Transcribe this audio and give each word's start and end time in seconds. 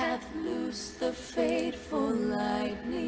hath 0.00 0.34
loosed 0.34 0.98
the 0.98 1.12
fateful 1.12 2.08
lightning 2.08 2.99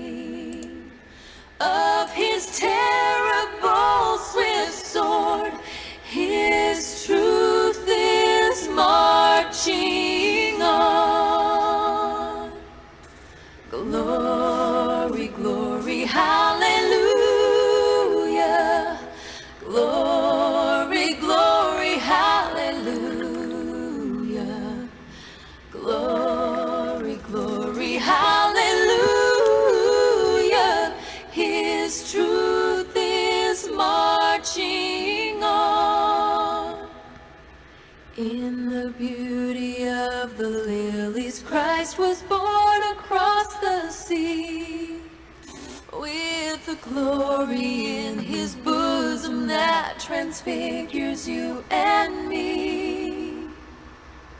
glory 46.92 48.06
in 48.06 48.18
his 48.18 48.54
bosom 48.56 49.46
that 49.46 49.98
transfigures 49.98 51.26
you 51.28 51.64
and 51.70 52.28
me. 52.28 53.48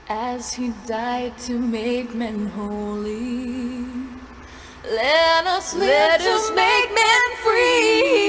As 0.08 0.52
he 0.52 0.72
died 0.86 1.38
to 1.46 1.58
make 1.58 2.14
men 2.14 2.46
holy, 2.48 3.86
let 4.84 5.46
us 5.46 5.74
live 5.74 5.88
Let 5.88 6.20
us 6.20 6.50
make 6.50 6.94
men 6.94 7.22
free. 7.44 8.21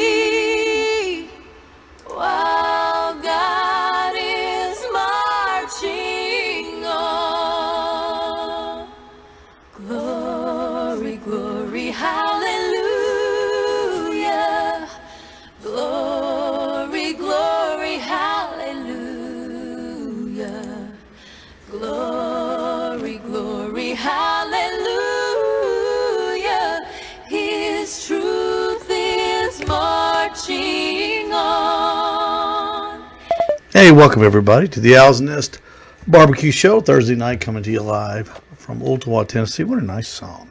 Hey, 33.84 33.92
welcome 33.92 34.24
everybody 34.24 34.70
to 34.70 34.80
the 34.80 34.96
Owl's 34.96 35.20
Nest 35.20 35.60
Barbecue 36.08 36.52
Show. 36.52 36.80
Thursday 36.80 37.16
night 37.16 37.42
coming 37.42 37.64
to 37.64 37.70
you 37.70 37.82
live 37.82 38.30
from 38.56 38.80
Ooltewah, 38.80 39.28
Tennessee. 39.28 39.66
What 39.66 39.78
a 39.78 39.86
nice 39.86 40.08
song. 40.08 40.50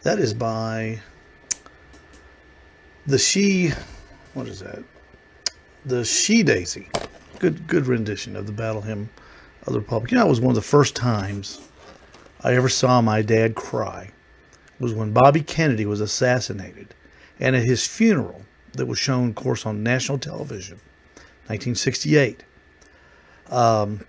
That 0.00 0.18
is 0.18 0.32
by 0.32 0.98
the 3.04 3.18
She, 3.18 3.72
what 4.32 4.48
is 4.48 4.60
that? 4.60 4.82
The 5.84 5.96
SHeDAISY. 6.04 6.88
Good, 7.38 7.66
good 7.66 7.86
rendition 7.86 8.34
of 8.34 8.46
the 8.46 8.52
Battle 8.52 8.80
Hymn 8.80 9.10
of 9.66 9.74
the 9.74 9.80
Republic. 9.80 10.10
You 10.10 10.16
know, 10.16 10.24
it 10.24 10.30
was 10.30 10.40
one 10.40 10.52
of 10.52 10.56
the 10.56 10.62
first 10.62 10.96
times 10.96 11.60
I 12.42 12.54
ever 12.54 12.70
saw 12.70 13.02
my 13.02 13.20
dad 13.20 13.56
cry 13.56 14.04
it 14.04 14.82
was 14.82 14.94
when 14.94 15.12
Bobby 15.12 15.42
Kennedy 15.42 15.84
was 15.84 16.00
assassinated. 16.00 16.94
And 17.38 17.54
at 17.54 17.64
his 17.64 17.86
funeral, 17.86 18.40
that 18.72 18.86
was 18.86 18.98
shown, 18.98 19.28
of 19.28 19.34
course, 19.34 19.66
on 19.66 19.82
national 19.82 20.16
television, 20.16 20.78
1968. 21.48 22.42
Um, 23.50 24.04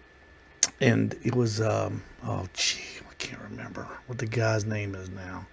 and 0.81 1.15
it 1.23 1.35
was, 1.35 1.61
um, 1.61 2.01
oh, 2.25 2.47
gee, 2.53 2.81
I 3.09 3.13
can't 3.15 3.41
remember 3.41 3.87
what 4.07 4.17
the 4.17 4.25
guy's 4.25 4.65
name 4.65 4.95
is 4.95 5.09
now. 5.09 5.45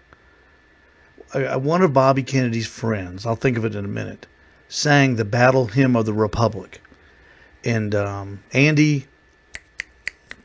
Uh, 1.34 1.59
one 1.59 1.82
of 1.82 1.92
Bobby 1.92 2.22
Kennedy's 2.22 2.66
friends, 2.66 3.25
I'll 3.25 3.37
think 3.37 3.56
of 3.56 3.65
it 3.65 3.75
in 3.75 3.84
a 3.84 3.88
minute, 3.88 4.26
sang 4.69 5.16
the 5.16 5.25
Battle 5.25 5.66
Hymn 5.66 5.97
of 5.97 6.06
the 6.06 6.12
Republic. 6.12 6.81
And 7.65 7.94
um, 7.94 8.42
Andy, 8.53 9.06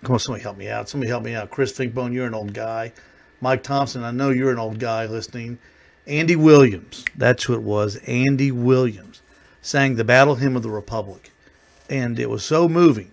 come 0.03 0.14
on, 0.14 0.20
somebody 0.20 0.44
help 0.44 0.58
me 0.58 0.70
out. 0.70 0.88
Somebody 0.88 1.09
help 1.09 1.24
me 1.24 1.36
out. 1.36 1.50
Chris 1.50 1.74
Finkbone, 1.74 2.14
you're 2.14 2.28
an 2.28 2.34
old 2.34 2.53
guy. 2.53 2.94
Mike 3.42 3.64
Thompson, 3.64 4.03
I 4.03 4.12
know 4.12 4.30
you're 4.30 4.52
an 4.52 4.59
old 4.59 4.80
guy 4.80 5.06
listening. 5.06 5.58
Andy 6.06 6.36
Williams, 6.36 7.03
that's 7.16 7.44
who 7.44 7.53
it 7.53 7.62
was. 7.62 7.97
Andy 8.08 8.52
Williams 8.52 9.22
sang 9.62 9.96
the 9.96 10.03
Battle 10.03 10.36
Hymn 10.36 10.56
of 10.56 10.64
the 10.64 10.70
Republic. 10.70 11.31
And 11.90 12.20
it 12.20 12.30
was 12.30 12.46
so 12.46 12.70
moving. 12.70 13.12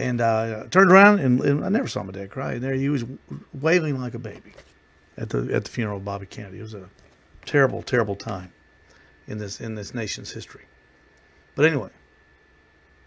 And 0.00 0.22
uh, 0.22 0.64
turned 0.70 0.90
around 0.90 1.20
and, 1.20 1.40
and 1.42 1.64
I 1.64 1.68
never 1.68 1.86
saw 1.86 2.02
my 2.02 2.12
dad 2.12 2.30
cry. 2.30 2.54
And 2.54 2.62
there 2.62 2.72
he 2.72 2.88
was 2.88 3.04
wailing 3.52 4.00
like 4.00 4.14
a 4.14 4.18
baby 4.18 4.54
at 5.18 5.28
the 5.28 5.52
at 5.52 5.64
the 5.64 5.70
funeral 5.70 5.98
of 5.98 6.04
Bobby 6.04 6.24
Kennedy. 6.24 6.58
It 6.58 6.62
was 6.62 6.74
a 6.74 6.88
terrible, 7.44 7.82
terrible 7.82 8.16
time 8.16 8.50
in 9.26 9.36
this 9.36 9.60
in 9.60 9.74
this 9.74 9.94
nation's 9.94 10.30
history. 10.30 10.64
But 11.54 11.66
anyway, 11.66 11.90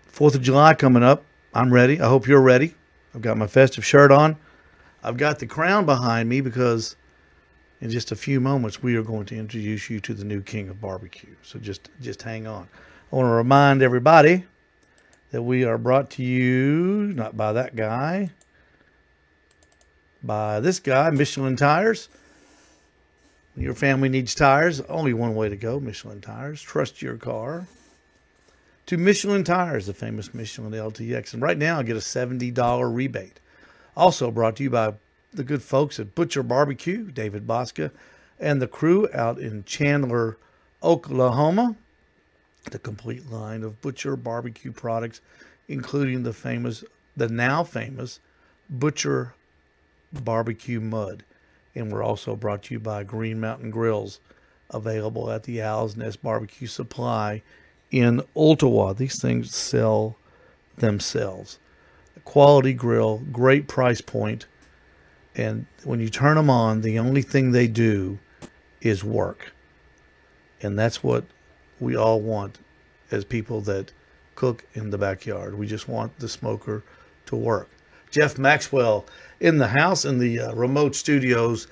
Fourth 0.05 0.35
of 0.35 0.43
July 0.43 0.75
coming 0.75 1.01
up. 1.01 1.23
I'm 1.55 1.73
ready. 1.73 1.99
I 1.99 2.07
hope 2.07 2.27
you're 2.27 2.41
ready. 2.41 2.75
I've 3.15 3.23
got 3.23 3.37
my 3.37 3.47
festive 3.47 3.83
shirt 3.83 4.11
on. 4.11 4.37
I've 5.03 5.17
got 5.17 5.39
the 5.39 5.47
crown 5.47 5.87
behind 5.87 6.29
me 6.29 6.41
because 6.41 6.95
in 7.81 7.89
just 7.89 8.11
a 8.11 8.15
few 8.15 8.39
moments 8.39 8.83
we 8.83 8.95
are 8.95 9.01
going 9.01 9.25
to 9.25 9.35
introduce 9.35 9.89
you 9.89 9.99
to 10.01 10.13
the 10.13 10.23
new 10.23 10.41
king 10.41 10.69
of 10.69 10.79
barbecue. 10.79 11.35
So 11.41 11.57
just 11.57 11.89
just 12.01 12.21
hang 12.21 12.45
on. 12.45 12.67
I 13.11 13.15
want 13.15 13.25
to 13.25 13.31
remind 13.31 13.81
everybody 13.81 14.45
that 15.33 15.41
we 15.41 15.63
are 15.63 15.79
brought 15.79 16.11
to 16.11 16.21
you 16.23 17.11
not 17.15 17.35
by 17.35 17.53
that 17.53 17.75
guy, 17.75 18.29
by 20.23 20.59
this 20.59 20.79
guy, 20.79 21.09
Michelin 21.09 21.55
Tires. 21.55 22.07
When 23.55 23.65
your 23.65 23.73
family 23.73 24.09
needs 24.09 24.35
tires, 24.35 24.79
only 24.81 25.11
one 25.11 25.33
way 25.33 25.49
to 25.49 25.55
go, 25.55 25.79
Michelin 25.79 26.21
Tires. 26.21 26.61
Trust 26.61 27.01
your 27.01 27.17
car. 27.17 27.65
To 28.85 28.97
Michelin 28.97 29.43
Tires, 29.43 29.87
the 29.87 29.93
famous 29.95 30.35
Michelin 30.35 30.71
LTX. 30.71 31.33
And 31.33 31.41
right 31.41 31.57
now, 31.57 31.81
get 31.81 31.95
a 31.95 31.99
$70 31.99 32.95
rebate. 32.95 33.39
Also 33.97 34.29
brought 34.29 34.57
to 34.57 34.63
you 34.63 34.69
by 34.69 34.93
the 35.33 35.43
good 35.43 35.63
folks 35.63 35.99
at 35.99 36.13
Butcher 36.13 36.43
Barbecue, 36.43 37.09
David 37.09 37.47
Bouska, 37.47 37.89
and 38.39 38.61
the 38.61 38.67
crew 38.67 39.09
out 39.15 39.39
in 39.39 39.63
Chandler, 39.63 40.37
Oklahoma. 40.83 41.75
The 42.71 42.79
complete 42.79 43.29
line 43.29 43.63
of 43.63 43.81
Butcher 43.81 44.15
Barbecue 44.15 44.71
products, 44.71 45.21
including 45.67 46.23
the 46.23 46.33
famous, 46.33 46.83
the 47.15 47.27
now 47.27 47.63
famous 47.63 48.19
Butcher 48.69 49.33
Barbecue 50.11 50.79
Mud. 50.79 51.23
And 51.75 51.91
we're 51.91 52.03
also 52.03 52.35
brought 52.35 52.63
to 52.63 52.73
you 52.73 52.79
by 52.79 53.03
Green 53.03 53.39
Mountain 53.39 53.71
Grills, 53.71 54.19
available 54.69 55.29
at 55.31 55.43
the 55.43 55.61
Owl's 55.61 55.95
Nest 55.95 56.21
Barbecue 56.23 56.67
Supply 56.67 57.41
in 57.91 58.21
Ooltewah. 58.35 58.95
These 58.95 59.21
things 59.21 59.55
sell 59.55 60.15
themselves. 60.77 61.59
Quality 62.25 62.73
grill, 62.73 63.19
great 63.31 63.67
price 63.67 64.01
point, 64.01 64.45
and 65.35 65.65
when 65.83 65.99
you 65.99 66.09
turn 66.09 66.35
them 66.35 66.49
on, 66.49 66.81
the 66.81 66.99
only 66.99 67.21
thing 67.21 67.51
they 67.51 67.67
do 67.67 68.19
is 68.81 69.03
work. 69.03 69.51
And 70.61 70.77
that's 70.77 71.03
what 71.03 71.25
we 71.83 71.95
all 71.95 72.21
want 72.21 72.59
as 73.11 73.25
people 73.25 73.61
that 73.61 73.91
cook 74.35 74.63
in 74.73 74.89
the 74.89 74.97
backyard. 74.97 75.57
We 75.57 75.67
just 75.67 75.87
want 75.87 76.17
the 76.19 76.29
smoker 76.29 76.83
to 77.27 77.35
work. 77.35 77.69
Jeff 78.09 78.37
Maxwell 78.37 79.05
in 79.39 79.57
the 79.57 79.67
house 79.67 80.05
in 80.05 80.19
the 80.19 80.39
uh, 80.39 80.53
remote 80.53 80.95
studios, 80.95 81.67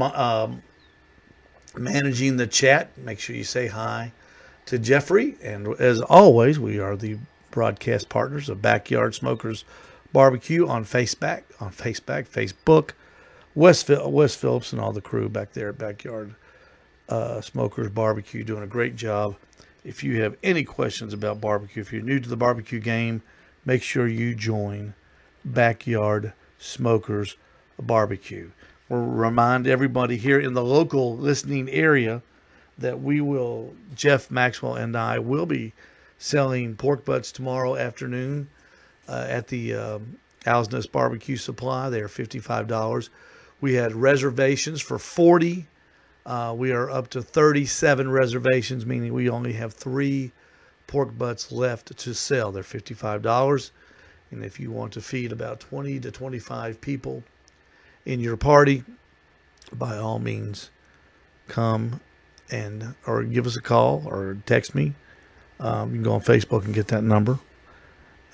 um, 0.00 0.62
managing 1.76 2.36
the 2.36 2.46
chat. 2.46 2.96
Make 2.98 3.20
sure 3.20 3.36
you 3.36 3.44
say 3.44 3.66
hi 3.66 4.12
to 4.66 4.78
Jeffrey. 4.78 5.36
And 5.42 5.68
as 5.80 6.00
always, 6.00 6.58
we 6.58 6.78
are 6.78 6.96
the 6.96 7.18
broadcast 7.50 8.08
partners 8.08 8.48
of 8.48 8.62
Backyard 8.62 9.14
Smokers 9.14 9.64
Barbecue 10.12 10.66
on 10.66 10.84
Facebook, 10.84 11.42
on 11.60 11.72
Facebook, 11.72 12.28
Facebook. 12.28 12.90
Wes, 13.54 13.82
Phil- 13.82 14.10
Wes 14.10 14.34
Phillips 14.34 14.72
and 14.72 14.80
all 14.80 14.92
the 14.92 15.02
crew 15.02 15.28
back 15.28 15.52
there 15.52 15.68
at 15.68 15.78
Backyard 15.78 16.34
uh, 17.08 17.40
Smokers 17.42 17.90
Barbecue 17.90 18.44
doing 18.44 18.62
a 18.62 18.66
great 18.66 18.96
job. 18.96 19.36
If 19.84 20.04
you 20.04 20.22
have 20.22 20.36
any 20.42 20.62
questions 20.62 21.12
about 21.12 21.40
barbecue, 21.40 21.82
if 21.82 21.92
you're 21.92 22.02
new 22.02 22.20
to 22.20 22.28
the 22.28 22.36
barbecue 22.36 22.78
game, 22.78 23.22
make 23.64 23.82
sure 23.82 24.06
you 24.06 24.34
join 24.34 24.94
Backyard 25.44 26.32
Smokers 26.58 27.36
Barbecue. 27.80 28.50
We'll 28.88 29.00
remind 29.00 29.66
everybody 29.66 30.16
here 30.16 30.38
in 30.38 30.54
the 30.54 30.62
local 30.64 31.16
listening 31.16 31.68
area 31.68 32.22
that 32.78 33.00
we 33.00 33.20
will, 33.20 33.74
Jeff 33.94 34.30
Maxwell 34.30 34.76
and 34.76 34.96
I 34.96 35.18
will 35.18 35.46
be 35.46 35.72
selling 36.18 36.76
pork 36.76 37.04
butts 37.04 37.32
tomorrow 37.32 37.76
afternoon 37.76 38.48
uh, 39.08 39.26
at 39.28 39.48
the 39.48 39.74
um, 39.74 40.18
Owl's 40.46 40.70
Nest 40.70 40.92
Barbecue 40.92 41.36
Supply. 41.36 41.90
They 41.90 42.00
are 42.00 42.08
$55. 42.08 43.08
We 43.60 43.74
had 43.74 43.94
reservations 43.94 44.80
for 44.80 44.98
40. 44.98 45.66
Uh, 46.24 46.54
we 46.56 46.72
are 46.72 46.90
up 46.90 47.08
to 47.08 47.22
37 47.22 48.10
reservations, 48.10 48.86
meaning 48.86 49.12
we 49.12 49.28
only 49.28 49.52
have 49.52 49.74
three 49.74 50.30
pork 50.86 51.16
butts 51.16 51.50
left 51.50 51.96
to 51.96 52.14
sell. 52.14 52.52
They're 52.52 52.62
$55. 52.62 53.70
And 54.30 54.44
if 54.44 54.60
you 54.60 54.70
want 54.70 54.92
to 54.94 55.00
feed 55.00 55.32
about 55.32 55.60
20 55.60 56.00
to 56.00 56.10
25 56.10 56.80
people 56.80 57.22
in 58.06 58.20
your 58.20 58.36
party, 58.36 58.84
by 59.72 59.96
all 59.96 60.18
means, 60.18 60.70
come 61.48 62.00
and 62.50 62.94
or 63.06 63.24
give 63.24 63.46
us 63.46 63.56
a 63.56 63.60
call 63.60 64.02
or 64.06 64.36
text 64.46 64.74
me. 64.74 64.94
Um, 65.60 65.90
you 65.90 65.96
can 65.96 66.02
go 66.02 66.12
on 66.12 66.20
Facebook 66.20 66.64
and 66.64 66.74
get 66.74 66.88
that 66.88 67.04
number, 67.04 67.38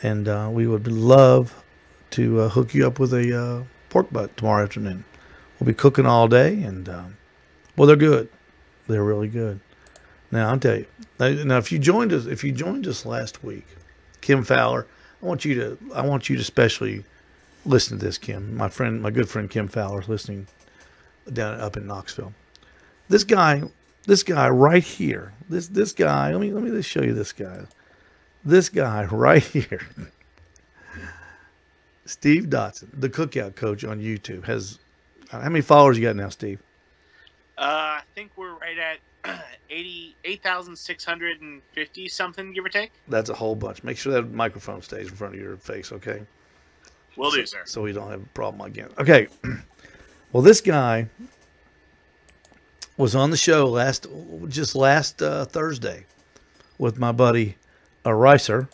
and 0.03 0.29
uh, 0.29 0.49
we 0.51 0.67
would 0.67 0.87
love 0.89 1.63
to 2.11 2.41
uh, 2.41 2.49
hook 2.49 2.75
you 2.75 2.87
up 2.87 2.99
with 2.99 3.13
a 3.13 3.39
uh, 3.39 3.65
pork 3.91 4.11
butt 4.11 4.37
tomorrow 4.37 4.63
afternoon. 4.63 5.05
We'll 5.59 5.67
be 5.67 5.75
cooking 5.75 6.07
all 6.07 6.27
day, 6.27 6.63
and 6.63 6.89
um, 6.89 7.17
well, 7.79 7.87
they're 7.87 7.97
good. 7.97 8.29
They're 8.89 9.05
really 9.05 9.29
good. 9.29 9.61
Now 10.31 10.51
I'll 10.51 10.59
tell 10.59 10.77
you. 10.77 10.87
Now, 11.19 11.59
if 11.59 11.73
you 11.73 11.79
joined 11.79 12.13
us, 12.13 12.27
if 12.27 12.45
you 12.45 12.53
joined 12.53 12.87
us 12.87 13.07
last 13.07 13.43
week, 13.43 13.67
Kim 14.21 14.45
Fowler, 14.45 14.87
I 15.23 15.27
want 15.27 15.45
you 15.45 15.55
to, 15.55 15.79
I 15.95 16.03
want 16.03 16.29
you 16.29 16.37
to 16.37 16.43
especially 16.43 17.05
listen 17.65 17.99
to 17.99 18.05
this, 18.05 18.19
Kim. 18.19 18.57
My 18.57 18.69
friend, 18.69 19.01
my 19.03 19.11
good 19.11 19.29
friend 19.29 19.49
Kim 19.51 19.69
Fowler, 19.69 20.01
is 20.01 20.09
listening 20.09 20.47
down 21.33 21.61
up 21.61 21.77
in 21.77 21.87
Knoxville. 21.87 22.33
This 23.09 23.25
guy, 23.25 23.63
this 24.07 24.23
guy 24.23 24.49
right 24.49 24.83
here, 24.83 25.33
this 25.49 25.69
this 25.69 25.93
guy. 25.93 26.33
Let 26.33 26.41
me 26.41 26.53
let 26.53 26.63
me 26.63 26.71
just 26.71 26.89
show 26.89 27.03
you 27.03 27.15
this 27.15 27.33
guy. 27.33 27.61
This 28.45 28.69
guy 28.69 29.05
right 29.07 29.43
here. 29.43 29.87
Steve 32.07 32.45
Dotson, 32.45 32.89
the 32.93 33.09
cookout 33.09 33.55
coach 33.55 33.85
on 33.85 34.01
YouTube, 34.01 34.45
has 34.45 34.79
how 35.31 35.41
many 35.41 35.61
followers 35.61 35.99
you 35.99 36.05
got 36.05 36.17
now, 36.17 36.31
Steve? 36.31 36.61
Uh, 37.59 37.99
I 37.99 38.03
think 38.15 38.31
we're 38.37 38.55
right 38.55 38.79
at 38.79 39.41
80, 39.71 40.15
8,650 40.25 42.09
something, 42.09 42.53
give 42.53 42.65
or 42.65 42.69
take. 42.69 42.93
That's 43.09 43.31
a 43.31 43.35
whole 43.35 43.57
bunch. 43.57 43.83
Make 43.83 43.99
sure 43.99 44.13
that 44.13 44.33
microphone 44.33 44.81
stays 44.81 45.09
in 45.09 45.15
front 45.17 45.35
of 45.35 45.41
your 45.41 45.57
face, 45.57 45.91
okay? 45.93 46.23
Will 47.17 47.33
do, 47.33 47.45
sir. 47.45 47.63
So 47.65 47.83
we 47.83 47.93
don't 47.93 48.11
have 48.11 48.23
a 48.23 48.27
problem 48.27 48.61
again. 48.71 48.91
Okay. 48.99 49.29
Well, 50.31 50.43
this 50.43 50.61
guy 50.61 51.09
was 52.99 53.15
on 53.15 53.31
the 53.31 53.37
show 53.39 53.67
last, 53.67 54.07
just 54.49 54.75
last 54.75 55.23
uh, 55.23 55.47
Thursday, 55.47 56.05
with 56.77 56.99
my 56.99 57.13
buddy, 57.13 57.57
uh, 58.05 58.13
Ricer. 58.13 58.69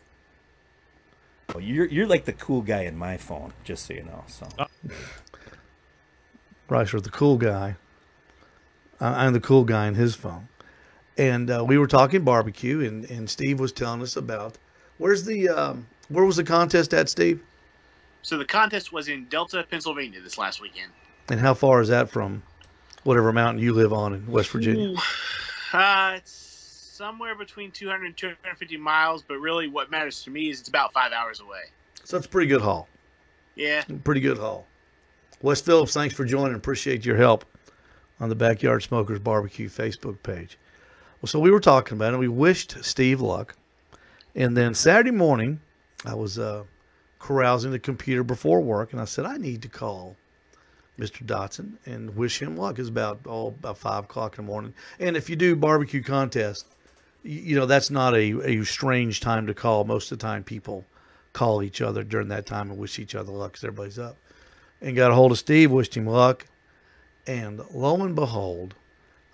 Well, 1.50 1.60
you're 1.62 1.86
you're 1.86 2.08
like 2.08 2.24
the 2.24 2.32
cool 2.32 2.60
guy 2.60 2.82
in 2.82 2.98
my 2.98 3.18
phone, 3.18 3.52
just 3.62 3.86
so 3.86 3.94
you 3.94 4.02
know. 4.02 4.24
So 4.26 4.48
Ricer, 6.68 7.00
the 7.00 7.10
cool 7.10 7.36
guy. 7.36 7.76
I- 9.00 9.24
I'm 9.26 9.32
the 9.32 9.40
cool 9.40 9.64
guy 9.64 9.86
in 9.86 9.94
his 9.94 10.14
phone. 10.14 10.48
And 11.16 11.50
uh, 11.50 11.64
we 11.66 11.78
were 11.78 11.86
talking 11.86 12.24
barbecue, 12.24 12.80
and, 12.80 13.04
and 13.10 13.30
Steve 13.30 13.60
was 13.60 13.70
telling 13.72 14.02
us 14.02 14.16
about 14.16 14.58
where's 14.98 15.24
the 15.24 15.48
um, 15.48 15.86
where 16.08 16.24
was 16.24 16.36
the 16.36 16.44
contest 16.44 16.92
at, 16.92 17.08
Steve? 17.08 17.40
So 18.22 18.36
the 18.36 18.44
contest 18.44 18.92
was 18.92 19.08
in 19.08 19.26
Delta, 19.26 19.64
Pennsylvania 19.70 20.20
this 20.20 20.38
last 20.38 20.60
weekend. 20.60 20.90
And 21.28 21.38
how 21.38 21.54
far 21.54 21.80
is 21.80 21.88
that 21.88 22.10
from 22.10 22.42
whatever 23.04 23.32
mountain 23.32 23.62
you 23.62 23.72
live 23.72 23.92
on 23.92 24.14
in 24.14 24.26
West 24.26 24.50
Virginia? 24.50 24.96
Uh, 25.72 26.14
it's 26.16 26.30
somewhere 26.32 27.34
between 27.34 27.70
200 27.70 28.06
and 28.06 28.16
250 28.16 28.76
miles, 28.76 29.22
but 29.22 29.38
really 29.38 29.68
what 29.68 29.90
matters 29.90 30.22
to 30.24 30.30
me 30.30 30.50
is 30.50 30.60
it's 30.60 30.68
about 30.68 30.92
five 30.92 31.12
hours 31.12 31.40
away. 31.40 31.62
So 32.04 32.16
that's 32.16 32.26
a 32.26 32.28
pretty 32.28 32.48
good 32.48 32.60
haul. 32.60 32.88
Yeah. 33.56 33.82
Pretty 34.04 34.20
good 34.20 34.38
haul. 34.38 34.66
Wes 35.42 35.60
Phillips, 35.60 35.92
thanks 35.94 36.14
for 36.14 36.24
joining. 36.24 36.56
Appreciate 36.56 37.04
your 37.04 37.16
help 37.16 37.44
on 38.20 38.28
the 38.28 38.34
Backyard 38.34 38.82
Smokers 38.82 39.18
Barbecue 39.18 39.68
Facebook 39.68 40.22
page. 40.22 40.58
Well, 41.20 41.28
so 41.28 41.40
we 41.40 41.50
were 41.50 41.60
talking 41.60 41.96
about 41.96 42.14
it. 42.14 42.18
We 42.18 42.28
wished 42.28 42.84
Steve 42.84 43.20
luck. 43.20 43.56
And 44.34 44.56
then 44.56 44.74
Saturday 44.74 45.10
morning, 45.10 45.60
I 46.04 46.14
was 46.14 46.38
uh, 46.38 46.64
carousing 47.18 47.70
the 47.70 47.78
computer 47.78 48.22
before 48.22 48.60
work, 48.60 48.92
and 48.92 49.00
I 49.00 49.04
said, 49.04 49.24
I 49.24 49.36
need 49.36 49.62
to 49.62 49.68
call 49.68 50.16
Mr. 50.98 51.24
Dotson 51.24 51.74
and 51.86 52.14
wish 52.16 52.40
him 52.40 52.56
luck. 52.56 52.78
It's 52.78 52.88
about, 52.88 53.20
oh, 53.26 53.48
about 53.48 53.78
5 53.78 54.04
o'clock 54.04 54.38
in 54.38 54.44
the 54.44 54.50
morning. 54.50 54.74
And 55.00 55.16
if 55.16 55.28
you 55.30 55.36
do 55.36 55.56
barbecue 55.56 56.02
contest, 56.02 56.66
you, 57.22 57.40
you 57.40 57.56
know, 57.56 57.66
that's 57.66 57.90
not 57.90 58.14
a, 58.14 58.48
a 58.48 58.64
strange 58.64 59.20
time 59.20 59.46
to 59.46 59.54
call. 59.54 59.84
Most 59.84 60.12
of 60.12 60.18
the 60.18 60.22
time, 60.22 60.44
people 60.44 60.84
call 61.32 61.62
each 61.62 61.80
other 61.80 62.04
during 62.04 62.28
that 62.28 62.46
time 62.46 62.70
and 62.70 62.78
wish 62.78 62.98
each 62.98 63.14
other 63.14 63.32
luck 63.32 63.52
because 63.52 63.64
everybody's 63.64 63.98
up. 63.98 64.16
And 64.80 64.94
got 64.94 65.10
a 65.10 65.14
hold 65.14 65.32
of 65.32 65.38
Steve, 65.38 65.70
wished 65.70 65.96
him 65.96 66.06
luck. 66.06 66.46
And 67.26 67.60
lo 67.72 68.02
and 68.02 68.14
behold, 68.14 68.74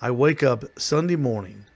I 0.01 0.11
wake 0.11 0.43
up 0.43 0.65
Sunday 0.79 1.17
morning, 1.17 1.67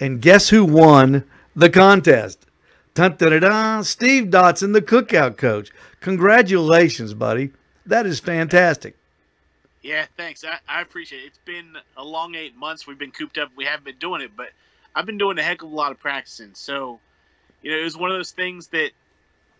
and 0.00 0.20
guess 0.20 0.48
who 0.48 0.64
won 0.64 1.24
the 1.54 1.70
contest? 1.70 2.46
Dun, 2.94 3.16
dun, 3.16 3.84
Steve 3.84 4.24
Dotson, 4.24 4.72
the 4.72 4.82
cookout 4.82 5.36
coach. 5.36 5.70
Congratulations, 6.00 7.14
buddy. 7.14 7.52
That 7.86 8.06
is 8.06 8.18
fantastic. 8.18 8.96
Yeah, 9.82 10.06
thanks. 10.16 10.44
I, 10.44 10.58
I 10.68 10.82
appreciate 10.82 11.22
it. 11.22 11.26
It's 11.28 11.38
been 11.44 11.74
a 11.96 12.04
long 12.04 12.34
eight 12.34 12.56
months. 12.56 12.86
We've 12.86 12.98
been 12.98 13.12
cooped 13.12 13.38
up. 13.38 13.50
We 13.56 13.64
haven't 13.64 13.84
been 13.84 13.98
doing 13.98 14.20
it, 14.20 14.32
but 14.36 14.48
I've 14.94 15.06
been 15.06 15.18
doing 15.18 15.38
a 15.38 15.42
heck 15.42 15.62
of 15.62 15.70
a 15.70 15.74
lot 15.74 15.92
of 15.92 16.00
practicing. 16.00 16.50
So, 16.54 16.98
you 17.62 17.70
know, 17.70 17.78
it 17.78 17.84
was 17.84 17.96
one 17.96 18.10
of 18.10 18.16
those 18.16 18.32
things 18.32 18.66
that 18.68 18.90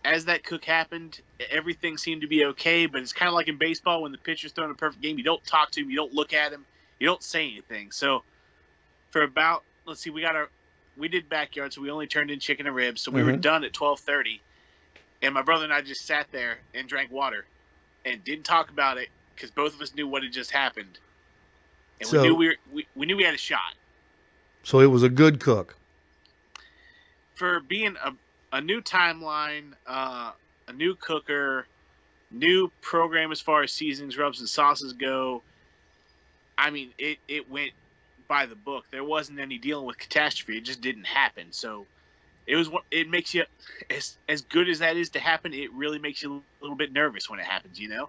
as 0.04 0.24
that 0.26 0.44
cook 0.44 0.64
happened, 0.64 1.20
everything 1.50 1.98
seemed 1.98 2.22
to 2.22 2.26
be 2.26 2.44
okay. 2.46 2.86
But 2.86 3.02
it's 3.02 3.12
kind 3.12 3.28
of 3.28 3.34
like 3.34 3.48
in 3.48 3.56
baseball 3.58 4.02
when 4.02 4.12
the 4.12 4.18
pitcher's 4.18 4.52
throwing 4.52 4.70
a 4.70 4.74
perfect 4.74 5.02
game. 5.02 5.18
You 5.18 5.24
don't 5.24 5.44
talk 5.44 5.70
to 5.72 5.80
him, 5.80 5.90
you 5.90 5.96
don't 5.96 6.14
look 6.14 6.32
at 6.32 6.52
him, 6.52 6.64
you 6.98 7.06
don't 7.06 7.22
say 7.22 7.44
anything. 7.50 7.90
So, 7.92 8.22
for 9.10 9.22
about 9.22 9.64
let's 9.86 10.00
see, 10.00 10.10
we 10.10 10.20
got 10.22 10.36
our 10.36 10.48
we 10.96 11.08
did 11.08 11.28
backyard, 11.28 11.72
so 11.72 11.80
we 11.80 11.90
only 11.90 12.06
turned 12.06 12.30
in 12.30 12.40
chicken 12.40 12.66
and 12.66 12.74
ribs. 12.74 13.00
So 13.00 13.10
we 13.10 13.22
were 13.22 13.32
Mhm. 13.32 13.40
done 13.40 13.64
at 13.64 13.72
twelve 13.72 14.00
thirty, 14.00 14.40
and 15.22 15.34
my 15.34 15.42
brother 15.42 15.64
and 15.64 15.72
I 15.72 15.80
just 15.80 16.04
sat 16.06 16.30
there 16.32 16.58
and 16.74 16.88
drank 16.88 17.10
water, 17.10 17.46
and 18.04 18.22
didn't 18.24 18.44
talk 18.44 18.70
about 18.70 18.98
it 18.98 19.08
because 19.34 19.50
both 19.50 19.74
of 19.74 19.80
us 19.80 19.94
knew 19.94 20.06
what 20.06 20.22
had 20.22 20.32
just 20.32 20.50
happened, 20.50 20.98
and 22.00 22.08
So- 22.08 22.20
we 22.22 22.28
knew 22.28 22.34
we, 22.34 22.48
were, 22.48 22.56
we 22.72 22.86
we 22.94 23.06
knew 23.06 23.16
we 23.16 23.24
had 23.24 23.34
a 23.34 23.38
shot 23.38 23.74
So 24.62 24.80
it 24.80 24.86
was 24.86 25.02
a 25.02 25.08
good 25.08 25.40
cook. 25.40 25.76
for 27.34 27.60
being 27.60 27.96
a 28.04 28.12
a 28.52 28.60
new 28.60 28.80
timeline, 28.80 29.72
uh, 29.86 30.32
a 30.68 30.72
new 30.72 30.94
cooker, 30.94 31.66
new 32.30 32.70
program 32.80 33.32
as 33.32 33.40
far 33.40 33.62
as 33.62 33.72
seasonings, 33.72 34.18
rubs, 34.18 34.40
and 34.40 34.48
sauces 34.48 34.92
go. 34.92 35.42
I 36.56 36.70
mean, 36.70 36.90
it 36.98 37.18
it 37.28 37.50
went 37.50 37.72
by 38.28 38.46
the 38.46 38.54
book. 38.54 38.84
There 38.90 39.04
wasn't 39.04 39.40
any 39.40 39.58
dealing 39.58 39.86
with 39.86 39.98
catastrophe. 39.98 40.58
It 40.58 40.64
just 40.64 40.80
didn't 40.80 41.04
happen. 41.04 41.46
So 41.50 41.86
it 42.46 42.56
was. 42.56 42.70
It 42.90 43.08
makes 43.08 43.34
you 43.34 43.44
as 43.90 44.16
as 44.28 44.42
good 44.42 44.68
as 44.68 44.80
that 44.80 44.96
is 44.96 45.10
to 45.10 45.20
happen. 45.20 45.54
It 45.54 45.72
really 45.72 45.98
makes 45.98 46.22
you 46.22 46.36
a 46.36 46.62
little 46.62 46.76
bit 46.76 46.92
nervous 46.92 47.30
when 47.30 47.40
it 47.40 47.46
happens. 47.46 47.80
You 47.80 47.88
know. 47.88 48.08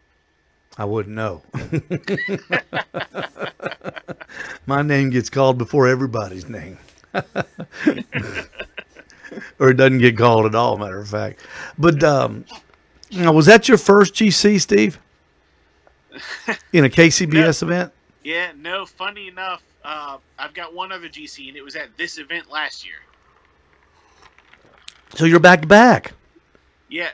I 0.78 0.86
wouldn't 0.86 1.16
know. 1.16 1.42
My 4.66 4.82
name 4.84 5.10
gets 5.10 5.30
called 5.30 5.58
before 5.58 5.90
everybody's 5.90 6.48
name. 6.48 6.78
or 9.60 9.70
it 9.70 9.76
doesn't 9.76 10.00
get 10.00 10.18
called 10.18 10.46
at 10.46 10.56
all, 10.56 10.78
matter 10.78 11.00
of 11.00 11.10
fact. 11.10 11.40
But 11.78 12.04
um, 12.04 12.46
was 13.12 13.46
that 13.46 13.68
your 13.68 13.78
first 13.78 14.14
GC, 14.14 14.62
Steve? 14.62 15.00
In 16.74 16.86
a 16.86 16.90
KCBS 16.90 17.64
event? 17.64 17.92
Yeah. 18.24 18.52
No. 18.58 18.86
Funny 18.86 19.28
enough, 19.28 19.64
uh, 19.84 20.18
I've 20.38 20.54
got 20.54 20.74
one 20.74 20.92
other 20.92 21.08
GC, 21.08 21.48
and 21.48 21.58
it 21.58 21.64
was 21.64 21.76
at 21.76 21.96
this 21.98 22.18
event 22.18 22.52
last 22.52 22.86
year. 22.86 22.96
So 25.16 25.26
you're 25.26 25.40
back 25.40 25.62
to 25.62 25.68
back. 25.68 26.14
Yeah. 26.90 27.10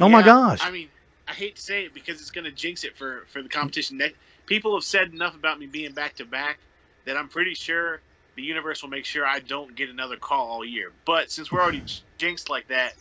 Oh 0.00 0.08
my 0.08 0.22
gosh. 0.22 0.60
I 0.62 0.70
mean, 0.70 0.88
I 1.28 1.32
hate 1.32 1.56
to 1.56 1.62
say 1.62 1.84
it 1.84 1.94
because 1.94 2.20
it's 2.20 2.30
going 2.30 2.44
to 2.44 2.50
jinx 2.50 2.84
it 2.84 2.96
for 2.96 3.24
for 3.32 3.42
the 3.42 3.48
competition. 3.48 4.00
People 4.46 4.74
have 4.74 4.84
said 4.84 5.12
enough 5.12 5.34
about 5.34 5.58
me 5.58 5.66
being 5.66 5.92
back 5.92 6.16
to 6.16 6.24
back 6.24 6.58
that 7.04 7.16
I'm 7.16 7.28
pretty 7.28 7.54
sure 7.54 8.00
the 8.34 8.42
universe 8.42 8.82
will 8.82 8.90
make 8.90 9.04
sure 9.04 9.26
I 9.26 9.40
don't 9.40 9.74
get 9.74 9.90
another 9.90 10.16
call 10.16 10.48
all 10.48 10.64
year. 10.64 10.92
But 11.04 11.30
since 11.30 11.52
we're 11.52 11.60
already 11.62 11.82
jinxed 12.18 12.48
like 12.48 12.68
that, 12.68 12.94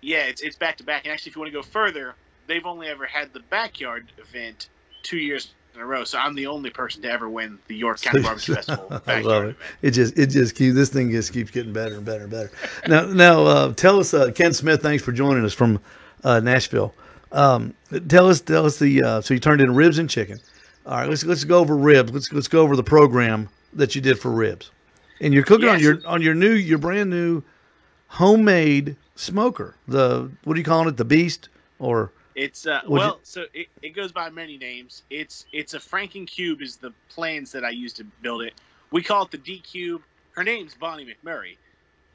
yeah, 0.00 0.24
it's 0.24 0.42
it's 0.42 0.56
back 0.56 0.76
to 0.78 0.84
back. 0.84 1.04
And 1.04 1.12
actually, 1.12 1.30
if 1.30 1.36
you 1.36 1.40
want 1.40 1.52
to 1.52 1.58
go 1.58 1.62
further, 1.62 2.14
they've 2.46 2.66
only 2.66 2.88
ever 2.88 3.06
had 3.06 3.32
the 3.32 3.40
backyard 3.40 4.06
event 4.18 4.68
two 5.02 5.18
years 5.18 5.52
in 5.74 5.80
a 5.80 5.86
row. 5.86 6.04
So 6.04 6.18
I'm 6.18 6.34
the 6.34 6.46
only 6.46 6.70
person 6.70 7.02
to 7.02 7.10
ever 7.10 7.28
win 7.28 7.58
the 7.68 7.76
York 7.76 8.00
County 8.00 8.22
Barbecue 8.24 8.54
Festival 8.54 9.00
I 9.06 9.20
love 9.20 9.44
it. 9.44 9.46
event. 9.48 9.56
It 9.82 9.90
just 9.92 10.18
it 10.18 10.26
just 10.28 10.54
keeps 10.54 10.74
this 10.74 10.90
thing 10.90 11.10
just 11.10 11.32
keeps 11.32 11.50
getting 11.50 11.72
better 11.72 11.94
and 11.94 12.04
better 12.04 12.22
and 12.22 12.30
better. 12.30 12.50
now 12.86 13.04
now 13.06 13.44
uh, 13.44 13.72
tell 13.74 13.98
us, 13.98 14.14
uh, 14.14 14.30
Ken 14.32 14.52
Smith. 14.52 14.82
Thanks 14.82 15.02
for 15.02 15.12
joining 15.12 15.44
us 15.44 15.54
from 15.54 15.80
uh, 16.22 16.40
Nashville. 16.40 16.94
Um, 17.32 17.74
tell 18.08 18.28
us 18.28 18.40
tell 18.40 18.66
us 18.66 18.78
the 18.78 19.02
uh, 19.02 19.20
so 19.20 19.34
you 19.34 19.40
turned 19.40 19.60
in 19.60 19.74
ribs 19.74 19.98
and 19.98 20.08
chicken. 20.08 20.38
All 20.86 20.98
right, 20.98 21.08
let's 21.08 21.24
let's 21.24 21.44
go 21.44 21.58
over 21.58 21.76
ribs. 21.76 22.12
Let's 22.12 22.32
let's 22.32 22.48
go 22.48 22.60
over 22.60 22.76
the 22.76 22.84
program 22.84 23.48
that 23.74 23.94
you 23.94 24.00
did 24.00 24.18
for 24.18 24.30
ribs. 24.30 24.70
And 25.20 25.32
you're 25.32 25.44
cooking 25.44 25.68
on 25.68 25.80
your 25.80 25.98
on 26.06 26.22
your 26.22 26.34
new 26.34 26.52
your 26.52 26.78
brand 26.78 27.10
new 27.10 27.42
homemade 28.08 28.96
smoker. 29.14 29.76
The 29.88 30.30
what 30.44 30.54
are 30.54 30.58
you 30.58 30.64
calling 30.64 30.88
it? 30.88 30.96
The 30.96 31.04
Beast 31.04 31.48
or 31.78 32.12
It's 32.34 32.66
uh, 32.66 32.80
well, 32.88 33.20
so 33.22 33.44
it, 33.54 33.68
it 33.82 33.90
goes 33.90 34.12
by 34.12 34.30
many 34.30 34.58
names. 34.58 35.02
It's 35.10 35.46
it's 35.52 35.74
a 35.74 35.78
Franken 35.78 36.26
cube 36.26 36.62
is 36.62 36.76
the 36.76 36.92
plans 37.08 37.52
that 37.52 37.64
I 37.64 37.70
used 37.70 37.96
to 37.96 38.04
build 38.22 38.42
it. 38.42 38.54
We 38.90 39.02
call 39.02 39.24
it 39.24 39.30
the 39.30 39.38
D 39.38 39.60
cube. 39.60 40.02
Her 40.32 40.44
name's 40.44 40.74
Bonnie 40.74 41.06
McMurray. 41.06 41.56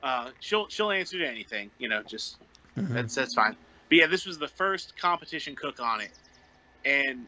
Uh, 0.03 0.31
she'll 0.39 0.67
she'll 0.69 0.91
answer 0.91 1.17
to 1.17 1.25
anything, 1.25 1.71
you 1.77 1.87
know. 1.87 2.03
Just 2.03 2.37
Mhm. 2.77 2.89
that's 2.89 3.15
that's 3.15 3.33
fine. 3.33 3.55
But 3.89 3.97
yeah, 3.97 4.07
this 4.07 4.25
was 4.25 4.37
the 4.37 4.47
first 4.47 4.97
competition 4.97 5.55
cook 5.55 5.79
on 5.79 6.01
it, 6.01 6.11
and 6.85 7.25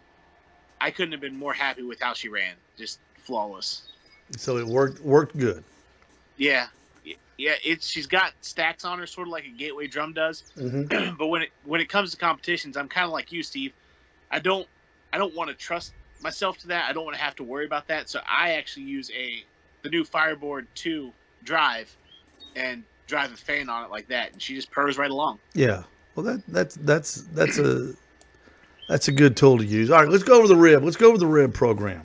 I 0.79 0.91
couldn't 0.91 1.11
have 1.11 1.21
been 1.21 1.37
more 1.37 1.53
happy 1.53 1.83
with 1.83 1.99
how 1.99 2.13
she 2.13 2.29
ran. 2.29 2.55
Just 2.77 2.99
flawless. 3.17 3.83
So 4.37 4.57
it 4.57 4.65
worked 4.65 5.01
worked 5.01 5.37
good. 5.37 5.63
Yeah, 6.37 6.67
yeah. 7.37 7.53
It's 7.63 7.89
she's 7.89 8.07
got 8.07 8.33
stacks 8.41 8.85
on 8.85 8.99
her, 8.99 9.05
sort 9.05 9.27
of 9.27 9.31
like 9.31 9.45
a 9.45 9.49
gateway 9.49 9.87
drum 9.87 10.13
does. 10.13 10.43
Mm-hmm. 10.57 11.15
but 11.17 11.27
when 11.27 11.43
it 11.43 11.49
when 11.65 11.81
it 11.81 11.89
comes 11.89 12.11
to 12.11 12.17
competitions, 12.17 12.77
I'm 12.77 12.87
kind 12.87 13.05
of 13.05 13.11
like 13.11 13.31
you, 13.31 13.43
Steve. 13.43 13.73
I 14.31 14.39
don't 14.39 14.67
I 15.13 15.17
don't 15.17 15.35
want 15.35 15.49
to 15.49 15.55
trust 15.55 15.93
myself 16.21 16.57
to 16.59 16.67
that. 16.67 16.89
I 16.89 16.93
don't 16.93 17.03
want 17.03 17.17
to 17.17 17.21
have 17.23 17.35
to 17.37 17.43
worry 17.43 17.65
about 17.65 17.87
that. 17.87 18.09
So 18.09 18.21
I 18.27 18.53
actually 18.53 18.83
use 18.83 19.11
a 19.11 19.43
the 19.81 19.89
new 19.89 20.03
Fireboard 20.03 20.67
two 20.75 21.11
drive 21.43 21.95
and 22.55 22.83
drive 23.07 23.31
a 23.33 23.37
fan 23.37 23.69
on 23.69 23.83
it 23.83 23.91
like 23.91 24.07
that, 24.07 24.33
and 24.33 24.41
she 24.41 24.55
just 24.55 24.71
purrs 24.71 24.97
right 24.97 25.11
along. 25.11 25.39
Yeah. 25.53 25.83
Well, 26.15 26.25
that 26.25 26.41
that's 26.47 26.75
that's 26.75 27.23
that's 27.33 27.57
a 27.57 27.93
that's 28.89 29.07
a 29.07 29.11
good 29.11 29.37
tool 29.37 29.57
to 29.57 29.65
use. 29.65 29.89
All 29.89 29.99
right, 29.99 30.09
let's 30.09 30.23
go 30.23 30.37
over 30.37 30.47
the 30.47 30.55
rib. 30.55 30.83
Let's 30.83 30.97
go 30.97 31.07
over 31.07 31.17
the 31.17 31.27
rib 31.27 31.53
program. 31.53 32.01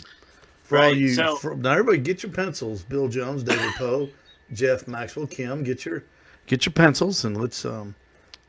For 0.66 0.78
all 0.78 0.84
Right, 0.84 0.96
you, 0.96 1.14
so- 1.14 1.36
for, 1.36 1.54
now 1.54 1.72
everybody, 1.72 1.98
get 1.98 2.22
your 2.22 2.32
pencils. 2.32 2.82
Bill 2.82 3.08
Jones, 3.08 3.42
David 3.42 3.72
Poe, 3.76 4.08
Jeff 4.52 4.86
Maxwell, 4.88 5.26
Kim, 5.26 5.62
get 5.62 5.84
your 5.84 6.02
get 6.46 6.66
your 6.66 6.72
pencils 6.72 7.24
and 7.24 7.40
let's 7.40 7.64
um, 7.64 7.94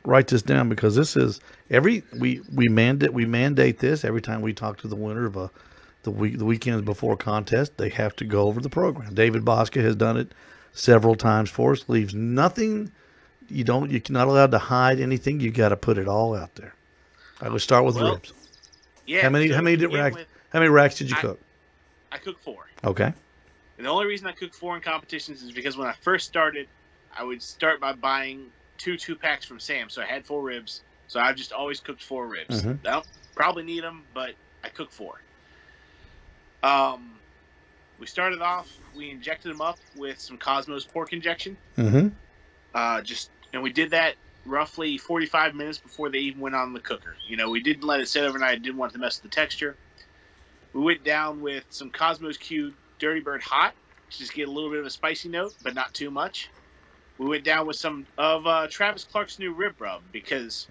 write 0.04 0.28
this 0.28 0.42
down 0.42 0.70
because 0.70 0.96
this 0.96 1.16
is 1.16 1.40
every 1.70 2.04
we 2.20 2.42
we 2.54 2.68
mandate 2.70 3.14
we 3.14 3.26
mandate 3.26 3.80
this 3.80 4.04
every 4.06 4.22
time 4.22 4.42
we 4.42 4.54
talk 4.54 4.78
to 4.80 4.88
the 4.88 4.96
winner 4.96 5.26
of 5.26 5.36
a 5.38 5.50
the 6.04 6.12
week 6.12 6.38
the 6.38 6.46
weekends 6.46 6.84
before 6.86 7.18
contest 7.18 7.78
they 7.78 7.90
have 7.90 8.16
to 8.16 8.26
go 8.26 8.44
over 8.48 8.62
the 8.62 8.70
program. 8.70 9.14
David 9.14 9.44
Bouska 9.44 9.82
has 9.82 9.96
done 9.96 10.18
it 10.18 10.32
several 10.74 11.16
times 11.16 11.50
for 11.50 11.72
us. 11.74 11.86
Leaves 11.88 12.14
nothing. 12.16 12.92
You 13.50 13.64
don't. 13.64 13.90
You're 13.92 14.02
not 14.10 14.28
allowed 14.28 14.52
to 14.52 14.60
hide 14.60 15.00
anything. 15.00 15.40
You 15.40 15.52
got 15.52 15.70
to 15.70 15.78
put 15.78 15.98
it 15.98 16.08
all 16.08 16.36
out 16.36 16.54
there. 16.56 16.74
I 17.42 17.48
let's 17.50 17.64
start 17.64 17.86
with 17.86 17.96
Well, 17.96 18.14
ribs. 18.14 18.34
Yeah. 19.06 19.22
How 19.22 19.30
many? 19.30 19.50
How 19.50 19.62
many 19.62 19.78
did 19.78 19.94
racks? 19.94 20.16
with, 20.18 20.28
How 20.52 20.60
many 20.60 20.70
racks 20.70 20.98
did 20.98 21.10
you 21.10 21.16
I- 21.18 21.22
cook? 21.22 21.40
I 22.12 22.18
cook 22.18 22.40
four. 22.40 22.68
Okay. 22.84 23.12
And 23.78 23.86
the 23.86 23.90
only 23.90 24.06
reason 24.06 24.28
I 24.28 24.32
cook 24.32 24.54
four 24.54 24.76
in 24.76 24.82
competitions 24.82 25.44
is 25.44 25.52
because 25.52 25.78
when 25.78 25.88
I 25.88 25.94
first 26.02 26.28
started, 26.28 26.68
I 27.18 27.24
would 27.24 27.42
start 27.42 27.80
by 27.80 27.94
buying 27.94 28.48
two 28.78 28.98
two 28.98 29.16
packs 29.16 29.46
from 29.46 29.60
Sam. 29.60 29.90
So 29.90 30.02
I 30.02 30.06
had 30.06 30.26
four 30.26 30.42
ribs. 30.42 30.82
So 31.08 31.20
I've 31.20 31.36
just 31.36 31.52
always 31.54 31.80
cooked 31.80 32.04
four 32.04 32.28
ribs. 32.28 32.64
Mhm. 32.64 32.80
I 32.86 32.92
don't 32.92 33.08
probably 33.36 33.64
need 33.64 33.84
them, 33.84 34.04
but 34.14 34.36
I 34.64 34.70
cook 34.70 34.92
four. 34.92 35.22
Um, 36.64 37.20
we 38.00 38.08
started 38.08 38.42
off. 38.42 38.72
We 38.96 39.12
injected 39.12 39.52
them 39.52 39.62
up 39.62 39.80
with 39.96 40.20
some 40.20 40.38
Kosmo's 40.38 40.86
pork 40.86 41.14
injection. 41.14 41.58
Mm-hmm. 41.78 42.10
Uh, 42.74 43.02
just 43.02 43.30
and 43.54 43.62
we 43.64 43.72
did 43.72 43.92
that 43.92 44.16
roughly 44.46 44.98
45 44.98 45.56
minutes 45.56 45.78
before 45.78 46.10
they 46.10 46.20
even 46.20 46.40
went 46.40 46.56
on 46.56 46.74
the 46.74 46.80
cooker. 46.80 47.16
You 47.28 47.38
know, 47.38 47.50
we 47.50 47.60
didn't 47.60 47.84
let 47.84 48.00
it 48.00 48.08
sit 48.08 48.24
overnight. 48.24 48.62
Didn't 48.62 48.78
want 48.78 48.94
to 48.94 49.00
mess 49.00 49.22
with 49.22 49.32
the 49.32 49.36
texture. 49.36 49.76
We 50.78 50.84
went 50.84 51.04
down 51.04 51.42
with 51.42 51.66
some 51.70 51.90
Kosmo's 51.92 52.38
Q 52.38 52.72
Dirty 53.00 53.22
Bird 53.22 53.42
Hot, 53.42 53.74
to 54.12 54.18
just 54.20 54.32
get 54.36 54.48
a 54.48 54.52
little 54.52 54.70
bit 54.70 54.80
of 54.80 54.86
a 54.86 54.92
spicy 54.92 55.28
note, 55.28 55.56
but 55.64 55.74
not 55.74 55.92
too 55.96 56.12
much. 56.12 56.54
We 57.18 57.26
went 57.26 57.44
down 57.44 57.66
with 57.66 57.78
some 57.78 58.06
of 58.16 58.46
uh, 58.46 58.68
Travis 58.70 59.04
Clark's 59.04 59.40
new 59.40 59.56
rib 59.56 59.82
rub 59.82 60.04
because, 60.12 60.70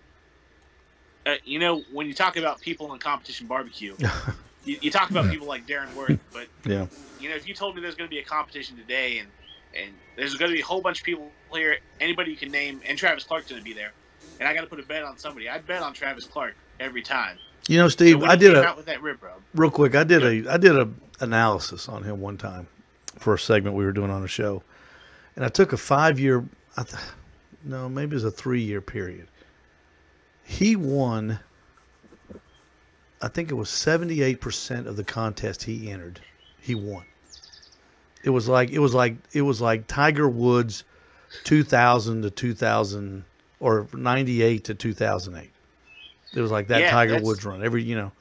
uh, 1.26 1.34
you 1.42 1.58
know, 1.58 1.82
when 1.90 2.06
you 2.06 2.14
talk 2.14 2.36
about 2.36 2.60
people 2.60 2.92
in 2.94 3.00
competition 3.00 3.48
barbecue, 3.48 3.96
you, 4.62 4.78
you 4.80 4.90
talk 4.92 5.10
about 5.10 5.28
people 5.28 5.48
like 5.48 5.66
Darren 5.66 5.92
Warth, 5.92 6.18
but 6.32 6.46
Yeah. 6.68 6.86
you 7.18 7.28
know, 7.28 7.34
if 7.34 7.48
you 7.48 7.54
told 7.54 7.74
me 7.74 7.82
there's 7.82 7.96
going 7.96 8.08
to 8.08 8.14
be 8.14 8.20
a 8.20 8.24
competition 8.24 8.76
today 8.76 9.18
and 9.18 9.32
and 9.74 9.96
there's 10.16 10.36
going 10.36 10.52
to 10.52 10.54
be 10.54 10.62
a 10.62 10.64
whole 10.64 10.82
bunch 10.82 11.00
of 11.00 11.04
people 11.04 11.34
here, 11.52 11.78
anybody 11.98 12.30
you 12.30 12.36
can 12.38 12.52
name, 12.52 12.80
and 12.86 12.96
Travis 12.96 13.24
Clark's 13.24 13.48
going 13.50 13.60
to 13.60 13.64
be 13.64 13.74
there, 13.74 13.92
and 14.38 14.48
I 14.48 14.54
got 14.54 14.60
to 14.60 14.68
put 14.68 14.78
a 14.78 14.84
bet 14.86 15.02
on 15.02 15.18
somebody, 15.18 15.48
I'd 15.48 15.66
bet 15.66 15.82
on 15.82 15.94
Travis 15.94 16.26
Clark 16.26 16.54
every 16.78 17.02
time. 17.02 17.40
You 17.68 17.78
know, 17.78 17.88
Steve, 17.88 18.20
when 18.20 18.30
I 18.30 18.36
did 18.36 18.54
a 18.54 18.74
with 18.76 18.86
that 18.86 19.02
rib 19.02 19.18
real 19.54 19.70
quick. 19.70 19.94
I 19.94 20.04
did 20.04 20.22
a 20.22 20.52
I 20.52 20.56
did 20.56 20.76
a 20.76 20.88
analysis 21.20 21.88
on 21.88 22.02
him 22.02 22.20
one 22.20 22.36
time 22.36 22.68
for 23.18 23.34
a 23.34 23.38
segment 23.38 23.74
we 23.74 23.84
were 23.84 23.92
doing 23.92 24.10
on 24.10 24.22
a 24.22 24.28
show, 24.28 24.62
and 25.34 25.44
I 25.44 25.48
took 25.48 25.72
a 25.72 25.76
five 25.76 26.20
year, 26.20 26.44
I 26.76 26.84
th- 26.84 27.02
no, 27.64 27.88
maybe 27.88 28.12
it 28.12 28.14
was 28.14 28.24
a 28.24 28.30
three 28.30 28.62
year 28.62 28.80
period. 28.80 29.28
He 30.44 30.76
won. 30.76 31.40
I 33.20 33.28
think 33.28 33.50
it 33.50 33.54
was 33.54 33.70
seventy 33.70 34.22
eight 34.22 34.40
percent 34.40 34.86
of 34.86 34.96
the 34.96 35.04
contest 35.04 35.64
he 35.64 35.90
entered. 35.90 36.20
He 36.60 36.74
won. 36.74 37.04
It 38.22 38.30
was 38.30 38.48
like 38.48 38.70
it 38.70 38.78
was 38.78 38.94
like 38.94 39.16
it 39.32 39.42
was 39.42 39.60
like 39.60 39.88
Tiger 39.88 40.28
Woods, 40.28 40.84
two 41.42 41.64
thousand 41.64 42.22
to 42.22 42.30
two 42.30 42.54
thousand 42.54 43.24
or 43.58 43.88
ninety 43.92 44.42
eight 44.42 44.64
to 44.64 44.74
two 44.74 44.92
thousand 44.92 45.36
eight. 45.36 45.50
It 46.36 46.40
was 46.40 46.50
like 46.50 46.68
that 46.68 46.80
Yeah, 46.80 46.90
Tiger 46.90 47.20
Woods 47.20 47.44
run. 47.44 47.64
Every 47.64 47.82
you 47.82 47.96
know, 47.96 48.12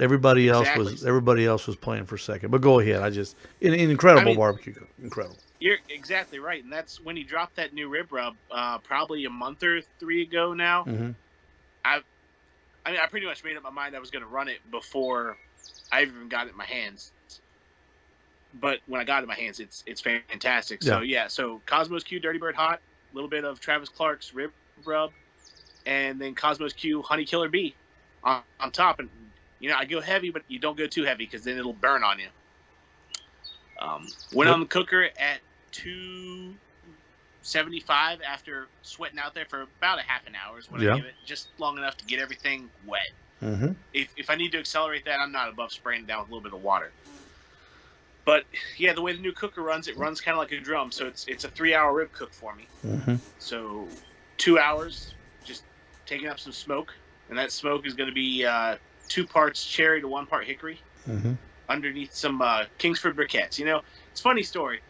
everybody 0.00 0.48
else 0.48 0.68
was 0.76 1.04
everybody 1.04 1.46
else 1.46 1.66
was 1.66 1.76
playing 1.76 2.06
for 2.06 2.18
second. 2.18 2.50
But 2.50 2.60
go 2.60 2.80
ahead. 2.80 3.02
I 3.02 3.10
just 3.10 3.36
an, 3.62 3.72
an 3.72 3.90
incredible 3.90 4.22
I 4.22 4.24
mean- 4.24 4.36
barbecue, 4.36 4.74
incredible. 5.02 5.38
You're 5.58 5.78
exactly 5.88 6.38
right, 6.38 6.62
and 6.62 6.70
that's 6.70 7.00
when 7.00 7.16
he 7.16 7.22
dropped 7.22 7.56
that 7.56 7.72
new 7.72 7.88
rib 7.88 8.12
rub, 8.12 8.34
uh, 8.50 8.76
probably 8.76 9.24
a 9.24 9.30
month 9.30 9.62
or 9.62 9.80
three 9.98 10.22
ago 10.22 10.52
now. 10.52 10.84
hmm 10.84 11.12
I 11.84 12.90
mean, 12.92 13.00
I 13.02 13.06
pretty 13.06 13.26
much 13.26 13.42
made 13.42 13.56
up 13.56 13.64
my 13.64 13.70
mind 13.70 13.96
I 13.96 13.98
was 13.98 14.10
going 14.12 14.22
to 14.22 14.28
run 14.28 14.46
it 14.46 14.58
before 14.70 15.36
I 15.90 16.02
even 16.02 16.28
got 16.28 16.46
it 16.46 16.50
in 16.50 16.56
my 16.56 16.64
hands. 16.64 17.10
But 18.60 18.78
when 18.86 19.00
I 19.00 19.04
got 19.04 19.18
it 19.18 19.22
in 19.24 19.28
my 19.28 19.34
hands, 19.34 19.58
it's 19.58 19.82
it's 19.86 20.00
fantastic. 20.00 20.82
So 20.84 21.00
yeah, 21.00 21.26
so 21.26 21.60
Kosmo's 21.66 22.04
Q 22.04 22.20
Dirty 22.20 22.38
Bird 22.38 22.54
Hot, 22.54 22.80
a 23.10 23.14
little 23.14 23.28
bit 23.28 23.44
of 23.44 23.58
Travis 23.58 23.88
Clark's 23.88 24.34
rib 24.34 24.52
rub, 24.84 25.10
and 25.86 26.20
then 26.20 26.34
Kosmo's 26.34 26.72
Q 26.72 27.02
Honey 27.02 27.24
Killer 27.24 27.48
Bee 27.48 27.74
on, 28.22 28.42
on 28.60 28.70
top. 28.72 28.98
And 28.98 29.08
you 29.60 29.70
know, 29.70 29.76
I 29.76 29.84
go 29.84 30.00
heavy, 30.00 30.30
but 30.30 30.42
you 30.48 30.58
don't 30.58 30.76
go 30.76 30.86
too 30.86 31.04
heavy 31.04 31.24
because 31.24 31.44
then 31.44 31.56
it'll 31.56 31.72
burn 31.72 32.02
on 32.04 32.18
you. 32.18 32.26
Um, 33.80 34.06
went 34.34 34.50
on 34.50 34.60
the 34.60 34.66
cooker 34.66 35.04
at 35.04 35.40
two 35.70 36.54
seventy 37.42 37.80
five 37.80 38.20
after 38.22 38.66
sweating 38.82 39.18
out 39.18 39.34
there 39.34 39.44
for 39.44 39.62
about 39.78 39.98
a 39.98 40.02
half 40.02 40.26
an 40.26 40.34
hour 40.34 40.58
is 40.58 40.70
when 40.70 40.82
Yeah. 40.82 40.94
I 40.94 40.96
give 40.96 41.06
it 41.06 41.14
just 41.24 41.48
long 41.58 41.78
enough 41.78 41.96
to 41.98 42.04
get 42.06 42.18
everything 42.18 42.68
wet. 42.86 43.00
hmm 43.40 43.72
If, 43.92 44.08
if 44.16 44.30
I 44.30 44.34
need 44.34 44.52
to 44.52 44.58
accelerate 44.58 45.04
that, 45.04 45.20
I'm 45.20 45.32
not 45.32 45.48
above 45.48 45.72
spraying 45.72 46.02
it 46.02 46.06
down 46.06 46.20
with 46.20 46.28
a 46.28 46.34
little 46.34 46.42
bit 46.42 46.54
of 46.54 46.62
water. 46.62 46.90
But 48.24 48.44
yeah, 48.78 48.92
the 48.92 49.02
way 49.02 49.12
the 49.12 49.20
new 49.20 49.32
cooker 49.32 49.62
runs, 49.62 49.86
it 49.86 49.96
runs 49.96 50.20
kind 50.20 50.34
of 50.34 50.38
like 50.38 50.52
a 50.52 50.60
drum. 50.60 50.90
So 50.90 51.06
it's 51.06 51.28
it's 51.28 51.44
a 51.44 51.48
three 51.48 51.74
hour 51.74 51.94
rib 51.94 52.12
cook 52.12 52.32
for 52.32 52.54
me. 52.54 52.66
hmm 52.82 53.14
So 53.38 53.88
two 54.38 54.58
hours, 54.58 55.14
taking 56.06 56.28
up 56.28 56.40
some 56.40 56.52
smoke, 56.52 56.92
and 57.28 57.38
that 57.38 57.52
smoke 57.52 57.86
is 57.86 57.94
going 57.94 58.08
to 58.08 58.14
be 58.14 58.44
uh, 58.44 58.76
two 59.08 59.26
parts 59.26 59.64
cherry 59.64 60.00
to 60.00 60.08
one 60.08 60.26
part 60.26 60.46
hickory 60.46 60.84
hmm 61.06 61.34
underneath 61.68 62.12
some 62.14 62.40
uh, 62.42 62.64
Kingsford 62.78 63.16
briquettes. 63.16 63.58
You 63.58 63.64
know, 63.66 63.82
it's 64.10 64.20
a 64.20 64.22
funny 64.22 64.42
story. 64.42 64.82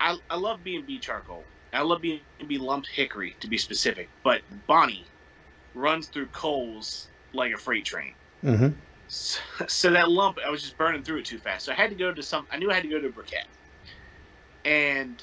I, 0.00 0.16
I 0.30 0.36
love 0.36 0.62
B 0.64 0.76
and 0.76 0.86
B 0.86 0.98
charcoal. 1.00 1.48
I 1.72 1.82
love 1.82 2.02
B 2.02 2.26
and 2.40 2.48
B 2.48 2.58
lumped 2.58 2.88
hickory 2.94 3.36
to 3.40 3.48
be 3.48 3.58
specific, 3.58 4.10
but 4.24 4.42
Bonnie 4.66 5.12
runs 5.74 6.08
through 6.08 6.28
coals 6.28 7.10
like 7.34 7.52
a 7.52 7.58
freight 7.58 7.86
train. 7.86 8.16
hmm 8.42 8.68
So, 9.08 9.40
so 9.68 9.90
that 9.90 10.10
lump, 10.10 10.38
I 10.44 10.50
was 10.50 10.62
just 10.62 10.76
burning 10.78 11.02
through 11.04 11.18
it 11.20 11.26
too 11.26 11.38
fast. 11.38 11.66
So 11.66 11.72
I 11.72 11.76
had 11.76 11.90
to 11.90 11.96
go 11.96 12.12
to 12.12 12.22
some. 12.22 12.46
I 12.50 12.58
knew 12.58 12.70
I 12.70 12.74
had 12.74 12.84
to 12.84 12.88
go 12.90 13.00
to 13.00 13.08
a 13.08 13.12
briquette, 13.12 13.48
and 14.64 15.22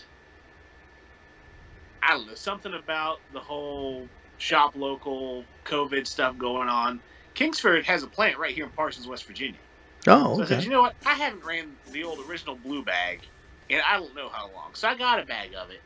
I 2.01 2.11
don't 2.13 2.27
know 2.27 2.35
something 2.35 2.73
about 2.73 3.19
the 3.29 3.39
whole 3.41 4.11
shop 4.39 4.75
local 4.75 5.43
COVID 5.65 6.07
stuff 6.07 6.37
going 6.37 6.67
on. 6.67 6.99
Kingsford 7.35 7.85
has 7.85 8.03
a 8.03 8.07
plant 8.07 8.37
right 8.37 8.53
here 8.53 8.65
in 8.65 8.71
Parsons, 8.71 9.07
West 9.07 9.25
Virginia. 9.25 9.59
Oh, 10.07 10.33
okay. 10.33 10.37
So 10.37 10.43
I 10.43 10.45
said, 10.47 10.63
you 10.63 10.71
know 10.71 10.81
what? 10.81 10.95
I 11.05 11.13
haven't 11.13 11.45
ran 11.45 11.69
the 11.91 12.03
old 12.03 12.19
original 12.27 12.55
blue 12.55 12.83
bag, 12.83 13.21
and 13.69 13.81
I 13.87 13.97
don't 13.97 14.15
know 14.15 14.29
how 14.29 14.49
long. 14.53 14.73
So 14.73 14.87
I 14.87 14.95
got 14.95 15.19
a 15.19 15.25
bag 15.25 15.53
of 15.55 15.69
it 15.69 15.81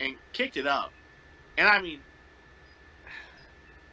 and 0.00 0.14
kicked 0.32 0.56
it 0.56 0.66
up, 0.66 0.92
and 1.56 1.66
I 1.66 1.80
mean, 1.80 2.00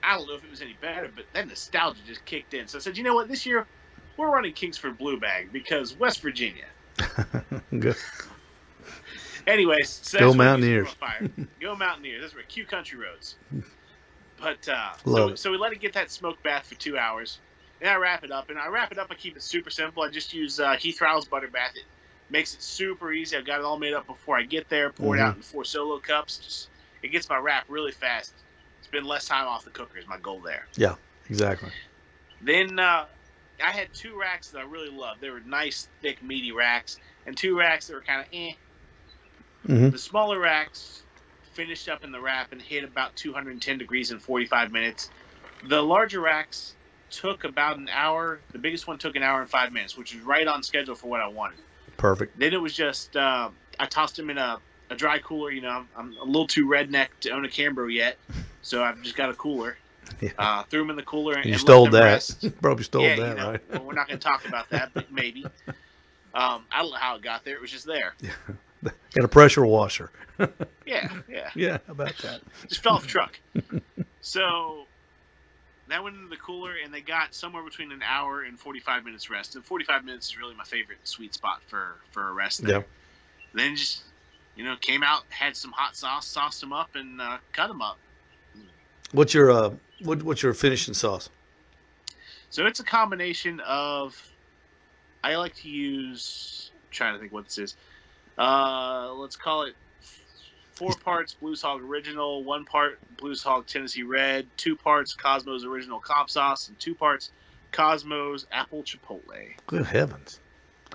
I 0.04 0.18
don't 0.18 0.28
know 0.28 0.36
if 0.36 0.44
it 0.44 0.50
was 0.50 0.62
any 0.62 0.76
better, 0.82 1.10
but 1.16 1.26
that 1.34 1.48
nostalgia 1.48 2.02
just 2.06 2.26
kicked 2.26 2.54
in. 2.54 2.68
So 2.68 2.78
I 2.78 2.82
said, 2.82 2.98
you 2.98 3.04
know 3.04 3.14
what? 3.14 3.28
This 3.28 3.46
year 3.46 3.66
we're 4.18 4.30
running 4.32 4.54
Kingsford 4.54 4.98
blue 4.98 5.20
bag 5.20 5.52
because 5.54 5.96
West 5.98 6.22
Virginia. 6.22 6.66
Good. 7.80 7.96
Anyways, 9.48 9.90
so 9.90 10.20
Go 10.20 10.26
that's 10.28 10.38
where 10.38 10.48
we 10.48 10.52
Mountaineers. 10.52 10.90
set 10.90 11.04
on 11.04 11.10
Fire. 11.10 11.48
Go 11.62 11.76
Mountaineers. 11.76 12.22
That's 12.22 12.36
where 12.36 12.44
Q 12.44 12.66
Country 12.66 13.00
roads. 13.00 13.36
But 14.42 14.68
uh, 14.68 14.94
so, 15.06 15.36
so 15.36 15.52
we 15.52 15.58
let 15.58 15.74
it 15.74 15.82
get 15.82 15.94
that 15.94 16.12
smoke 16.12 16.42
bath 16.44 16.68
for 16.68 16.76
two 16.76 16.98
hours. 16.98 17.40
Then 17.82 17.90
I 17.92 17.96
wrap 17.96 18.24
it 18.24 18.32
up, 18.32 18.50
and 18.50 18.58
I 18.60 18.68
wrap 18.68 18.92
it 18.92 18.98
up. 18.98 19.08
I 19.10 19.16
keep 19.16 19.36
it 19.36 19.44
super 19.44 19.70
simple. 19.70 20.04
I 20.04 20.10
just 20.10 20.34
use 20.34 20.60
uh, 20.60 20.76
Heath 20.76 21.00
Riles 21.02 21.28
butter 21.28 21.48
bath. 21.50 21.72
It 21.76 21.84
makes 22.30 22.54
it 22.54 22.62
super 22.62 23.12
easy. 23.12 23.38
I've 23.38 23.46
got 23.46 23.60
it 23.60 23.66
all 23.66 23.80
made 23.80 23.94
up 23.94 24.06
before 24.08 24.38
I 24.38 24.44
get 24.44 24.70
there. 24.70 24.92
Pour 24.92 25.16
it 25.16 25.20
Mhm. 25.20 25.24
out 25.24 25.36
in 25.36 25.42
four 25.42 25.64
solo 25.66 26.00
cups. 26.00 26.38
Just 26.38 26.70
it 27.04 27.10
gets 27.10 27.30
my 27.30 27.38
wrap 27.38 27.66
really 27.70 27.92
fast. 27.92 28.34
Spend 28.82 29.06
less 29.06 29.28
time 29.28 29.48
off 29.48 29.64
the 29.64 29.72
cooker 29.72 29.98
is 29.98 30.08
my 30.08 30.18
goal 30.18 30.42
there. 30.42 30.68
Yeah, 30.76 30.96
exactly. 31.30 31.70
Then 32.42 32.80
uh, 32.80 33.06
I 33.64 33.72
had 33.72 33.90
two 33.94 34.18
racks 34.20 34.50
that 34.50 34.60
I 34.60 34.64
really 34.64 34.90
loved. 34.90 35.22
They 35.22 35.30
were 35.30 35.42
nice, 35.42 35.88
thick, 36.02 36.22
meaty 36.24 36.52
racks, 36.52 36.98
and 37.26 37.36
two 37.38 37.58
racks 37.58 37.88
that 37.88 37.94
were 37.94 38.02
kind 38.02 38.22
of 38.22 38.28
eh. 38.34 38.54
Mhm. 39.68 39.92
The 39.92 39.98
smaller 39.98 40.40
racks 40.40 41.04
finished 41.60 41.90
up 41.90 42.06
in 42.06 42.12
the 42.14 42.22
wrap 42.22 42.54
and 42.54 42.62
hit 42.62 42.86
about 42.86 43.14
210 43.18 43.78
degrees 43.78 44.12
in 44.12 44.20
45 44.20 44.72
minutes. 44.72 45.10
The 45.68 45.82
larger 45.82 46.22
racks 46.22 46.74
took 47.10 47.44
about 47.44 47.78
an 47.78 47.90
hour. 47.92 48.40
The 48.54 48.58
biggest 48.58 48.88
one 48.88 48.98
took 48.98 49.18
an 49.18 49.24
hour 49.24 49.42
and 49.42 49.50
five 49.50 49.74
minutes, 49.74 49.98
which 49.98 50.16
is 50.16 50.22
right 50.22 50.48
on 50.48 50.64
schedule 50.64 50.96
for 50.96 51.08
what 51.08 51.20
I 51.20 51.28
wanted. 51.28 51.60
Perfect. 51.98 52.40
Then 52.40 52.54
it 52.54 52.62
was 52.62 52.74
just 52.74 53.18
uh, 53.18 53.50
I 53.78 53.86
tossed 53.88 54.16
them 54.16 54.30
in 54.30 54.38
a, 54.38 54.58
a 54.90 54.96
dry 54.96 55.20
cooler. 55.20 55.52
You 55.52 55.60
know, 55.60 55.70
I'm, 55.70 55.88
I'm 55.98 56.18
a 56.22 56.24
little 56.24 56.48
too 56.48 56.66
redneck 56.66 57.10
to 57.22 57.32
own 57.32 57.44
a 57.44 57.50
Cambro 57.50 57.94
yet, 57.94 58.16
so 58.62 58.82
I've 58.82 59.02
just 59.02 59.18
got 59.18 59.30
a 59.30 59.34
cooler. 59.34 59.78
Yeah. 60.22 60.32
Uh, 60.40 60.64
threw 60.64 60.80
them 60.82 60.90
in 60.90 60.96
the 60.96 61.04
cooler 61.04 61.36
and, 61.36 61.46
You 61.46 61.52
and 61.52 61.62
stole 61.62 61.88
that. 61.92 62.52
Probably 62.62 62.84
stole 62.84 63.04
yeah, 63.04 63.16
that, 63.16 63.30
you 63.30 63.36
know, 63.36 63.52
right? 63.52 63.62
well, 63.70 63.84
we're 63.84 63.94
not 63.94 64.08
going 64.08 64.20
to 64.20 64.28
talk 64.28 64.44
about 64.48 64.68
that, 64.72 64.90
but 64.92 65.12
maybe. 65.12 65.46
Um, 66.32 66.66
I 66.72 66.84
don't 66.84 66.92
know 66.92 66.98
how 66.98 67.16
it 67.16 67.24
got 67.24 67.44
there. 67.44 67.56
It 67.56 67.62
was 67.62 67.72
just 67.72 67.88
there. 67.88 68.14
Got 68.84 69.26
a 69.26 69.28
pressure 69.28 69.66
washer. 69.66 70.12
Yeah, 70.86 71.12
yeah. 71.30 71.50
Yeah, 71.54 71.78
about 71.88 72.18
that? 72.24 72.42
Just 72.68 72.82
fell 72.82 72.94
off 72.94 73.04
the 73.04 73.10
truck. 73.10 73.40
so 74.22 74.86
that 75.88 76.04
went 76.04 76.16
into 76.16 76.30
the 76.30 76.38
cooler, 76.38 76.74
and 76.84 76.92
they 76.92 77.02
got 77.02 77.36
somewhere 77.36 77.64
between 77.64 77.92
an 77.92 78.02
hour 78.02 78.44
and 78.44 78.58
45 78.58 79.04
minutes 79.06 79.30
rest. 79.30 79.56
And 79.56 79.64
45 79.64 80.06
minutes 80.06 80.30
is 80.30 80.38
really 80.40 80.56
my 80.56 80.64
favorite 80.64 81.00
sweet 81.04 81.34
spot 81.36 81.62
for 81.68 81.98
for 82.12 82.30
a 82.30 82.34
rest. 82.34 82.64
There. 82.64 82.78
Yeah. 82.78 82.84
Then 83.54 83.76
just 83.76 84.04
you 84.56 84.64
know 84.64 84.76
came 84.82 85.04
out, 85.04 85.24
had 85.30 85.56
some 85.56 85.72
hot 85.72 85.96
sauce, 85.96 86.26
sauced 86.26 86.62
them 86.62 86.74
up, 86.74 86.96
and 86.96 87.22
uh, 87.22 87.38
cut 87.52 87.68
them 87.68 87.82
up. 87.82 88.00
What's 89.12 89.34
your 89.34 89.52
uh 89.52 89.72
what, 90.04 90.24
what's 90.24 90.42
your 90.42 90.54
finishing 90.54 90.94
sauce? 90.94 91.30
So 92.50 92.66
it's 92.66 92.80
a 92.80 92.86
combination 92.86 93.60
of. 93.62 94.22
I 95.24 95.36
like 95.36 95.54
to 95.56 95.70
use. 95.70 96.72
I'm 96.74 96.80
trying 96.92 97.14
to 97.14 97.20
think 97.20 97.34
what 97.34 97.46
this 97.46 97.58
is. 97.58 97.76
Uh, 98.40 99.14
let's 99.16 99.36
call 99.36 99.64
it 99.64 99.76
four 100.72 100.94
parts 101.04 101.34
Blues 101.34 101.62
Hog 101.62 101.82
Original, 101.84 102.44
one 102.46 102.64
part 102.64 102.98
Blues 103.18 103.44
Hog 103.44 103.68
Tennessee 103.68 104.04
Red, 104.04 104.48
two 104.56 104.78
parts 104.78 105.14
Kosmo's 105.14 105.66
Original 105.66 106.00
Comp 106.00 106.30
Sauce, 106.30 106.70
and 106.70 106.80
two 106.80 106.96
parts 106.96 107.32
Kosmo's 107.74 108.48
Apple 108.52 108.84
Chipotle. 108.84 109.54
Good 109.68 109.86
heavens. 109.86 110.40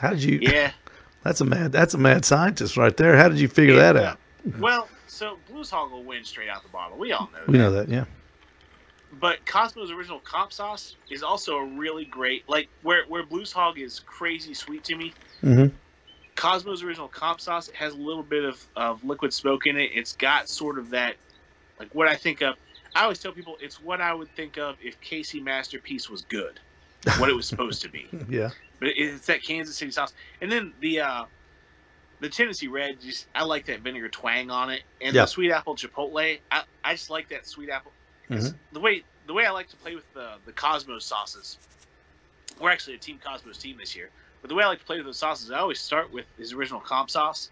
How 0.00 0.10
did 0.10 0.24
you 0.24 0.38
Yeah. 0.42 0.72
That's 1.22 1.40
a 1.40 1.44
mad 1.46 1.72
that's 1.72 1.94
a 1.94 1.98
mad 1.98 2.26
scientist 2.26 2.76
right 2.76 2.94
there. 2.98 3.16
How 3.16 3.30
did 3.30 3.38
you 3.38 3.48
figure 3.48 3.76
that 3.76 3.96
out? 3.96 4.18
Well, 4.58 4.88
so 5.06 5.38
Blues 5.48 5.70
Hog 5.70 5.90
will 5.90 6.04
win 6.04 6.22
straight 6.22 6.50
out 6.50 6.62
the 6.62 6.68
bottle. 6.68 6.98
We 6.98 7.12
all 7.12 7.30
know 7.32 7.38
that. 7.46 7.48
We 7.48 7.56
know 7.56 7.70
that, 7.70 7.88
yeah. 7.88 8.04
But 9.20 9.42
Kosmo's 9.46 9.90
Original 9.90 10.20
Comp 10.20 10.52
Sauce 10.52 10.96
is 11.10 11.22
also 11.22 11.56
a 11.56 11.64
really 11.64 12.04
great, 12.04 12.46
like 12.46 12.68
where 12.82 13.04
where 13.08 13.24
Blues 13.24 13.52
Hog 13.52 13.78
is 13.78 14.00
crazy 14.00 14.52
sweet 14.52 14.84
to 14.84 14.96
me. 14.96 15.14
Mhm. 15.42 15.72
Kosmo's 16.36 16.82
Original 16.82 17.08
Comp 17.08 17.40
Sauce 17.40 17.68
It 17.68 17.74
has 17.76 17.92
a 17.92 17.96
little 17.96 18.22
bit 18.22 18.44
of, 18.44 18.64
of 18.76 19.04
liquid 19.04 19.32
smoke 19.32 19.66
in 19.66 19.76
it. 19.76 19.90
It's 19.94 20.14
got 20.14 20.48
sort 20.48 20.78
of 20.78 20.90
that, 20.90 21.14
like 21.78 21.94
what 21.94 22.08
I 22.08 22.16
think 22.16 22.42
of. 22.42 22.56
I 22.96 23.02
always 23.02 23.18
tell 23.18 23.32
people 23.32 23.56
it's 23.60 23.80
what 23.82 24.00
I 24.00 24.14
would 24.14 24.28
think 24.36 24.56
of 24.58 24.76
if 24.82 25.00
KC 25.00 25.42
Masterpiece 25.42 26.08
was 26.08 26.22
good, 26.22 26.60
what 27.18 27.28
it 27.28 27.34
was 27.34 27.46
supposed 27.46 27.82
to 27.82 27.88
be. 27.88 28.06
Yeah. 28.28 28.50
But 28.80 28.90
it's 28.96 29.26
that 29.26 29.42
Kansas 29.42 29.76
City 29.76 29.90
sauce, 29.92 30.12
and 30.40 30.50
then 30.50 30.72
the 30.80 31.00
uh, 31.00 31.24
the 32.20 32.28
Tennessee 32.28 32.66
Red. 32.68 33.00
Just 33.00 33.26
I 33.34 33.44
like 33.44 33.66
that 33.66 33.80
vinegar 33.80 34.08
twang 34.08 34.50
on 34.50 34.70
it, 34.70 34.82
and 35.00 35.14
the 35.22 35.26
sweet 35.26 35.50
apple 35.52 35.76
chipotle. 35.76 36.38
I, 36.50 36.62
I 36.84 36.92
just 36.94 37.08
like 37.10 37.28
that 37.28 37.46
sweet 37.46 37.70
apple. 37.70 37.92
'cause 38.28 38.52
The 38.72 38.80
way 38.80 39.02
the 39.26 39.32
way 39.32 39.46
I 39.46 39.50
like 39.52 39.68
to 39.68 39.76
play 39.76 39.94
with 39.94 40.12
the 40.14 40.32
the 40.44 40.52
Kosmo's 40.52 41.04
sauces. 41.04 41.58
We're 42.60 42.70
actually 42.70 42.94
a 42.94 42.98
Team 42.98 43.18
Kosmo's 43.24 43.58
team 43.58 43.76
this 43.78 43.94
year, 43.96 44.10
but 44.44 44.50
the 44.50 44.54
way 44.56 44.62
I 44.62 44.66
like 44.66 44.80
to 44.80 44.84
play 44.84 44.98
with 44.98 45.06
those 45.06 45.16
sauces, 45.16 45.50
I 45.50 45.58
always 45.58 45.80
start 45.80 46.12
with 46.12 46.26
his 46.36 46.52
original 46.52 46.78
comp 46.78 47.08
sauce, 47.08 47.48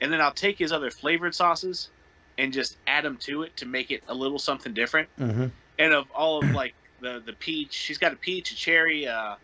and 0.00 0.12
then 0.12 0.20
I'll 0.20 0.32
take 0.32 0.58
his 0.58 0.72
other 0.72 0.90
flavored 0.90 1.36
sauces 1.36 1.88
and 2.36 2.52
just 2.52 2.78
add 2.88 3.04
them 3.04 3.16
to 3.18 3.44
it 3.44 3.56
to 3.58 3.64
make 3.66 3.92
it 3.92 4.02
a 4.08 4.14
little 4.14 4.40
something 4.40 4.74
different 4.74 5.08
Mm-hmm. 5.20 5.46
and 5.78 5.92
of 5.92 6.10
all 6.10 6.42
of 6.42 6.50
like 6.50 6.74
the 7.00 7.22
the 7.24 7.32
peach, 7.34 7.72
she's 7.72 7.96
got 7.98 8.12
a 8.12 8.16
peach, 8.16 8.50
a 8.50 8.56
cherry, 8.56 9.06
uh, 9.06 9.36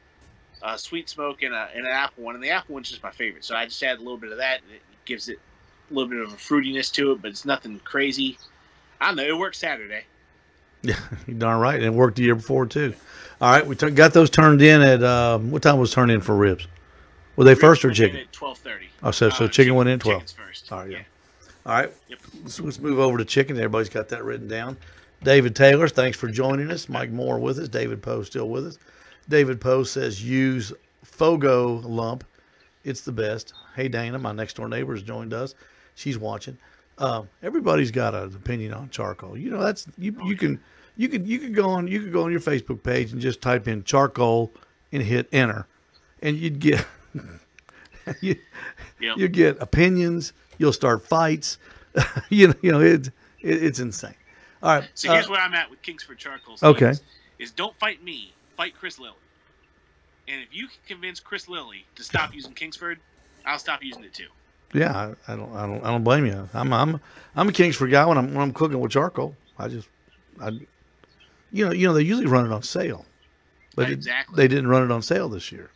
a 0.62 0.76
sweet 0.76 1.08
smoke, 1.08 1.42
and, 1.42 1.54
a, 1.54 1.68
and 1.72 1.86
an 1.86 1.92
apple 1.92 2.24
one. 2.24 2.34
And 2.34 2.42
the 2.42 2.50
apple 2.50 2.74
one's 2.74 2.90
just 2.90 3.00
my 3.04 3.12
favorite, 3.12 3.44
so 3.44 3.54
I 3.54 3.64
just 3.66 3.80
add 3.84 3.98
a 3.98 4.02
little 4.02 4.16
bit 4.16 4.32
of 4.32 4.38
that, 4.38 4.62
and 4.62 4.72
it 4.72 4.82
gives 5.04 5.28
it 5.28 5.38
a 5.90 5.94
little 5.94 6.10
bit 6.10 6.18
of 6.18 6.32
a 6.32 6.36
fruitiness 6.36 6.90
to 6.94 7.12
it, 7.12 7.22
but 7.22 7.30
it's 7.30 7.44
nothing 7.44 7.78
crazy. 7.84 8.38
I 9.00 9.06
don't 9.06 9.16
know. 9.16 9.22
It 9.22 9.38
works 9.38 9.58
Saturday. 9.58 10.02
Yeah, 10.82 10.94
you're 11.26 11.36
darn 11.36 11.58
right. 11.60 11.74
And 11.74 11.84
it 11.84 11.92
worked 11.92 12.16
the 12.18 12.22
year 12.22 12.36
before 12.36 12.64
too. 12.64 12.94
All 13.40 13.50
right, 13.50 13.66
we 13.66 13.74
t- 13.74 13.90
got 13.90 14.12
those 14.12 14.30
turned 14.30 14.62
in 14.62 14.80
at 14.80 15.02
um, 15.02 15.50
what 15.50 15.62
time 15.62 15.78
was 15.78 15.92
turned 15.92 16.12
in 16.12 16.20
for 16.20 16.36
ribs? 16.36 16.68
Were 17.38 17.44
they 17.44 17.54
first 17.54 17.84
or 17.84 17.92
chicken? 17.92 18.26
Twelve 18.32 18.58
thirty. 18.58 18.88
Oh, 19.00 19.12
so- 19.12 19.30
so 19.30 19.46
chicken 19.46 19.76
went 19.76 19.88
in 19.88 20.00
12. 20.00 20.22
Chicken's 20.22 20.32
first. 20.32 20.72
All 20.72 20.80
right, 20.80 20.90
yeah. 20.90 20.98
All 21.64 21.72
right, 21.74 21.92
Yep. 22.08 22.18
let's, 22.42 22.58
let's 22.60 22.78
move 22.80 22.98
over 22.98 23.16
to 23.16 23.24
chicken. 23.24 23.56
Everybody's 23.56 23.88
got 23.88 24.08
that 24.08 24.24
written 24.24 24.48
down. 24.48 24.76
David 25.22 25.54
Taylor, 25.54 25.86
thanks 25.88 26.18
for 26.18 26.26
joining 26.28 26.68
us. 26.72 26.88
Mike 26.88 27.10
Moore 27.10 27.38
with 27.38 27.60
us. 27.60 27.68
David 27.68 28.02
Poe 28.02 28.24
still 28.24 28.48
with 28.48 28.66
us. 28.66 28.78
David 29.28 29.60
Poe 29.60 29.84
says 29.84 30.24
use 30.24 30.72
Fogo 31.04 31.74
lump. 31.84 32.24
It's 32.82 33.02
the 33.02 33.12
best. 33.12 33.52
Hey 33.76 33.86
Dana, 33.86 34.18
my 34.18 34.32
next 34.32 34.54
door 34.56 34.68
neighbor 34.68 34.94
has 34.94 35.02
joined 35.04 35.32
us. 35.32 35.54
She's 35.94 36.18
watching. 36.18 36.58
Uh, 36.96 37.22
everybody's 37.44 37.92
got 37.92 38.16
an 38.16 38.34
opinion 38.34 38.74
on 38.74 38.90
charcoal. 38.90 39.36
You 39.38 39.50
know 39.50 39.60
that's 39.62 39.86
you. 39.96 40.16
You 40.24 40.36
can 40.36 40.60
you 40.96 41.08
can 41.08 41.24
you 41.24 41.38
could 41.38 41.54
go 41.54 41.68
on 41.70 41.86
you 41.86 42.00
could 42.00 42.12
go 42.12 42.24
on 42.24 42.32
your 42.32 42.40
Facebook 42.40 42.82
page 42.82 43.12
and 43.12 43.20
just 43.20 43.40
type 43.40 43.68
in 43.68 43.84
charcoal 43.84 44.52
and 44.90 45.02
hit 45.04 45.28
enter, 45.30 45.66
and 46.22 46.36
you'd 46.36 46.58
get 46.58 46.84
you 48.20 48.36
Yep. 49.00 49.16
you 49.16 49.28
get 49.28 49.60
opinions. 49.62 50.32
You'll 50.58 50.72
start 50.72 51.06
fights. 51.06 51.58
you 52.30 52.48
know, 52.48 52.54
you 52.62 52.72
know 52.72 52.80
it's 52.80 53.08
it, 53.40 53.62
it's 53.62 53.78
insane. 53.78 54.14
All 54.62 54.80
right. 54.80 54.88
So 54.94 55.12
here's 55.12 55.26
uh, 55.26 55.30
where 55.30 55.40
I'm 55.40 55.54
at 55.54 55.70
with 55.70 55.80
Kingsford 55.82 56.18
Charcoal. 56.18 56.56
Okay. 56.62 56.90
Is, 56.90 57.02
is 57.38 57.50
don't 57.52 57.76
fight 57.78 58.02
me, 58.02 58.32
fight 58.56 58.74
Chris 58.78 58.98
Lilly. 58.98 59.14
And 60.26 60.42
if 60.42 60.48
you 60.54 60.66
can 60.66 60.76
convince 60.86 61.20
Chris 61.20 61.48
Lilly 61.48 61.86
to 61.94 62.02
stop 62.04 62.34
using 62.34 62.52
Kingsford, 62.52 62.98
I'll 63.46 63.58
stop 63.58 63.82
using 63.82 64.04
it 64.04 64.12
too. 64.12 64.26
yeah, 64.74 65.14
I, 65.28 65.32
I 65.32 65.36
don't 65.36 65.54
I 65.54 65.66
don't 65.66 65.84
I 65.84 65.90
don't 65.90 66.04
blame 66.04 66.26
you. 66.26 66.48
I'm 66.52 66.72
I'm 66.72 67.00
I'm 67.36 67.48
a 67.48 67.52
Kingsford 67.52 67.90
guy 67.90 68.04
when 68.04 68.18
I'm 68.18 68.34
when 68.34 68.42
I'm 68.42 68.52
cooking 68.52 68.80
with 68.80 68.90
charcoal. 68.92 69.34
I 69.58 69.68
just 69.68 69.88
I 70.40 70.48
you 71.52 71.64
know 71.64 71.72
you 71.72 71.86
know 71.86 71.94
they 71.94 72.02
usually 72.02 72.26
run 72.26 72.44
it 72.44 72.52
on 72.52 72.62
sale, 72.62 73.06
but 73.76 73.90
it- 73.90 74.06
they 74.34 74.48
didn't 74.48 74.66
run 74.66 74.82
it 74.82 74.90
on 74.90 75.02
sale 75.02 75.28
this 75.28 75.50
year. 75.52 75.70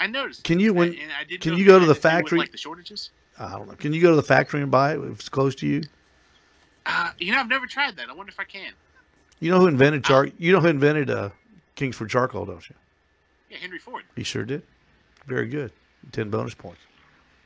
I 0.00 0.06
noticed. 0.08 0.42
Can 0.44 0.58
you- 0.58 0.72
when- 0.74 0.94
and 0.94 1.12
I 1.12 1.24
did 1.24 1.40
can 1.42 1.54
you 1.56 1.64
go 1.64 1.74
to 1.78 1.80
the 1.80 1.92
do 1.92 1.96
with, 1.96 2.02
factory? 2.02 2.38
like 2.38 2.50
the 2.52 2.58
shortages? 2.58 3.10
I 3.38 3.50
don't 3.52 3.68
know. 3.68 3.74
Can 3.74 3.92
you 3.92 4.00
go 4.02 4.10
to 4.10 4.16
the 4.16 4.22
factory 4.22 4.60
and 4.62 4.70
buy 4.70 4.94
it 4.94 4.98
if 5.00 5.20
it's 5.20 5.28
close 5.28 5.54
to 5.56 5.66
you? 5.66 5.82
Uh, 6.86 7.10
you 7.18 7.32
know, 7.32 7.38
I've 7.38 7.48
never 7.48 7.66
tried 7.66 7.96
that. 7.96 8.08
I 8.08 8.12
wonder 8.14 8.30
if 8.30 8.40
I 8.40 8.44
can. 8.44 8.72
You 9.38 9.50
know 9.50 9.60
who 9.60 9.66
invented 9.68 10.04
char? 10.04 10.28
You 10.38 10.52
know 10.52 10.60
who 10.60 10.68
invented 10.68 11.10
uh, 11.10 11.30
Kingsford 11.76 12.10
charcoal, 12.10 12.46
don't 12.46 12.68
you? 12.68 12.74
Yeah, 13.50 13.58
Henry 13.58 13.78
Ford. 13.78 14.04
He 14.16 14.22
sure 14.24 14.44
did. 14.44 14.62
Very 15.26 15.46
good. 15.48 15.72
Ten 16.12 16.30
bonus 16.30 16.54
points. 16.54 16.80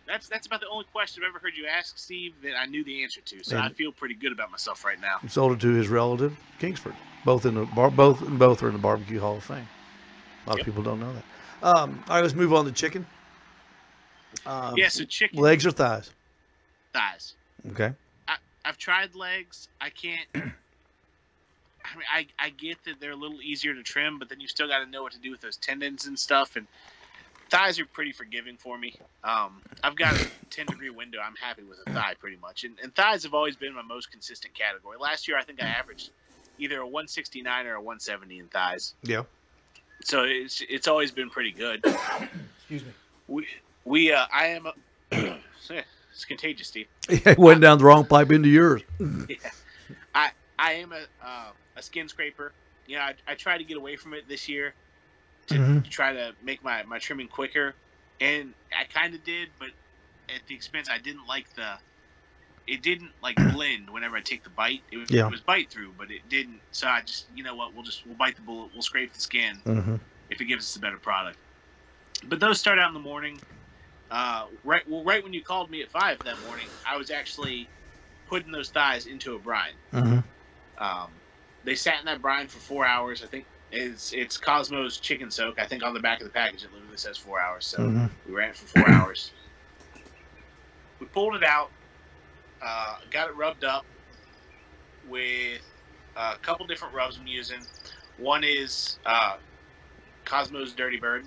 That's 0.07 0.29
that's 0.29 0.47
about 0.47 0.61
the 0.61 0.69
only 0.69 0.85
question 0.93 1.23
I've 1.25 1.31
ever 1.31 1.39
heard 1.41 1.57
you 1.57 1.67
ask, 1.67 1.97
Steve, 1.99 2.35
that 2.43 2.57
I 2.59 2.67
knew 2.67 2.85
the 2.85 3.03
answer 3.03 3.21
to. 3.23 3.43
So 3.45 3.57
And- 3.57 3.65
I 3.65 3.71
feel 3.71 3.91
pretty 3.91 4.15
good 4.15 4.33
about 4.33 4.51
myself 4.51 4.85
right 4.85 5.01
now. 5.01 5.19
He 5.23 5.29
sold 5.29 5.53
it 5.53 5.61
to 5.61 5.69
his 5.73 5.89
relative, 5.89 6.37
Kingsford. 6.59 6.95
Both 7.25 7.47
in 7.47 7.55
the 7.55 7.65
bar, 7.67 7.91
both 7.91 8.21
and 8.21 8.39
both 8.39 8.63
are 8.63 8.67
in 8.69 8.75
the 8.75 8.79
barbecue 8.79 9.19
hall 9.19 9.37
of 9.39 9.45
fame. 9.45 9.67
A 10.47 10.51
lot 10.51 10.59
Yep. 10.59 10.67
of 10.67 10.73
people 10.75 10.83
don't 10.83 11.01
know 11.01 11.13
that. 11.15 11.25
Um, 11.65 12.05
all 12.09 12.17
right, 12.17 12.23
let's 12.23 12.35
move 12.35 12.53
on 12.53 12.67
to 12.67 12.73
chicken. 12.73 13.07
Um, 14.45 14.75
yeah, 14.77 14.89
so 14.89 15.05
chicken 15.05 15.39
legs 15.39 15.65
or 15.65 15.71
thighs? 15.71 16.11
thighs. 16.93 17.35
Okay. 17.71 17.93
I, 18.29 18.37
I've 18.65 18.77
tried 18.77 19.15
legs. 19.15 19.69
I 19.81 19.89
can't. 19.89 20.27
I 20.35 21.97
mean, 21.97 22.07
I, 22.13 22.27
I 22.39 22.51
get 22.51 22.83
that 22.85 23.01
they're 23.01 23.13
a 23.13 23.17
little 23.17 23.41
easier 23.43 23.75
to 23.75 23.83
trim, 23.83 24.19
but 24.19 24.29
then 24.29 24.41
you 24.41 24.49
still 24.49 24.69
got 24.69 24.79
to 24.79 24.87
know 24.87 25.03
what 25.03 25.13
to 25.13 25.19
do 25.19 25.31
with 25.31 25.41
those 25.41 25.57
tendons 25.57 26.07
and 26.07 26.19
stuff. 26.19 26.57
And 26.57 26.67
thighs 27.51 27.79
are 27.79 27.87
pretty 27.87 28.13
forgiving 28.13 28.57
for 28.57 28.79
me. 28.79 28.95
Um, 29.23 29.63
I've 29.83 29.97
got 29.97 30.15
a 30.15 30.27
10 30.51 30.67
degree 30.67 30.91
window. 30.91 31.19
I'm 31.25 31.37
happy 31.37 31.63
with 31.63 31.79
a 31.87 31.93
thigh 31.93 32.15
pretty 32.19 32.37
much. 32.37 32.65
And, 32.65 32.79
and 32.83 32.95
thighs 32.95 33.23
have 33.25 33.35
always 33.35 33.57
been 33.57 33.75
my 33.75 33.83
most 33.83 34.11
consistent 34.11 34.55
category. 34.55 34.99
Last 34.99 35.29
year, 35.29 35.39
I 35.39 35.45
think 35.45 35.63
I 35.63 35.67
averaged 35.67 36.11
either 36.59 36.81
a 36.81 36.87
169 36.87 37.67
or 37.67 37.75
a 37.75 37.81
170 37.81 38.39
in 38.39 38.49
thighs. 38.49 38.95
Yeah. 39.03 39.23
So 40.05 40.25
it's 40.25 40.63
it's 40.69 40.87
always 40.87 41.11
been 41.11 41.31
pretty 41.31 41.53
good. 41.53 41.83
Excuse 42.59 42.85
me. 42.85 42.93
We 43.27 43.47
we 43.85 44.13
uh, 44.13 44.27
I 44.33 44.47
am 44.49 44.67
a, 44.67 44.75
it's 45.71 46.25
contagious, 46.27 46.69
Steve. 46.69 46.87
It 47.09 47.39
went 47.39 47.61
down 47.61 47.79
the 47.79 47.85
wrong 47.85 48.05
pipe 48.07 48.31
into 48.31 48.49
yours. 48.49 48.83
yeah, 49.29 49.37
I 50.15 50.31
I 50.59 50.73
am 50.75 50.93
a 50.93 51.07
uh, 51.25 51.51
a 51.77 51.83
skin 51.83 52.09
scraper. 52.09 52.53
You 52.87 52.97
know, 52.97 53.03
I, 53.03 53.15
I 53.27 53.35
try 53.35 53.57
to 53.57 53.65
get 53.65 53.77
away 53.79 53.97
from 53.97 54.13
it 54.15 54.29
this 54.29 54.49
year 54.49 54.75
to 55.49 55.55
Mhm. 55.59 55.91
try 55.91 56.13
to 56.13 56.35
make 56.43 56.63
my, 56.63 56.83
my 56.85 56.99
trimming 56.99 57.29
quicker, 57.29 57.75
and 58.21 58.55
I 58.79 58.85
kind 58.85 59.15
of 59.15 59.25
did, 59.25 59.49
but 59.59 59.69
at 60.29 60.47
the 60.47 60.55
expense 60.55 60.89
I 60.91 60.99
didn't 60.99 61.27
like 61.27 61.47
the 61.55 61.79
it 62.67 62.83
didn't 62.83 63.13
like 63.23 63.39
blend 63.47 63.91
whenever 63.91 64.17
I 64.17 64.21
take 64.23 64.45
the 64.45 64.51
bite. 64.51 64.85
It 64.93 64.99
was, 64.99 65.11
Yeah. 65.11 65.27
it 65.27 65.31
was 65.31 65.43
bite 65.43 65.71
through, 65.73 65.95
but 65.95 66.11
it 66.11 66.29
didn't. 66.29 66.63
So 66.73 66.89
I 66.89 67.03
just, 67.03 67.29
you 67.35 67.45
know 67.45 67.57
what, 67.57 67.75
we'll 67.75 67.85
just 67.85 68.07
we'll 68.07 68.17
bite 68.17 68.37
the 68.37 68.43
bullet, 68.43 68.71
we'll 68.73 68.83
scrape 68.83 69.15
the 69.15 69.21
skin 69.21 69.63
hmm 69.65 69.97
if 70.31 70.41
it 70.41 70.47
gives 70.47 70.65
us 70.65 70.77
a 70.77 70.81
better 70.81 70.99
product. 70.99 71.39
But 72.27 72.41
those 72.41 72.59
start 72.61 72.79
out 72.79 72.89
in 72.89 72.95
the 72.95 73.01
morning. 73.01 73.43
Uh, 74.11 74.47
right, 74.63 74.83
well, 74.89 75.05
right 75.05 75.23
when 75.25 75.33
you 75.33 75.43
called 75.43 75.71
me 75.71 75.83
at 75.83 75.91
five 75.91 76.23
that 76.25 76.41
morning, 76.41 76.75
I 76.87 76.97
was 76.97 77.11
actually 77.11 77.73
putting 78.27 78.53
those 78.53 78.71
thighs 78.71 79.07
into 79.07 79.35
a 79.35 79.41
brine. 79.41 79.79
hmm 79.93 80.19
Um, 80.79 81.21
they 81.65 81.75
sat 81.75 82.01
in 82.01 82.07
that 82.07 82.23
brine 82.23 82.49
for 82.49 82.61
four 82.61 82.87
hours. 82.87 83.23
I 83.23 83.27
think 83.27 83.49
it's 83.71 84.13
it's 84.13 84.39
Kosmo's 84.39 85.01
chicken 85.01 85.31
soak. 85.31 85.59
I 85.59 85.67
think 85.67 85.83
on 85.83 85.95
the 85.95 86.01
back 86.01 86.21
of 86.21 86.27
the 86.27 86.33
package 86.33 86.65
it 86.65 86.73
literally 86.73 86.97
says 86.97 87.19
four 87.19 87.41
hours. 87.41 87.67
So 87.67 87.79
Mhm. 87.83 88.11
we 88.25 88.35
ran 88.35 88.51
it 88.51 88.57
for 88.57 88.67
four 88.67 88.89
hours. 88.89 89.33
We 91.01 91.07
pulled 91.09 91.35
it 91.37 91.45
out, 91.45 91.73
uh, 92.65 92.97
got 93.11 93.29
it 93.29 93.37
rubbed 93.37 93.65
up 93.65 93.85
with 95.09 95.61
a 96.17 96.37
couple 96.43 96.67
different 96.67 96.95
rubs 96.95 97.19
I'm 97.21 97.27
using. 97.27 97.61
One 98.19 98.45
is 98.45 98.99
uh, 99.05 99.37
Kosmo's 100.25 100.73
Dirty 100.73 100.99
Bird. 100.99 101.27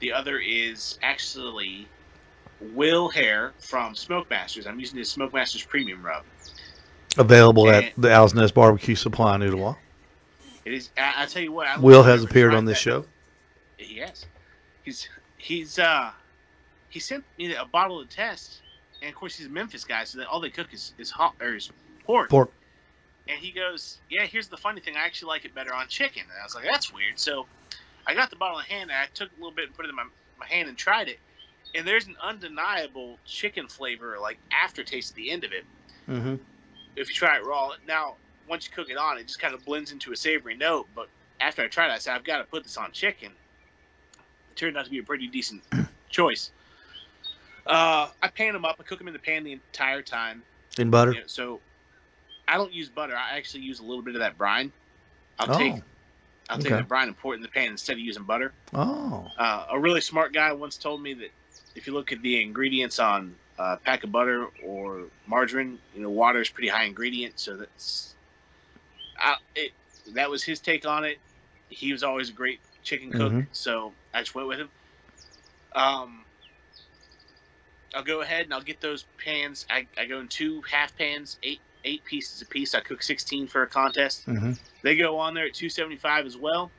The 0.00 0.12
other 0.12 0.38
is 0.38 0.98
actually 1.02 1.88
Will 2.60 3.08
Hair 3.08 3.52
from 3.58 3.94
Smoke 3.94 4.28
Masters. 4.30 4.66
I'm 4.66 4.78
using 4.78 4.98
his 4.98 5.10
Smoke 5.10 5.32
Masters 5.32 5.64
Premium 5.64 6.02
rub. 6.02 6.24
Available 7.16 7.70
at 7.70 7.92
the 7.96 8.12
Owl's 8.12 8.34
Nest 8.34 8.54
Barbecue 8.54 8.94
Supply 8.94 9.36
in 9.36 9.42
Ooltewah. 9.42 9.76
It 10.64 10.72
is. 10.72 10.90
I, 10.96 11.14
I 11.18 11.26
tell 11.26 11.42
you 11.42 11.52
what. 11.52 11.68
I 11.68 11.78
Will 11.78 12.02
has 12.02 12.24
appeared 12.24 12.54
on 12.54 12.64
this 12.64 12.78
show. 12.78 13.04
He. 13.76 14.02
He's 14.84 15.08
he's 15.38 15.78
uh 15.78 16.10
he 16.90 17.00
sent 17.00 17.24
me 17.38 17.54
a 17.54 17.64
bottle 17.64 18.04
to 18.04 18.08
test, 18.08 18.60
and 19.04 19.12
of 19.12 19.14
course 19.16 19.36
he's 19.36 19.46
a 19.46 19.50
Memphis 19.50 19.84
guy, 19.84 20.04
so 20.04 20.18
that 20.18 20.28
all 20.28 20.40
they 20.40 20.50
cook 20.50 20.72
is 20.72 20.94
is 20.98 21.10
hot 21.10 21.34
or 21.40 21.54
is 21.54 21.70
pork. 22.04 22.30
Pork. 22.30 22.50
And 23.28 23.38
he 23.38 23.52
goes, 23.52 24.00
"Yeah, 24.08 24.24
here's 24.24 24.48
the 24.48 24.56
funny 24.56 24.80
thing. 24.80 24.96
I 24.96 25.04
actually 25.04 25.28
like 25.28 25.44
it 25.44 25.54
better 25.54 25.74
on 25.74 25.88
chicken." 25.88 26.22
And 26.22 26.40
I 26.40 26.42
was 26.42 26.54
like, 26.54 26.64
"That's 26.64 26.92
weird." 26.92 27.18
So 27.18 27.46
I 28.06 28.14
got 28.14 28.30
the 28.30 28.36
bottle 28.36 28.58
in 28.58 28.64
hand, 28.64 28.90
and 28.90 28.98
I 28.98 29.06
took 29.14 29.30
a 29.30 29.34
little 29.36 29.52
bit 29.54 29.66
and 29.66 29.76
put 29.76 29.84
it 29.84 29.90
in 29.90 29.94
my 29.94 30.06
my 30.38 30.46
hand 30.46 30.68
and 30.68 30.76
tried 30.76 31.08
it. 31.08 31.20
And 31.74 31.86
there's 31.86 32.06
an 32.06 32.16
undeniable 32.22 33.18
chicken 33.26 33.68
flavor, 33.68 34.18
like 34.20 34.38
aftertaste 34.52 35.10
at 35.10 35.16
the 35.16 35.30
end 35.30 35.44
of 35.44 35.52
it 35.52 35.64
hmm 36.06 36.36
if 36.96 37.08
you 37.08 37.14
try 37.14 37.36
it 37.36 37.44
raw. 37.44 37.72
Now, 37.86 38.14
once 38.48 38.66
you 38.66 38.72
cook 38.74 38.90
it 38.90 38.96
on, 38.96 39.18
it 39.18 39.26
just 39.26 39.40
kind 39.40 39.54
of 39.54 39.64
blends 39.64 39.92
into 39.92 40.12
a 40.12 40.16
savory 40.16 40.56
note. 40.56 40.86
But 40.94 41.08
after 41.40 41.62
I 41.62 41.66
tried 41.66 41.88
it, 41.88 41.94
I 41.94 41.98
said, 41.98 42.14
I've 42.14 42.24
got 42.24 42.38
to 42.38 42.44
put 42.44 42.62
this 42.62 42.76
on 42.76 42.92
chicken. 42.92 43.32
It 44.50 44.56
turned 44.56 44.76
out 44.76 44.84
to 44.84 44.90
be 44.90 44.98
a 44.98 45.02
pretty 45.02 45.26
decent 45.26 45.62
choice. 46.10 46.50
Uh, 47.66 48.08
I 48.22 48.28
pan 48.28 48.52
them 48.52 48.64
up. 48.64 48.76
I 48.78 48.82
cook 48.82 48.98
them 48.98 49.08
in 49.08 49.14
the 49.14 49.18
pan 49.20 49.44
the 49.44 49.52
entire 49.52 50.02
time. 50.02 50.42
In 50.78 50.90
butter. 50.90 51.12
You 51.12 51.20
know, 51.20 51.26
so 51.26 51.60
I 52.46 52.56
don't 52.56 52.72
use 52.72 52.88
butter. 52.88 53.16
I 53.16 53.36
actually 53.36 53.62
use 53.62 53.80
a 53.80 53.84
little 53.84 54.02
bit 54.02 54.14
of 54.14 54.20
that 54.20 54.36
brine. 54.36 54.70
I'll 55.38 55.54
Oh. 55.54 55.58
take 55.58 55.82
I'll 56.50 56.58
take 56.58 56.72
okay. 56.72 56.76
the 56.82 56.86
brine 56.86 57.08
and 57.08 57.16
pour 57.16 57.32
it 57.32 57.36
in 57.36 57.42
the 57.42 57.48
pan 57.48 57.70
instead 57.70 57.94
of 57.94 58.00
using 58.00 58.22
butter. 58.24 58.52
Oh. 58.74 59.30
Uh, 59.38 59.66
a 59.70 59.78
really 59.78 60.02
smart 60.02 60.34
guy 60.34 60.52
once 60.52 60.76
told 60.76 61.00
me 61.02 61.14
that 61.14 61.30
if 61.74 61.86
you 61.86 61.94
look 61.94 62.12
at 62.12 62.20
the 62.20 62.42
ingredients 62.42 62.98
on 62.98 63.34
a 63.58 63.78
pack 63.78 64.04
of 64.04 64.12
butter 64.12 64.48
or 64.62 65.04
margarine, 65.26 65.78
you 65.94 66.02
know, 66.02 66.10
water 66.10 66.42
is 66.42 66.50
pretty 66.50 66.68
high 66.68 66.84
ingredient, 66.84 67.40
so 67.40 67.56
that's 67.56 68.14
I, 69.18 69.36
it. 69.54 69.72
That 70.08 70.28
was 70.28 70.42
his 70.42 70.60
take 70.60 70.86
on 70.86 71.04
it. 71.04 71.16
He 71.70 71.92
was 71.92 72.02
always 72.02 72.28
a 72.28 72.32
great 72.34 72.60
chicken 72.82 73.10
cook, 73.10 73.32
Mhm. 73.32 73.46
so 73.52 73.94
I 74.12 74.20
just 74.20 74.34
went 74.34 74.46
with 74.48 74.58
him. 74.58 74.68
Um, 75.74 76.24
I'll 77.94 78.02
go 78.04 78.20
ahead 78.22 78.44
and 78.44 78.54
I'll 78.54 78.62
get 78.62 78.80
those 78.80 79.06
pans. 79.24 79.64
I, 79.70 79.86
I 79.96 80.06
go 80.06 80.20
in 80.20 80.28
two 80.28 80.62
half 80.70 80.96
pans, 80.96 81.38
eight 81.42 81.60
eight 81.84 82.04
pieces 82.04 82.42
a 82.42 82.46
piece. 82.46 82.74
I 82.74 82.80
cook 82.80 83.02
sixteen 83.02 83.46
for 83.46 83.62
a 83.62 83.68
contest. 83.68 84.24
hmm 84.26 84.52
They 84.82 84.96
go 84.96 85.18
on 85.18 85.34
there 85.34 85.46
at 85.46 85.54
275 85.54 86.26
as 86.26 86.36
well. 86.36 86.72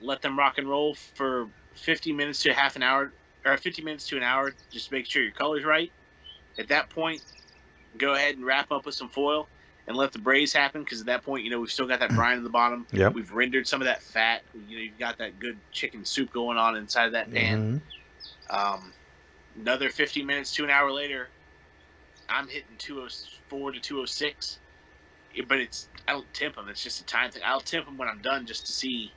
Let 0.00 0.22
them 0.22 0.38
rock 0.38 0.58
and 0.58 0.68
roll 0.68 0.94
for 0.94 1.48
50 1.74 2.12
minutes 2.12 2.42
to 2.42 2.52
half 2.54 2.76
an 2.76 2.82
hour, 2.82 3.12
or 3.44 3.56
50 3.56 3.82
minutes 3.82 4.06
to 4.08 4.16
an 4.16 4.22
hour, 4.22 4.52
just 4.70 4.88
to 4.88 4.94
make 4.94 5.06
sure 5.06 5.22
your 5.22 5.32
color's 5.32 5.64
right. 5.64 5.92
At 6.58 6.68
that 6.68 6.90
point, 6.90 7.22
go 7.96 8.14
ahead 8.14 8.36
and 8.36 8.44
wrap 8.44 8.70
up 8.72 8.86
with 8.86 8.94
some 8.94 9.08
foil 9.08 9.48
and 9.86 9.96
let 9.96 10.12
the 10.12 10.18
braise 10.18 10.52
happen 10.52 10.82
because 10.82 11.00
at 11.00 11.06
that 11.06 11.24
point, 11.24 11.44
you 11.44 11.50
know, 11.50 11.60
we've 11.60 11.70
still 11.70 11.86
got 11.86 12.00
that 12.00 12.14
brine 12.14 12.38
in 12.38 12.44
the 12.44 12.50
bottom. 12.50 12.86
Yep. 12.92 13.14
We've 13.14 13.30
rendered 13.32 13.66
some 13.66 13.80
of 13.80 13.86
that 13.86 14.02
fat. 14.02 14.42
You 14.54 14.76
know, 14.76 14.82
you've 14.82 14.98
got 14.98 15.18
that 15.18 15.38
good 15.38 15.60
chicken 15.72 16.04
soup 16.04 16.30
going 16.32 16.58
on 16.58 16.76
inside 16.76 17.06
of 17.06 17.12
that 17.12 17.30
pan. 17.32 17.80
hmm 18.50 18.56
Um, 18.56 18.94
another 19.56 19.90
50 19.90 20.22
minutes 20.22 20.52
to 20.54 20.64
an 20.64 20.70
hour 20.70 20.90
later, 20.90 21.28
I'm 22.28 22.46
hitting 22.46 22.76
204 22.78 23.72
to 23.72 23.80
206. 23.80 24.58
But 25.46 25.58
it's 25.58 25.88
I 26.08 26.12
don't 26.12 26.32
temp 26.34 26.56
them. 26.56 26.68
It's 26.68 26.82
just 26.82 27.00
a 27.00 27.04
time 27.04 27.30
thing. 27.30 27.42
I'll 27.44 27.60
temp 27.60 27.86
them 27.86 27.96
when 27.96 28.08
I'm 28.08 28.20
done 28.20 28.46
just 28.46 28.66
to 28.66 28.72
see. 28.72 29.12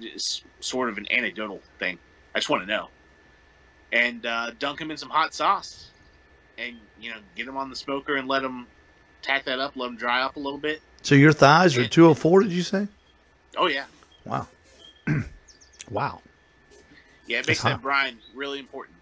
It's 0.00 0.42
sort 0.60 0.88
of 0.90 0.98
an 0.98 1.06
anecdotal 1.10 1.60
thing. 1.78 1.98
I 2.34 2.38
just 2.38 2.50
want 2.50 2.62
to 2.62 2.66
know. 2.66 2.88
And 3.92 4.24
uh, 4.26 4.50
dunk 4.58 4.78
them 4.78 4.90
in 4.90 4.96
some 4.96 5.08
hot 5.10 5.32
sauce, 5.34 5.90
and 6.58 6.76
you 7.00 7.10
know 7.10 7.18
get 7.36 7.46
them 7.46 7.56
on 7.56 7.70
the 7.70 7.76
smoker 7.76 8.16
and 8.16 8.28
let 8.28 8.42
them 8.42 8.66
tack 9.22 9.44
that 9.44 9.58
up, 9.60 9.76
let 9.76 9.86
them 9.86 9.96
dry 9.96 10.22
up 10.22 10.36
a 10.36 10.40
little 10.40 10.58
bit. 10.58 10.80
So 11.02 11.14
your 11.14 11.32
thighs 11.32 11.76
are 11.76 11.86
204, 11.86 12.42
did 12.42 12.52
you 12.52 12.62
say? 12.62 12.88
Oh 13.56 13.66
yeah, 13.66 13.84
Wow. 14.24 14.46
wow. 15.90 16.20
yeah. 17.26 17.36
It 17.36 17.40
That's 17.40 17.48
makes 17.48 17.60
hot. 17.60 17.68
that 17.70 17.82
brine 17.82 18.18
really 18.34 18.58
important. 18.58 18.96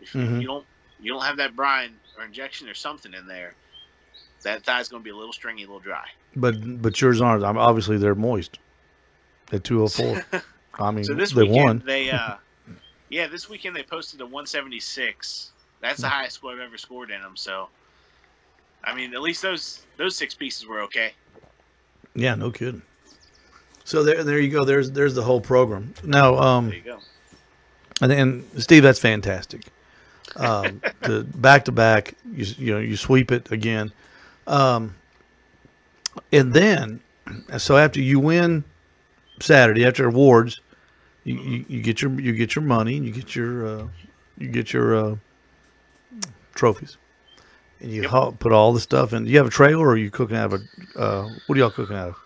If 0.00 0.14
you- 0.14 0.20
Mhm. 0.22 0.40
you 0.40 0.46
don't 0.46 0.66
you 1.00 1.12
don't 1.12 1.22
have 1.24 1.36
that 1.36 1.54
brine 1.54 1.94
or 2.16 2.24
injection 2.24 2.68
or 2.68 2.74
something 2.74 3.12
in 3.12 3.26
there, 3.26 3.54
that 4.42 4.64
thigh's 4.64 4.88
going 4.88 5.02
to 5.02 5.04
be 5.04 5.10
a 5.10 5.16
little 5.16 5.32
stringy, 5.32 5.62
a 5.64 5.66
little 5.66 5.80
dry. 5.80 6.06
But 6.34 6.80
but 6.82 7.00
yours 7.00 7.20
aren't. 7.20 7.44
I'm 7.44 7.58
obviously 7.58 7.98
they're 7.98 8.14
moist. 8.14 8.58
At 9.52 9.62
204. 9.64 10.42
I 10.78 10.90
mean, 10.90 11.04
So 11.04 11.14
this 11.14 11.32
they 11.32 11.42
weekend 11.42 11.64
won. 11.64 11.82
they 11.84 12.10
uh 12.10 12.36
yeah, 13.10 13.26
this 13.26 13.48
weekend 13.48 13.76
they 13.76 13.82
posted 13.82 14.20
a 14.20 14.26
176. 14.26 15.52
That's 15.80 16.00
the 16.00 16.08
highest 16.08 16.36
score 16.36 16.52
I've 16.52 16.58
ever 16.60 16.78
scored 16.78 17.10
in 17.10 17.20
them. 17.20 17.36
So, 17.36 17.68
I 18.82 18.94
mean, 18.94 19.14
at 19.14 19.20
least 19.22 19.42
those 19.42 19.82
those 19.98 20.16
six 20.16 20.34
pieces 20.34 20.66
were 20.66 20.80
okay. 20.82 21.12
Yeah, 22.14 22.34
no 22.34 22.50
kidding. 22.50 22.82
So 23.84 24.02
there, 24.02 24.24
there 24.24 24.40
you 24.40 24.50
go. 24.50 24.64
There's, 24.64 24.90
there's 24.90 25.14
the 25.14 25.22
whole 25.22 25.40
program. 25.40 25.94
Now, 26.02 26.36
um, 26.38 26.66
There 26.70 26.76
you 26.78 26.82
go. 26.82 26.98
and, 28.00 28.10
and 28.10 28.62
Steve, 28.62 28.82
that's 28.82 28.98
fantastic. 28.98 29.66
Um, 30.36 30.82
the 31.02 31.24
back 31.24 31.64
to 31.66 31.72
back, 31.72 32.14
you, 32.30 32.46
you 32.58 32.74
know, 32.74 32.80
you 32.80 32.96
sweep 32.96 33.32
it 33.32 33.50
again, 33.52 33.92
um, 34.46 34.96
and 36.32 36.52
then, 36.54 37.00
so 37.58 37.76
after 37.76 38.00
you 38.00 38.20
win 38.20 38.64
Saturday 39.40 39.84
after 39.86 40.06
awards, 40.06 40.60
you, 41.24 41.36
you, 41.36 41.64
you 41.68 41.82
get 41.82 42.02
your 42.02 42.20
you 42.20 42.32
get 42.32 42.54
your 42.54 42.64
money, 42.64 42.96
and 42.96 43.06
you 43.06 43.12
get 43.12 43.34
your 43.34 43.66
uh, 43.66 43.88
you 44.38 44.48
get 44.48 44.72
your 44.72 44.94
uh, 44.96 45.16
trophies, 46.54 46.98
and 47.80 47.90
you 47.90 48.04
Yep. 48.04 48.08
haul, 48.08 48.32
put 48.32 48.52
all 48.52 48.72
the 48.72 48.80
stuff 48.80 49.12
in. 49.12 49.24
Do 49.24 49.30
you 49.30 49.38
have 49.38 49.46
a 49.46 49.50
trailer, 49.50 49.86
or 49.86 49.92
are 49.92 49.96
you 49.96 50.10
cooking 50.10 50.36
out 50.36 50.52
of 50.52 50.62
a? 50.62 51.00
Uh, 51.00 51.30
what 51.46 51.56
are 51.56 51.60
y'all 51.60 51.70
cooking 51.70 51.96
out 51.96 52.10
of? 52.10 52.16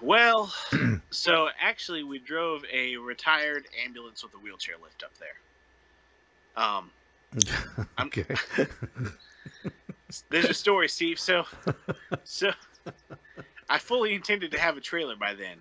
Well, 0.00 0.52
so 1.12 1.48
actually, 1.60 2.02
we 2.04 2.18
drove 2.18 2.64
a 2.72 2.96
retired 2.96 3.66
ambulance 3.84 4.22
with 4.22 4.34
a 4.34 4.38
wheelchair 4.38 4.76
lift 4.82 5.02
up 5.02 5.12
there. 5.18 5.40
Um, 6.64 6.92
okay. 8.00 8.24
there's 10.30 10.44
a 10.46 10.54
story, 10.54 10.88
Steve. 10.88 11.18
So, 11.18 11.44
so 12.24 12.50
I 13.68 13.78
fully 13.78 14.14
intended 14.14 14.50
to 14.52 14.58
have 14.60 14.76
a 14.76 14.80
trailer 14.80 15.16
by 15.16 15.34
then. 15.34 15.56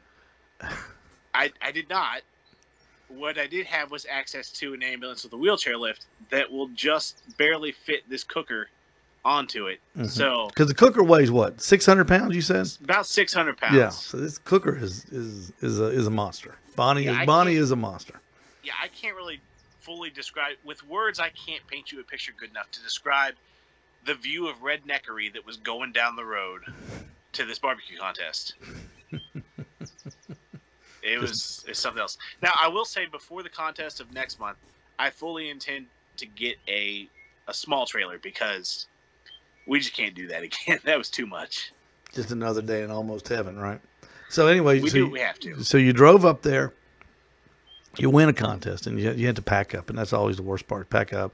I 1.34 1.52
I 1.62 1.72
did 1.72 1.90
not. 1.90 2.22
What 3.08 3.38
I 3.38 3.48
did 3.48 3.66
have 3.68 3.92
was 3.92 4.06
access 4.10 4.50
to 4.54 4.74
an 4.74 4.82
ambulance 4.82 5.24
with 5.24 5.34
a 5.34 5.38
wheelchair 5.38 5.78
lift 5.78 6.06
that 6.32 6.52
will 6.52 6.70
just 6.70 7.22
barely 7.38 7.72
fit 7.72 8.10
this 8.10 8.24
cooker 8.24 8.70
onto 9.26 9.68
it. 9.68 9.80
Mhm. 9.98 10.10
So 10.10 10.48
Because 10.48 10.68
the 10.68 10.74
cooker 10.74 11.04
weighs 11.04 11.32
what, 11.32 11.62
six 11.62 11.86
hundred 11.86 12.08
pounds? 12.08 12.36
You 12.36 12.42
said. 12.42 12.68
about 12.84 13.06
600 13.06 13.58
pounds. 13.58 13.76
Yeah. 13.76 13.90
So 13.90 14.18
this 14.18 14.38
cooker 14.38 14.76
is 14.76 15.06
is 15.06 15.52
is 15.62 15.80
a 15.80 15.86
is 15.86 16.08
a 16.08 16.12
monster. 16.12 16.56
Bonnie 16.76 17.04
Yeah, 17.04 17.22
is 17.22 17.26
Bonnie 17.28 17.56
is 17.56 17.72
a 17.72 17.76
monster. 17.76 18.20
yeah, 18.64 18.74
I 18.82 18.88
can't 18.90 19.16
really 19.16 19.40
fully 19.84 20.10
describe 20.10 20.56
with 20.64 20.86
words. 20.88 21.20
I 21.20 21.30
can't 21.30 21.66
paint 21.68 21.92
you 21.92 22.00
a 22.00 22.04
picture 22.04 22.34
good 22.38 22.50
enough 22.50 22.72
to 22.72 22.82
describe 22.82 23.36
the 24.06 24.14
view 24.16 24.48
of 24.48 24.62
redneckery 24.62 25.32
that 25.34 25.46
was 25.46 25.58
going 25.58 25.92
down 25.92 26.16
the 26.16 26.26
road 26.26 26.62
to 27.34 27.46
this 27.46 27.60
barbecue 27.60 27.98
contest. 27.98 28.54
it 31.04 31.20
was 31.20 31.66
it's 31.68 31.80
something 31.80 32.02
else. 32.02 32.18
Now, 32.42 32.52
I 32.60 32.68
will 32.68 32.86
say 32.86 33.06
before 33.06 33.44
the 33.44 33.50
contest 33.50 34.00
of 34.00 34.12
next 34.14 34.40
month, 34.40 34.58
I 35.00 35.10
fully 35.10 35.50
intend 35.50 35.88
to 36.18 36.26
get 36.26 36.58
a 36.68 37.08
a 37.48 37.54
small 37.54 37.86
trailer 37.86 38.18
because 38.20 38.88
we 39.68 39.80
just 39.80 39.94
can't 39.94 40.16
do 40.16 40.28
that 40.28 40.44
again. 40.44 40.80
that 40.86 40.98
was 40.98 41.10
too 41.10 41.26
much. 41.26 41.72
Just 42.14 42.32
another 42.32 42.62
day 42.62 42.84
in 42.84 42.92
almost 42.92 43.28
heaven, 43.28 43.58
right? 43.58 43.82
So 44.30 44.48
anyway, 44.48 44.80
We 44.80 44.90
so 44.90 44.94
do 44.94 45.00
you, 45.00 45.10
we 45.10 45.20
have 45.20 45.40
to. 45.40 45.64
so 45.64 45.78
you 45.78 45.94
drove 45.94 46.26
up 46.26 46.42
there. 46.42 46.74
You 47.98 48.10
win 48.10 48.30
a 48.30 48.34
contest, 48.34 48.88
and 48.88 49.00
you 49.00 49.12
you 49.12 49.28
had 49.28 49.36
to 49.36 49.42
pack 49.42 49.76
up, 49.76 49.90
and 49.90 49.98
that's 49.98 50.14
always 50.14 50.38
the 50.38 50.44
worst 50.44 50.68
part. 50.68 50.90
Pack 50.90 51.14
up, 51.14 51.34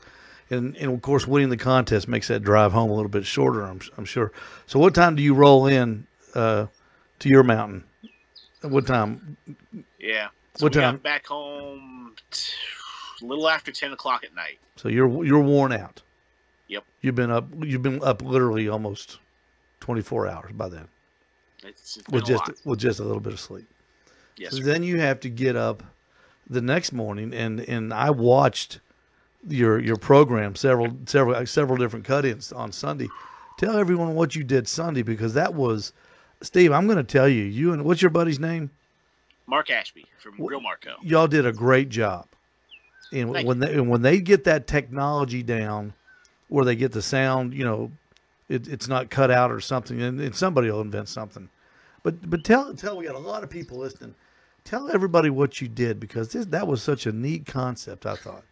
and 0.49 0.75
and 0.77 0.91
of 0.93 1.01
course 1.01 1.25
winning 1.27 1.49
the 1.49 1.57
contest 1.57 2.07
makes 2.07 2.27
that 2.27 2.41
drive 2.43 2.73
home 2.73 2.89
a 2.89 2.93
little 2.93 3.09
bit 3.09 3.25
shorter. 3.25 3.63
I'm 3.63 3.79
I'm 3.97 4.05
sure. 4.05 4.31
So 4.67 4.77
what 4.79 4.93
time 4.93 5.15
do 5.15 5.23
you 5.23 5.33
roll 5.33 5.67
in 5.67 6.05
uh, 6.35 6.67
to 7.19 7.29
your 7.29 7.43
mountain? 7.43 7.83
What 8.61 8.85
time? 8.87 9.37
Yeah. 9.99 10.27
So 10.55 10.65
What 10.65 10.75
we 10.75 10.81
time? 10.81 10.95
got 10.95 11.03
back 11.03 11.25
home 11.27 12.13
t- 12.31 12.51
a 13.21 13.25
little 13.25 13.47
after 13.47 13.71
ten 13.71 13.93
o'clock 13.93 14.23
at 14.25 14.35
night. 14.35 14.57
So 14.75 14.89
you're 14.89 15.23
you're 15.23 15.39
worn 15.39 15.71
out. 15.71 16.01
Yep. 16.67 16.83
You've 17.01 17.15
been 17.15 17.31
up. 17.31 17.45
You've 17.63 17.81
been 17.81 18.03
up 18.03 18.21
literally 18.21 18.67
almost 18.67 19.17
24 19.79 20.27
hours 20.27 20.51
by 20.51 20.67
then 20.69 20.87
It's, 21.63 21.97
with 22.11 22.25
just 22.25 22.43
with 22.65 22.79
just 22.79 22.99
a 22.99 23.03
little 23.03 23.21
bit 23.21 23.31
of 23.33 23.39
sleep. 23.39 23.65
Yes, 24.35 24.57
So 24.57 24.61
then 24.63 24.83
you 24.83 24.99
have 24.99 25.19
to 25.21 25.29
get 25.29 25.55
up 25.55 25.81
the 26.49 26.61
next 26.61 26.91
morning, 26.91 27.33
and 27.33 27.59
and 27.61 27.93
I 27.93 28.09
watched 28.09 28.79
your 29.47 29.79
your 29.79 29.95
program 29.95 30.55
several 30.55 30.97
several 31.05 31.45
several 31.45 31.77
different 31.77 32.05
cut-ins 32.05 32.51
on 32.51 32.71
Sunday. 32.71 33.07
Tell 33.57 33.77
everyone 33.77 34.15
what 34.15 34.35
you 34.35 34.43
did 34.43 34.67
Sunday 34.67 35.01
because 35.01 35.33
that 35.33 35.53
was 35.53 35.93
Steve. 36.41 36.71
I'm 36.71 36.87
going 36.87 36.97
to 36.97 37.03
tell 37.03 37.27
you. 37.27 37.43
You 37.43 37.73
and 37.73 37.83
what's 37.83 38.01
your 38.01 38.11
buddy's 38.11 38.39
name? 38.39 38.71
Mark 39.47 39.69
Ashby 39.69 40.05
from 40.19 40.35
Real 40.37 40.61
Marco. 40.61 40.95
Y'all 41.01 41.27
did 41.27 41.45
a 41.45 41.51
great 41.51 41.89
job. 41.89 42.27
And 43.11 43.33
Thank 43.33 43.47
when 43.47 43.59
they 43.59 43.73
and 43.73 43.89
when 43.89 44.01
they 44.01 44.19
get 44.19 44.43
that 44.43 44.67
technology 44.67 45.41
down, 45.41 45.93
where 46.47 46.63
they 46.63 46.75
get 46.75 46.91
the 46.91 47.01
sound, 47.01 47.53
you 47.53 47.63
know, 47.63 47.91
it, 48.47 48.67
it's 48.67 48.87
not 48.87 49.09
cut 49.09 49.31
out 49.31 49.51
or 49.51 49.59
something, 49.59 50.01
and, 50.01 50.19
and 50.21 50.35
somebody 50.35 50.69
will 50.69 50.81
invent 50.81 51.09
something. 51.09 51.49
But 52.03 52.29
but 52.29 52.43
tell 52.43 52.73
tell 52.75 52.97
we 52.97 53.05
got 53.05 53.15
a 53.15 53.19
lot 53.19 53.43
of 53.43 53.49
people 53.49 53.79
listening. 53.79 54.13
Tell 54.63 54.91
everybody 54.91 55.29
what 55.29 55.61
you 55.61 55.67
did 55.67 55.99
because 55.99 56.31
this, 56.31 56.45
that 56.47 56.67
was 56.67 56.81
such 56.81 57.05
a 57.05 57.11
neat 57.11 57.45
concept. 57.45 58.05
I 58.05 58.15
thought. 58.15 58.43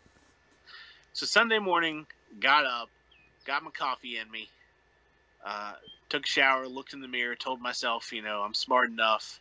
So 1.14 1.26
Sunday 1.26 1.60
morning, 1.60 2.06
got 2.40 2.66
up, 2.66 2.90
got 3.46 3.64
my 3.64 3.72
coffee 3.72 4.18
in 4.18 4.30
me, 4.30 4.48
uh, 5.46 5.74
took 6.10 6.26
a 6.26 6.28
shower, 6.28 6.68
looked 6.68 6.94
in 6.94 7.02
the 7.02 7.08
mirror, 7.08 7.36
told 7.36 7.62
myself, 7.62 8.14
you 8.14 8.22
know, 8.22 8.42
I'm 8.42 8.54
smart 8.54 8.90
enough, 8.90 9.40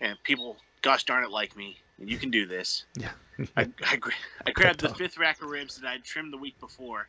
and 0.00 0.16
people, 0.22 0.56
gosh 0.82 1.04
darn 1.04 1.24
it, 1.24 1.30
like 1.30 1.56
me, 1.56 1.76
and 2.00 2.08
you 2.08 2.16
can 2.16 2.30
do 2.30 2.46
this. 2.46 2.84
Yeah. 2.96 3.10
I, 3.56 3.68
I, 3.82 3.98
I 4.46 4.50
grabbed 4.52 4.80
the 4.80 4.88
fifth 4.94 5.18
rack 5.18 5.42
of 5.42 5.48
ribs 5.48 5.80
that 5.80 5.88
I'd 5.88 6.04
trimmed 6.04 6.32
the 6.32 6.38
week 6.38 6.58
before. 6.60 7.08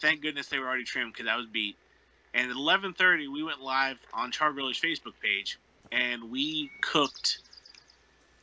Thank 0.00 0.20
goodness 0.20 0.48
they 0.48 0.58
were 0.58 0.66
already 0.66 0.84
trimmed 0.84 1.14
because 1.14 1.28
I 1.28 1.36
was 1.36 1.46
beat. 1.46 1.76
And 2.34 2.50
at 2.50 2.56
11:30, 2.56 3.32
we 3.32 3.42
went 3.44 3.60
live 3.60 3.96
on 4.12 4.32
Char 4.32 4.52
Griller's 4.52 4.80
Facebook 4.80 5.14
page, 5.22 5.58
and 5.92 6.30
we 6.30 6.70
cooked. 6.80 7.38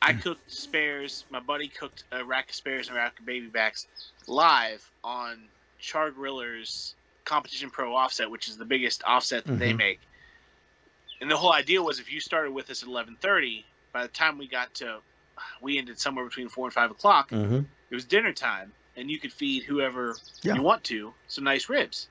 I 0.04 0.12
cooked 0.14 0.50
spares. 0.50 1.24
My 1.30 1.40
buddy 1.40 1.68
cooked 1.68 2.04
a 2.10 2.24
rack 2.24 2.50
of 2.50 2.54
spares 2.56 2.88
and 2.88 2.96
a 2.96 3.00
rack 3.00 3.18
of 3.20 3.24
baby 3.24 3.46
backs 3.46 3.86
live 4.26 4.88
on 5.04 5.48
Char 5.78 6.10
Griller's 6.10 6.94
Competition 7.24 7.70
Pro 7.70 7.94
offset, 7.94 8.28
which 8.30 8.48
is 8.48 8.56
the 8.56 8.64
biggest 8.64 9.02
offset 9.04 9.44
that 9.44 9.58
they 9.58 9.72
Mhm. 9.72 9.78
make. 9.78 10.00
And 11.20 11.30
the 11.30 11.36
whole 11.36 11.52
idea 11.52 11.80
was 11.80 12.00
if 12.00 12.12
you 12.12 12.20
started 12.20 12.50
with 12.50 12.68
us 12.68 12.82
at 12.82 12.88
11:30, 12.88 13.64
by 13.92 14.02
the 14.02 14.08
time 14.08 14.38
we 14.38 14.48
got 14.48 14.74
to, 14.74 15.00
we 15.60 15.78
ended 15.78 16.00
somewhere 16.00 16.24
between 16.24 16.48
four 16.48 16.66
and 16.66 16.74
five 16.74 16.90
o'clock. 16.90 17.30
Mm-hmm. 17.30 17.60
It 17.90 17.94
was 17.94 18.04
dinner 18.04 18.32
time, 18.32 18.72
and 18.96 19.08
you 19.10 19.20
could 19.20 19.32
feed 19.32 19.62
whoever 19.62 20.16
Yeah. 20.42 20.54
you 20.56 20.62
want 20.62 20.82
to 20.84 21.14
some 21.28 21.44
nice 21.44 21.68
ribs. 21.68 22.08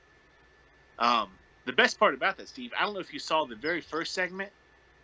Um, 0.98 1.38
the 1.66 1.74
best 1.74 2.00
part 2.00 2.14
about 2.14 2.38
that, 2.38 2.48
Steve, 2.48 2.74
I 2.78 2.84
don't 2.84 2.94
know 2.94 3.00
if 3.02 3.12
you 3.14 3.20
saw 3.20 3.46
the 3.46 3.56
very 3.56 3.82
first 3.82 4.14
segment, 4.14 4.52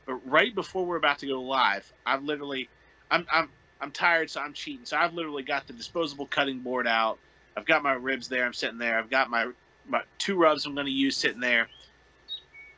but 0.06 0.16
right 0.26 0.56
before 0.56 0.86
we're 0.86 0.96
about 0.96 1.20
to 1.20 1.28
go 1.28 1.42
live, 1.42 1.92
I've 2.06 2.24
literally, 2.24 2.70
I'm, 3.12 3.26
I'm, 3.32 3.50
I'm 3.82 3.92
tired, 3.92 4.30
so 4.30 4.42
I'm 4.42 4.54
cheating. 4.54 4.86
So 4.86 4.98
I've 4.98 5.14
literally 5.14 5.44
got 5.44 5.68
the 5.68 5.74
disposable 5.74 6.26
cutting 6.26 6.60
board 6.60 6.88
out. 6.88 7.18
I've 7.56 7.66
got 7.66 7.84
my 7.84 7.94
ribs 7.94 8.28
there. 8.28 8.46
I'm 8.46 8.54
sitting 8.54 8.78
there. 8.78 8.98
I've 9.00 9.10
got 9.10 9.30
my, 9.30 9.52
my 9.88 10.02
two 10.18 10.36
rubs 10.36 10.66
I'm 10.66 10.74
going 10.74 10.86
to 10.86 10.92
use 10.92 11.16
sitting 11.18 11.40
there, 11.40 11.68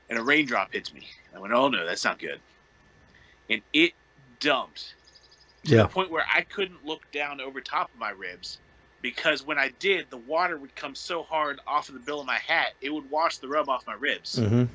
and 0.10 0.20
a 0.20 0.22
raindrop 0.24 0.74
hits 0.74 0.94
me. 0.94 1.08
I 1.36 1.40
went, 1.40 1.54
oh 1.54 1.68
no, 1.68 1.86
that's 1.86 2.04
not 2.04 2.20
good, 2.20 2.40
and 3.50 3.62
it 3.74 3.94
dumped 4.40 4.94
to 5.66 5.76
Yeah. 5.76 5.84
the 5.84 5.90
point 5.90 6.12
where 6.12 6.26
I 6.34 6.42
couldn't 6.42 6.86
look 6.86 7.10
down 7.12 7.42
over 7.42 7.62
top 7.62 7.92
of 7.94 8.00
my 8.00 8.12
ribs 8.12 8.58
because 9.02 9.46
when 9.46 9.58
I 9.58 9.70
did, 9.80 10.10
the 10.10 10.18
water 10.18 10.58
would 10.58 10.76
come 10.76 10.96
so 10.96 11.24
hard 11.24 11.60
off 11.68 11.90
of 11.90 11.94
the 11.96 12.00
bill 12.02 12.20
of 12.22 12.26
my 12.26 12.38
hat, 12.38 12.74
it 12.82 12.90
would 12.94 13.10
wash 13.10 13.38
the 13.38 13.48
rub 13.48 13.70
off 13.70 13.86
my 13.88 13.94
ribs. 13.94 14.40
Mm-hmm. 14.40 14.66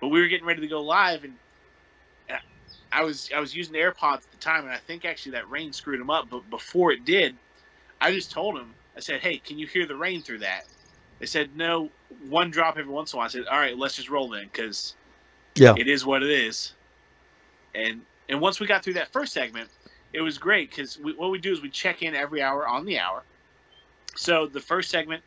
But 0.00 0.08
we 0.08 0.20
were 0.20 0.28
getting 0.28 0.46
ready 0.46 0.60
to 0.60 0.66
go 0.66 0.82
live, 0.82 1.24
and 1.24 1.32
and 1.32 1.36
I 2.92 3.02
was 3.02 3.30
I 3.34 3.40
was 3.40 3.54
using 3.54 3.74
AirPods 3.74 4.18
at 4.18 4.30
the 4.30 4.38
time, 4.38 4.64
and 4.64 4.72
I 4.72 4.76
think 4.78 5.04
actually 5.04 5.32
that 5.32 5.50
rain 5.50 5.72
screwed 5.72 6.00
them 6.00 6.10
up. 6.10 6.28
But 6.30 6.48
before 6.50 6.92
it 6.92 7.04
did, 7.04 7.36
I 8.00 8.12
just 8.12 8.30
told 8.30 8.58
him, 8.58 8.74
I 8.96 9.00
said, 9.00 9.20
"Hey, 9.20 9.38
can 9.38 9.58
you 9.58 9.66
hear 9.66 9.86
the 9.86 9.96
rain 9.96 10.22
through 10.22 10.40
that?" 10.40 10.64
They 11.18 11.26
said, 11.26 11.56
"No, 11.56 11.90
one 12.28 12.50
drop 12.50 12.76
every 12.76 12.92
once 12.92 13.12
in 13.12 13.16
a 13.16 13.18
while." 13.18 13.26
I 13.26 13.30
said, 13.30 13.46
"All 13.46 13.58
right, 13.58 13.76
let's 13.76 13.96
just 13.96 14.10
roll 14.10 14.28
then, 14.28 14.44
because 14.44 14.94
Yeah. 15.54 15.74
it 15.76 15.88
is 15.88 16.04
what 16.04 16.22
it 16.22 16.30
is." 16.30 16.72
And 17.74 18.02
and 18.28 18.40
once 18.40 18.60
we 18.60 18.66
got 18.66 18.84
through 18.84 18.94
that 18.94 19.12
first 19.12 19.32
segment, 19.32 19.70
it 20.12 20.20
was 20.20 20.38
great 20.38 20.70
because 20.70 20.98
we, 20.98 21.14
what 21.14 21.30
we 21.30 21.38
do 21.38 21.52
is 21.52 21.62
we 21.62 21.70
check 21.70 22.02
in 22.02 22.14
every 22.14 22.42
hour 22.42 22.66
on 22.66 22.84
the 22.84 22.98
hour. 22.98 23.22
So 24.16 24.46
the 24.46 24.60
first 24.60 24.90
segment, 24.90 25.22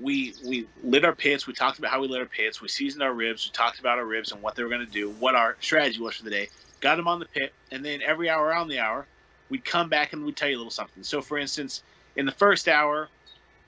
we 0.00 0.34
we 0.44 0.66
lit 0.82 1.04
our 1.04 1.14
pits. 1.14 1.46
We 1.46 1.52
talked 1.52 1.78
about 1.78 1.90
how 1.90 2.00
we 2.00 2.08
lit 2.08 2.20
our 2.20 2.26
pits. 2.26 2.60
We 2.60 2.68
seasoned 2.68 3.02
our 3.02 3.12
ribs. 3.12 3.46
We 3.46 3.52
talked 3.52 3.78
about 3.78 3.98
our 3.98 4.04
ribs 4.04 4.32
and 4.32 4.42
what 4.42 4.54
they 4.54 4.62
were 4.62 4.68
going 4.68 4.84
to 4.84 4.92
do, 4.92 5.10
what 5.10 5.34
our 5.34 5.56
strategy 5.60 6.00
was 6.00 6.16
for 6.16 6.24
the 6.24 6.30
day. 6.30 6.48
Got 6.80 6.96
them 6.96 7.08
on 7.08 7.18
the 7.18 7.26
pit, 7.26 7.52
and 7.70 7.84
then 7.84 8.02
every 8.02 8.28
hour 8.28 8.52
on 8.54 8.68
the 8.68 8.78
hour, 8.78 9.06
we'd 9.48 9.64
come 9.64 9.88
back 9.88 10.12
and 10.12 10.24
we'd 10.24 10.36
tell 10.36 10.48
you 10.48 10.56
a 10.56 10.58
little 10.58 10.70
something. 10.70 11.02
So, 11.02 11.22
for 11.22 11.38
instance, 11.38 11.82
in 12.16 12.26
the 12.26 12.32
first 12.32 12.68
hour, 12.68 13.08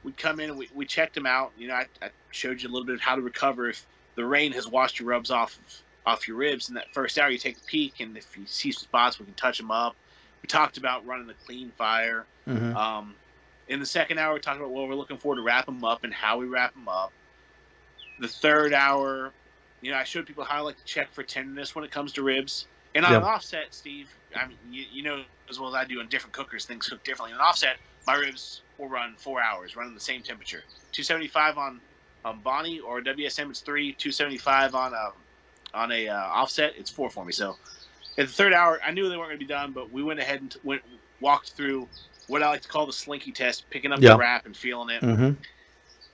we'd 0.03 0.17
come 0.17 0.41
in 0.41 0.51
and 0.51 0.59
we, 0.59 0.69
we 0.75 0.85
checked 0.85 1.15
them 1.15 1.27
out. 1.27 1.53
You 1.57 1.69
know, 1.69 1.75
I, 1.75 1.87
I 2.03 2.11
showed 2.31 2.61
you 2.61 2.69
a 2.69 2.73
little 2.73 2.87
bit 2.87 2.95
of 2.95 3.01
how 3.01 3.17
to 3.17 3.23
recover 3.23 3.71
if 3.71 3.87
the 4.17 4.25
rain 4.25 4.53
has 4.53 4.69
washed 4.69 4.99
your 4.99 5.09
rubs 5.09 5.31
off 5.31 5.59
off 6.05 6.29
your 6.29 6.37
ribs. 6.37 6.69
In 6.69 6.75
that 6.75 6.93
first 6.93 7.19
hour, 7.19 7.31
you 7.31 7.39
take 7.39 7.57
a 7.57 7.67
peek, 7.67 8.01
and 8.01 8.17
if 8.17 8.37
you 8.37 8.45
see 8.47 8.73
spots, 8.73 9.19
we 9.19 9.25
can 9.25 9.35
touch 9.35 9.59
them 9.59 9.71
up. 9.71 9.97
We 10.43 10.47
talked 10.47 10.77
about 10.77 11.05
running 11.07 11.27
the 11.27 11.35
clean 11.45 11.73
fire. 11.77 12.27
Mm-hmm. 12.47 12.77
Um, 12.77 13.15
in 13.69 13.81
the 13.81 13.87
second 13.87 14.19
hour, 14.19 14.35
we 14.35 14.41
talked 14.41 14.59
about 14.59 14.71
what 14.71 14.89
we're 14.89 14.95
looking 14.95 15.19
for 15.19 15.35
to 15.37 15.43
wrap 15.43 15.67
them 15.67 15.85
up 15.85 16.05
and 16.05 16.13
how 16.15 16.39
we 16.39 16.47
wrap 16.47 16.75
them 16.75 16.89
up. 16.89 17.15
The 18.19 18.29
third 18.29 18.73
hour, 18.75 19.35
you 19.81 19.91
know, 19.91 19.99
I 19.99 20.05
showed 20.05 20.27
people 20.27 20.45
how 20.45 20.59
I 20.59 20.61
like 20.61 20.77
to 20.77 20.85
check 20.85 21.13
for 21.13 21.23
tenderness 21.23 21.75
when 21.75 21.85
it 21.85 21.91
comes 21.91 22.13
to 22.15 22.23
ribs. 22.23 22.69
And 22.95 23.05
on 23.05 23.13
Yeah. 23.13 23.19
an 23.19 23.25
offset, 23.25 23.75
Steve, 23.75 24.11
I 24.37 24.47
mean, 24.47 24.59
you, 24.71 24.85
you 24.91 25.03
know 25.03 25.25
as 25.51 25.59
well 25.61 25.69
as 25.69 25.75
I 25.75 25.85
do, 25.87 26.01
in 26.01 26.09
different 26.09 26.35
cookers, 26.35 26.65
things 26.67 26.87
cook 26.89 27.03
differently. 27.05 27.35
On 27.35 27.41
an 27.41 27.47
offset, 27.47 27.77
my 28.07 28.15
ribs 28.15 28.65
will 28.79 28.89
run 28.89 29.17
four 29.19 29.43
hours, 29.43 29.77
running 29.77 29.95
the 29.95 30.01
same 30.01 30.23
temperature. 30.23 30.63
275 30.93 31.59
on 31.59 31.81
on 32.25 32.41
Bonnie 32.43 32.81
or 32.81 33.03
WSM, 33.03 33.51
it's 33.51 33.61
three. 33.61 33.95
275 33.95 34.75
on 34.75 34.95
a 34.95 35.13
on 35.75 35.93
a 35.93 36.09
uh, 36.09 36.17
offset, 36.17 36.75
it's 36.77 36.91
four 36.91 37.11
for 37.11 37.25
me. 37.25 37.33
So 37.33 37.59
at 38.19 38.29
the 38.29 38.33
third 38.35 38.55
hour, 38.55 38.81
I 38.85 38.93
knew 38.93 39.09
they 39.11 39.17
weren't 39.19 39.31
going 39.31 39.41
to 39.41 39.45
be 39.45 39.49
done, 39.49 39.73
but 39.75 39.93
we 39.93 40.05
went 40.05 40.21
ahead 40.21 40.43
and 40.43 40.53
t- 40.53 40.61
went 40.65 40.83
walked 41.21 41.53
through 41.57 41.91
what 42.29 42.43
I 42.43 42.49
like 42.49 42.63
to 42.63 42.69
call 42.69 42.87
the 42.87 42.93
slinky 42.93 43.33
test, 43.33 43.69
picking 43.71 43.93
up 43.93 44.01
Yeah. 44.01 44.11
the 44.13 44.19
wrap 44.19 44.47
and 44.47 44.57
feeling 44.57 44.91
it. 44.91 45.03
Mm-hmm. 45.03 45.33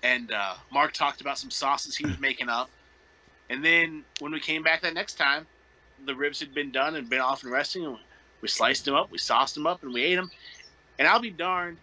And 0.03 0.33
uh, 0.33 0.55
Mark 0.73 0.93
talked 0.93 1.21
about 1.21 1.39
some 1.39 1.51
sauces 1.51 1.97
he 1.97 2.07
was 2.07 2.19
making 2.21 2.49
up. 2.49 2.71
And 3.51 3.65
then 3.65 4.05
when 4.21 4.33
we 4.33 4.41
came 4.41 4.63
back 4.63 4.83
that 4.83 4.95
next 4.95 5.15
time, 5.15 5.47
the 6.07 6.15
ribs 6.15 6.41
had 6.41 6.55
been 6.55 6.71
done 6.71 6.97
and 6.97 7.09
been 7.09 7.21
off 7.21 7.43
and 7.43 7.53
resting. 7.53 7.85
And 7.85 7.97
we 8.41 8.49
sliced 8.49 8.85
them 8.85 8.95
up, 8.95 9.11
we 9.11 9.19
sauced 9.19 9.55
them 9.55 9.67
up, 9.67 9.83
and 9.83 9.93
we 9.93 10.03
ate 10.03 10.17
them. 10.17 10.31
And 10.99 11.07
I'll 11.09 11.21
be 11.21 11.31
darned 11.31 11.79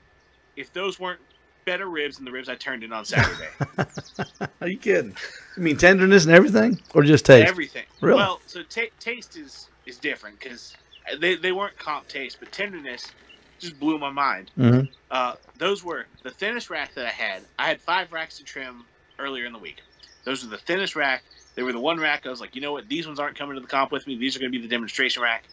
if 0.55 0.71
those 0.73 0.99
weren't 0.99 1.21
better 1.65 1.87
ribs 1.87 2.15
than 2.17 2.25
the 2.25 2.31
ribs 2.31 2.49
I 2.49 2.55
turned 2.55 2.83
in 2.83 2.91
on 2.91 3.05
Saturday. 3.05 3.49
Are 4.61 4.67
you 4.67 4.77
kidding? 4.77 5.15
You 5.55 5.63
mean 5.63 5.77
tenderness 5.77 6.25
and 6.25 6.33
everything, 6.33 6.79
or 6.93 7.03
just 7.03 7.25
taste? 7.25 7.47
Everything. 7.47 7.85
Really? 8.01 8.17
Well, 8.17 8.41
so 8.47 8.63
ta 8.63 8.81
taste 8.99 9.37
is 9.37 9.67
is 9.85 9.97
different 9.97 10.39
because 10.39 10.75
they, 11.19 11.35
they 11.35 11.51
weren't 11.51 11.77
comp 11.77 12.07
taste, 12.07 12.37
but 12.39 12.51
tenderness 12.51 13.11
just 13.59 13.79
blew 13.79 13.97
my 13.97 14.11
mind. 14.11 14.51
mm-hmm. 14.57 14.91
Uh, 15.11 15.35
those 15.57 15.83
were 15.83 16.05
the 16.23 16.31
thinnest 16.31 16.69
rack 16.69 16.93
that 16.95 17.05
I 17.05 17.09
had. 17.09 17.43
I 17.57 17.67
had 17.67 17.81
five 17.81 18.11
racks 18.11 18.37
to 18.37 18.43
trim 18.43 18.85
earlier 19.17 19.45
in 19.45 19.53
the 19.53 19.59
week. 19.59 19.81
Those 20.23 20.43
were 20.43 20.49
the 20.49 20.57
thinnest 20.57 20.95
rack. 20.95 21.23
They 21.55 21.63
were 21.63 21.73
the 21.73 21.79
one 21.79 21.99
rack 21.99 22.25
I 22.25 22.29
was 22.29 22.39
like, 22.39 22.55
you 22.55 22.61
know 22.61 22.71
what? 22.71 22.87
These 22.87 23.05
ones 23.05 23.19
aren't 23.19 23.37
coming 23.37 23.55
to 23.55 23.61
the 23.61 23.67
comp 23.67 23.91
with 23.91 24.07
me. 24.07 24.17
These 24.17 24.35
are 24.35 24.39
going 24.39 24.51
to 24.51 24.57
be 24.57 24.61
the 24.61 24.69
demonstration 24.69 25.23
rack. 25.23 25.43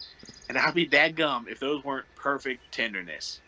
And 0.47 0.57
I'd 0.57 0.73
be 0.73 0.87
dadgum 0.87 1.47
if 1.49 1.59
those 1.59 1.83
weren't 1.83 2.05
perfect 2.15 2.71
tenderness. 2.71 3.41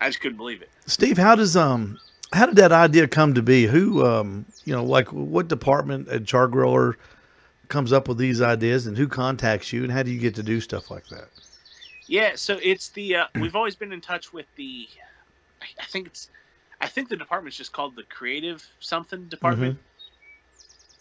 I 0.00 0.08
just 0.08 0.20
couldn't 0.20 0.38
believe 0.38 0.62
it. 0.62 0.70
Steve, 0.86 1.18
how 1.18 1.34
does 1.34 1.56
um 1.56 1.98
how 2.32 2.46
did 2.46 2.56
that 2.56 2.72
idea 2.72 3.06
come 3.06 3.34
to 3.34 3.42
be? 3.42 3.66
Who 3.66 4.04
um 4.04 4.46
you 4.64 4.72
know 4.72 4.84
like 4.84 5.08
what 5.12 5.48
department 5.48 6.08
at 6.08 6.24
Char 6.24 6.48
Griller 6.48 6.96
comes 7.68 7.92
up 7.92 8.08
with 8.08 8.18
these 8.18 8.42
ideas, 8.42 8.86
and 8.86 8.98
who 8.98 9.06
contacts 9.06 9.72
you, 9.72 9.82
and 9.82 9.92
how 9.92 10.02
do 10.02 10.10
you 10.10 10.18
get 10.18 10.34
to 10.34 10.42
do 10.42 10.60
stuff 10.60 10.90
like 10.90 11.06
that? 11.08 11.28
Yeah, 12.12 12.32
so 12.34 12.58
it's 12.62 12.90
the 12.90 13.16
uh, 13.16 13.26
we've 13.40 13.56
always 13.56 13.74
been 13.74 13.90
in 13.90 14.02
touch 14.02 14.34
with 14.34 14.44
the. 14.56 14.86
I 15.80 15.84
think 15.86 16.08
it's, 16.08 16.28
I 16.78 16.86
think 16.86 17.08
the 17.08 17.16
department's 17.16 17.56
just 17.56 17.72
called 17.72 17.96
the 17.96 18.02
creative 18.02 18.62
something 18.80 19.24
department. 19.28 19.78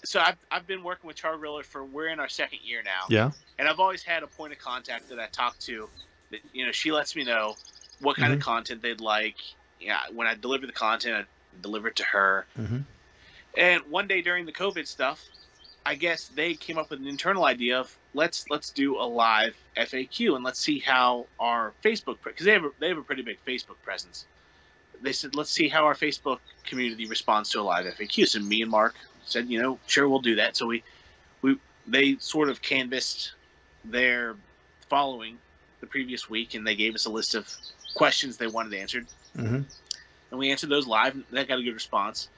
So 0.06 0.22
I've 0.22 0.38
I've 0.50 0.66
been 0.66 0.84
working 0.84 1.10
with 1.10 1.18
Char 1.18 1.36
Griller 1.36 1.66
for 1.66 1.84
we're 1.84 2.08
in 2.08 2.22
our 2.22 2.30
second 2.30 2.60
year 2.64 2.82
now, 2.82 3.04
Yeah. 3.10 3.32
and 3.60 3.68
I've 3.68 3.80
always 3.82 4.04
had 4.04 4.24
a 4.24 4.28
point 4.28 4.54
of 4.54 4.60
contact 4.60 5.10
that 5.10 5.20
I 5.20 5.28
talk 5.28 5.60
to. 5.60 5.90
That 6.32 6.40
you 6.54 6.66
know 6.66 6.72
she 6.72 6.94
lets 6.94 7.14
me 7.14 7.26
know 7.26 7.58
what 8.00 8.16
kind 8.16 8.32
of 8.32 8.40
content 8.40 8.82
they'd 8.82 9.02
like, 9.02 9.36
yeah, 9.82 10.00
when 10.14 10.28
I 10.28 10.36
deliver 10.36 10.66
the 10.66 10.72
content, 10.72 11.14
I 11.16 11.26
deliver 11.62 11.90
it 11.90 11.98
to 11.98 12.04
her. 12.06 12.46
Mhm. 12.58 12.86
And 13.58 13.82
one 13.90 14.08
day 14.08 14.22
during 14.22 14.46
the 14.46 14.54
COVID 14.54 14.88
stuff, 14.88 15.28
I 15.86 15.96
guess 15.96 16.28
they 16.36 16.54
came 16.54 16.78
up 16.78 16.90
with 16.92 17.00
an 17.00 17.08
internal 17.08 17.46
idea 17.46 17.80
of 17.80 17.96
let's 18.14 18.46
let's 18.50 18.70
do 18.70 18.98
a 18.98 19.04
live 19.06 19.56
FAQ 19.78 20.36
and 20.36 20.44
let's 20.44 20.60
see 20.60 20.80
how 20.80 21.26
our 21.40 21.74
Facebook 21.84 22.18
because 22.24 22.46
they 22.46 22.54
have 22.54 22.66
a, 22.66 22.70
they 22.80 22.90
have 22.90 22.98
a 22.98 23.04
pretty 23.04 23.24
big 23.24 23.38
Facebook 23.46 23.82
presence. 23.84 24.26
They 25.02 25.14
said 25.14 25.36
let's 25.36 25.50
see 25.52 25.68
how 25.68 25.86
our 25.86 25.96
Facebook 25.96 26.40
community 26.66 27.08
responds 27.08 27.50
to 27.52 27.62
a 27.62 27.64
live 27.64 27.86
FAQ. 27.86 28.28
So 28.28 28.40
me 28.40 28.62
and 28.62 28.70
Mark 28.70 28.96
said, 29.26 29.50
you 29.50 29.62
know, 29.62 29.80
sure 29.88 30.08
we'll 30.08 30.20
do 30.20 30.36
that. 30.36 30.56
So 30.56 30.68
we 30.68 30.84
we 31.42 31.58
they 31.88 32.18
sort 32.20 32.50
of 32.50 32.62
canvassed 32.62 33.34
their 33.84 34.36
following 34.88 35.38
the 35.80 35.88
previous 35.88 36.30
week 36.30 36.54
and 36.54 36.66
they 36.66 36.76
gave 36.76 36.94
us 36.94 37.06
a 37.06 37.10
list 37.10 37.34
of 37.34 37.52
questions 37.96 38.38
they 38.38 38.48
wanted 38.48 38.74
answered 38.74 39.08
Mhm. 39.36 39.66
and 40.30 40.40
we 40.40 40.52
answered 40.52 40.70
those 40.70 40.86
live 40.86 41.16
and 41.16 41.26
that 41.32 41.48
got 41.48 41.58
a 41.60 41.64
good 41.64 41.74
response 41.74 42.30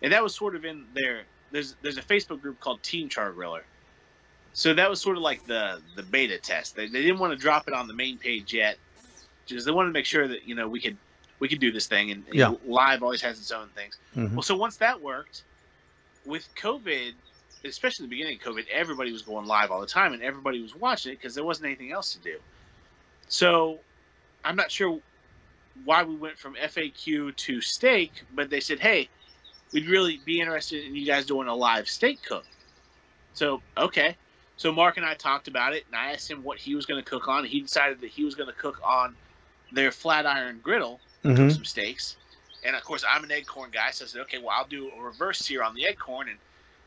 and 0.00 0.12
that 0.12 0.22
was 0.22 0.34
sort 0.34 0.54
of 0.54 0.64
in 0.64 0.86
their 0.94 1.22
there's 1.50 1.74
there's 1.82 1.98
a 1.98 2.02
facebook 2.02 2.40
group 2.40 2.58
called 2.60 2.82
team 2.82 3.08
char 3.08 3.32
griller 3.32 3.62
so 4.52 4.72
that 4.74 4.88
was 4.88 5.00
sort 5.00 5.16
of 5.16 5.22
like 5.22 5.44
the 5.46 5.82
the 5.96 6.02
beta 6.02 6.38
test 6.38 6.76
they, 6.76 6.86
they 6.86 7.02
didn't 7.02 7.18
want 7.18 7.32
to 7.32 7.38
drop 7.38 7.68
it 7.68 7.74
on 7.74 7.86
the 7.86 7.94
main 7.94 8.18
page 8.18 8.52
yet 8.52 8.76
because 9.46 9.64
they 9.64 9.72
wanted 9.72 9.88
to 9.88 9.92
make 9.92 10.06
sure 10.06 10.28
that 10.28 10.44
you 10.44 10.54
know 10.54 10.68
we 10.68 10.80
could 10.80 10.96
we 11.40 11.48
could 11.48 11.60
do 11.60 11.72
this 11.72 11.86
thing 11.86 12.10
and, 12.10 12.24
and 12.26 12.34
Yeah. 12.34 12.52
live 12.64 13.02
always 13.02 13.22
has 13.22 13.38
its 13.38 13.50
own 13.50 13.68
things 13.70 13.98
Mhm. 14.14 14.32
well 14.32 14.42
so 14.42 14.56
once 14.56 14.76
that 14.76 15.00
worked 15.00 15.42
with 16.24 16.48
covid 16.56 17.12
especially 17.64 18.04
the 18.04 18.10
beginning 18.10 18.38
of 18.44 18.54
covid 18.54 18.66
everybody 18.68 19.12
was 19.12 19.22
going 19.22 19.46
live 19.46 19.70
all 19.70 19.80
the 19.80 19.86
time 19.86 20.12
and 20.12 20.22
everybody 20.22 20.60
was 20.60 20.74
watching 20.74 21.12
it 21.12 21.16
because 21.16 21.34
there 21.34 21.44
wasn't 21.44 21.66
anything 21.66 21.92
else 21.92 22.12
to 22.12 22.20
do 22.20 22.38
so 23.28 23.78
i'm 24.44 24.56
not 24.56 24.70
sure 24.70 25.00
why 25.84 26.02
we 26.04 26.14
went 26.14 26.38
from 26.38 26.54
FAQ 26.54 27.34
to 27.36 27.60
steak, 27.60 28.22
but 28.32 28.48
they 28.48 28.60
said, 28.60 28.78
"Hey, 28.78 29.08
we'd 29.74 29.88
really 29.88 30.18
be 30.24 30.40
interested 30.40 30.84
in 30.84 30.94
you 30.94 31.04
guys 31.04 31.26
doing 31.26 31.48
a 31.48 31.54
live 31.54 31.88
steak 31.88 32.22
cook." 32.22 32.46
So 33.34 33.60
okay, 33.76 34.16
so 34.56 34.72
Mark 34.72 34.96
and 34.96 35.04
I 35.04 35.14
talked 35.14 35.48
about 35.48 35.74
it, 35.74 35.84
and 35.86 35.96
I 35.96 36.12
asked 36.12 36.30
him 36.30 36.42
what 36.42 36.58
he 36.58 36.74
was 36.74 36.86
going 36.86 37.02
to 37.02 37.10
cook 37.10 37.28
on. 37.28 37.44
He 37.44 37.60
decided 37.60 38.00
that 38.00 38.10
he 38.10 38.24
was 38.24 38.34
going 38.34 38.48
to 38.48 38.54
cook 38.54 38.80
on 38.84 39.16
their 39.72 39.90
flat 39.90 40.24
iron 40.24 40.60
griddle, 40.62 41.00
cook 41.34 41.48
Mhm. 41.48 41.52
some 41.52 41.64
steaks, 41.64 42.16
and 42.62 42.76
of 42.76 42.84
course 42.84 43.04
I'm 43.06 43.24
an 43.24 43.30
Akorn 43.30 43.72
guy, 43.72 43.90
so 43.90 44.04
I 44.04 44.08
said, 44.08 44.20
"Okay, 44.22 44.38
well 44.38 44.50
I'll 44.50 44.66
do 44.68 44.90
a 44.90 45.02
reverse 45.02 45.40
sear 45.40 45.62
on 45.62 45.74
the 45.74 45.84
Akorn, 45.84 46.30
and 46.30 46.38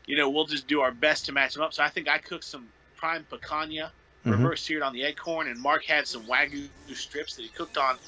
you 0.06 0.16
know 0.16 0.30
we'll 0.30 0.46
just 0.46 0.66
do 0.66 0.80
our 0.80 0.90
best 0.90 1.26
to 1.26 1.32
match 1.32 1.54
them 1.54 1.62
up." 1.62 1.74
So 1.74 1.82
I 1.84 1.90
think 1.90 2.08
I 2.08 2.18
cooked 2.18 2.44
some 2.44 2.72
prime 2.96 3.26
picanha 3.30 3.92
Mhm. 4.24 4.30
reverse 4.32 4.62
seared 4.62 4.82
on 4.82 4.94
the 4.94 5.02
Akorn, 5.02 5.50
and 5.50 5.60
Mark 5.60 5.84
had 5.84 6.08
some 6.08 6.26
wagyu 6.26 6.70
strips 6.94 7.36
that 7.36 7.42
he 7.42 7.48
cooked 7.48 7.76
on 7.76 7.98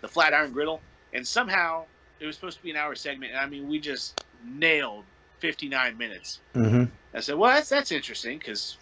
the 0.00 0.08
flat 0.08 0.32
iron 0.32 0.52
griddle, 0.52 0.82
and 1.12 1.26
somehow 1.28 1.86
it 2.20 2.26
was 2.26 2.36
supposed 2.36 2.58
to 2.58 2.62
be 2.62 2.70
an 2.70 2.76
hour 2.76 2.94
segment, 2.94 3.32
and 3.32 3.40
I 3.40 3.46
mean 3.46 3.68
we 3.68 3.80
just 3.80 4.24
nailed 4.44 5.04
59 5.40 5.96
minutes. 5.96 6.40
Mhm. 6.54 6.90
I 7.14 7.20
said, 7.20 7.36
well, 7.36 7.52
that's 7.54 7.68
that's 7.68 7.92
interesting 7.92 8.38
because 8.38 8.78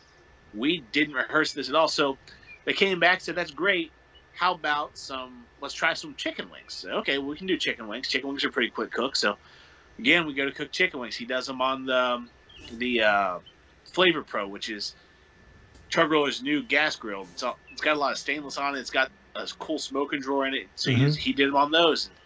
we 0.55 0.81
didn't 0.93 1.15
rehearse 1.15 1.53
this 1.53 1.69
at 1.69 1.75
all. 1.75 1.89
So 1.89 2.19
they 2.65 2.73
came 2.73 3.01
back 3.01 3.21
said, 3.21 3.37
that's 3.37 3.51
great. 3.51 3.93
How 4.33 4.55
about 4.55 4.97
some? 4.97 5.47
Let's 5.61 5.75
try 5.75 5.95
some 5.95 6.15
chicken 6.15 6.51
wings. 6.51 6.75
So, 6.75 6.91
okay, 6.99 7.19
we 7.19 7.37
can 7.37 7.47
do 7.47 7.57
chicken 7.57 7.89
wings. 7.89 8.09
Chicken 8.09 8.29
wings 8.29 8.45
are 8.45 8.51
pretty 8.51 8.71
quick 8.71 8.93
cook. 8.93 9.17
So 9.17 9.37
again, 9.99 10.27
we 10.27 10.35
go 10.35 10.45
to 10.45 10.53
cook 10.53 10.71
chicken 10.71 11.01
wings. 11.01 11.17
He 11.17 11.25
does 11.27 11.47
them 11.47 11.61
on 11.61 11.87
the 11.87 11.97
um, 11.97 12.31
the 12.77 13.03
uh, 13.03 13.39
Flavor 13.93 14.23
Pro, 14.23 14.47
which 14.49 14.69
is 14.69 14.95
Chargriller's 15.93 16.43
new 16.43 16.63
gas 16.63 16.97
grill. 16.97 17.27
It's, 17.33 17.43
all, 17.43 17.59
it's 17.73 17.81
got 17.81 17.97
a 17.97 17.99
lot 18.01 18.13
of 18.13 18.19
stainless 18.19 18.59
on 18.59 18.77
it. 18.77 18.81
It's 18.81 18.91
got 18.91 19.11
a 19.35 19.47
cool 19.59 19.79
smoking 19.79 20.21
drawer 20.21 20.47
in 20.47 20.55
it. 20.55 20.69
So 20.75 20.91
Mhm. 20.91 21.17
he, 21.17 21.21
he 21.21 21.33
did 21.33 21.49
them 21.49 21.57
on 21.57 21.71
those. 21.71 22.07
And 22.07 22.18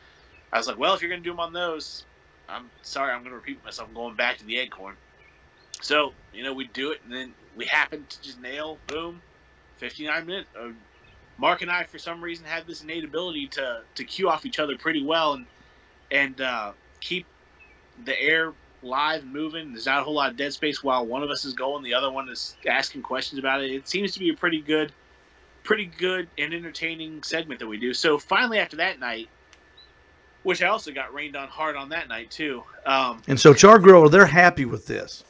I 0.52 0.58
was 0.58 0.66
like, 0.66 0.78
well, 0.78 0.94
if 0.94 1.00
you're 1.00 1.08
going 1.08 1.22
to 1.22 1.24
do 1.24 1.32
them 1.32 1.40
on 1.40 1.52
those, 1.52 2.04
I'm 2.48 2.70
sorry, 2.82 3.12
I'm 3.12 3.20
going 3.20 3.30
to 3.30 3.36
repeat 3.36 3.64
myself. 3.64 3.88
I'm 3.88 3.94
going 3.94 4.16
back 4.16 4.38
to 4.38 4.44
the 4.44 4.56
Akorn. 4.56 4.94
So, 5.80 6.12
you 6.32 6.44
know, 6.44 6.52
we 6.52 6.66
do 6.66 6.92
it, 6.92 7.00
and 7.04 7.12
then 7.12 7.34
we 7.56 7.64
happen 7.64 8.04
to 8.08 8.22
just 8.22 8.40
nail, 8.40 8.78
boom, 8.86 9.22
59 9.78 10.26
minutes. 10.26 10.48
Uh, 10.58 10.68
Mark 11.38 11.62
and 11.62 11.70
I, 11.70 11.84
for 11.84 11.98
some 11.98 12.22
reason, 12.22 12.44
have 12.44 12.66
this 12.66 12.82
innate 12.82 13.04
ability 13.04 13.48
to, 13.48 13.80
to 13.94 14.04
cue 14.04 14.28
off 14.28 14.46
each 14.46 14.58
other 14.58 14.76
pretty 14.76 15.02
well 15.02 15.34
and 15.34 15.46
and 16.12 16.40
uh, 16.40 16.72
keep 17.00 17.26
the 18.04 18.20
air 18.20 18.52
live 18.82 19.24
moving. 19.24 19.72
There's 19.72 19.86
not 19.86 20.00
a 20.00 20.04
whole 20.04 20.14
lot 20.14 20.30
of 20.30 20.36
dead 20.36 20.52
space 20.52 20.82
while 20.84 21.06
one 21.06 21.22
of 21.22 21.30
us 21.30 21.44
is 21.44 21.54
going, 21.54 21.82
the 21.82 21.94
other 21.94 22.10
one 22.10 22.28
is 22.28 22.54
asking 22.68 23.02
questions 23.02 23.38
about 23.38 23.62
it. 23.62 23.70
It 23.70 23.88
seems 23.88 24.12
to 24.12 24.20
be 24.20 24.30
a 24.30 24.34
pretty 24.34 24.60
good, 24.60 24.92
pretty 25.62 25.86
good 25.86 26.28
and 26.36 26.52
entertaining 26.52 27.22
segment 27.22 27.60
that 27.60 27.66
we 27.66 27.78
do. 27.78 27.94
So 27.94 28.18
finally, 28.18 28.58
after 28.58 28.76
that 28.76 29.00
night, 29.00 29.28
which 30.42 30.62
I 30.62 30.66
also 30.68 30.92
got 30.92 31.12
rained 31.14 31.36
on 31.36 31.48
hard 31.48 31.76
on 31.76 31.88
that 31.90 32.08
night 32.08 32.30
too. 32.30 32.62
Um, 32.86 33.22
And 33.28 33.38
so 33.38 33.54
Char 33.54 33.78
Griller, 33.78 34.10
they're 34.10 34.26
happy 34.26 34.64
with 34.64 34.86
this. 34.86 35.24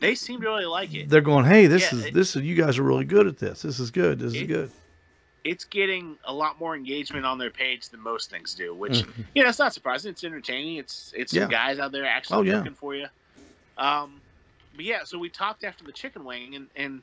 they 0.00 0.14
seem 0.14 0.40
to 0.40 0.46
really 0.46 0.64
like 0.64 0.94
it. 0.94 1.08
They're 1.08 1.20
going, 1.20 1.44
"Hey, 1.44 1.66
this 1.66 1.90
Yeah, 1.90 1.98
is 1.98 2.04
it- 2.06 2.14
this 2.14 2.36
is 2.36 2.42
you 2.42 2.54
guys 2.54 2.78
are 2.78 2.84
really 2.84 3.04
good 3.04 3.26
at 3.26 3.36
this. 3.38 3.62
This 3.62 3.80
is 3.80 3.90
good. 3.90 4.20
This 4.20 4.32
is 4.34 4.44
good." 4.44 4.70
It's 5.42 5.64
getting 5.64 6.16
a 6.24 6.32
lot 6.32 6.60
more 6.60 6.76
engagement 6.76 7.26
on 7.26 7.36
their 7.38 7.50
page 7.50 7.88
than 7.88 8.00
most 8.00 8.30
things 8.30 8.54
do, 8.54 8.72
which 8.74 8.92
Mhm. 9.00 9.24
you 9.34 9.42
know 9.42 9.48
it's 9.48 9.58
not 9.58 9.74
surprising. 9.74 10.10
It's 10.12 10.22
entertaining. 10.22 10.76
It's 10.76 11.12
it's 11.16 11.32
Yeah. 11.32 11.42
some 11.42 11.50
guys 11.50 11.78
out 11.80 11.90
there 11.90 12.04
actually 12.06 12.36
Oh, 12.36 12.42
yeah. 12.42 12.58
looking 12.58 12.74
for 12.74 12.94
you. 12.94 13.06
Um, 13.76 14.20
but 14.76 14.84
yeah, 14.84 15.02
so 15.04 15.18
we 15.18 15.28
talked 15.30 15.64
after 15.64 15.82
the 15.84 15.92
chicken 15.92 16.22
wing, 16.24 16.54
and 16.54 16.68
and 16.76 17.02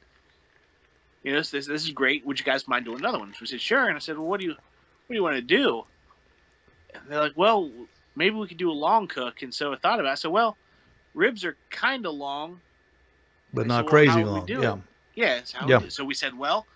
you 1.23 1.31
know 1.33 1.39
this 1.39 1.49
this, 1.49 1.65
this 1.67 1.83
is 1.83 1.89
great. 1.91 2.25
Would 2.25 2.39
you 2.39 2.45
guys 2.45 2.65
mind 2.67 2.85
doing 2.85 2.99
another 2.99 3.19
one? 3.19 3.33
So 3.33 3.39
we 3.41 3.47
said 3.47 3.59
sure, 3.61 3.87
and 3.87 3.95
I 3.95 3.99
said, 3.99 4.17
well, 4.17 4.27
what 4.27 4.39
do 4.39 4.45
you 4.45 4.51
what 4.53 5.09
do 5.09 5.15
you 5.15 5.23
want 5.23 5.35
to 5.35 5.41
do? 5.41 5.85
And 7.03 7.11
they're 7.11 7.21
like, 7.21 7.35
well, 7.35 7.71
maybe 8.15 8.35
we 8.35 8.47
could 8.47 8.57
do 8.57 8.71
a 8.71 8.73
long 8.73 9.07
cook. 9.07 9.41
And 9.41 9.53
so 9.53 9.73
I 9.73 9.77
thought 9.77 9.99
about. 9.99 10.09
it. 10.09 10.13
I 10.13 10.15
said, 10.15 10.31
well, 10.31 10.57
ribs 11.13 11.43
are 11.45 11.57
kind 11.69 12.05
of 12.05 12.13
long. 12.13 12.61
But 13.53 13.63
So, 13.63 13.67
not 13.67 13.83
well, 13.85 13.89
crazy 13.91 14.11
how 14.11 14.23
would 14.23 14.47
we 14.47 14.53
long. 14.53 14.83
Yeah. 15.15 15.41
Yeah, 15.45 15.67
Yeah. 15.67 15.79
we. 15.79 15.89
So 15.89 16.03
we 16.03 16.13
said, 16.13 16.37
well, 16.37 16.67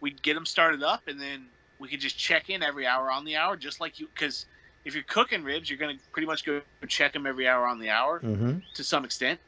we'd 0.00 0.22
get 0.22 0.34
them 0.34 0.46
started 0.46 0.82
up, 0.82 1.02
and 1.06 1.20
then 1.20 1.48
we 1.78 1.88
could 1.88 2.00
just 2.00 2.18
check 2.18 2.50
in 2.50 2.62
every 2.62 2.86
hour 2.86 3.10
on 3.10 3.24
the 3.24 3.36
hour, 3.36 3.56
just 3.56 3.80
like 3.80 3.98
you. 3.98 4.08
Because 4.14 4.46
if 4.84 4.94
you're 4.94 5.04
cooking 5.04 5.44
ribs, 5.44 5.68
you're 5.70 5.78
going 5.78 5.96
to 5.96 6.02
pretty 6.12 6.26
much 6.26 6.44
go 6.44 6.60
check 6.88 7.12
them 7.12 7.26
every 7.26 7.46
hour 7.48 7.66
on 7.66 7.78
the 7.80 7.90
hour 7.90 8.20
Mm-hmm. 8.20 8.58
to 8.74 8.84
some 8.84 9.04
extent. 9.04 9.40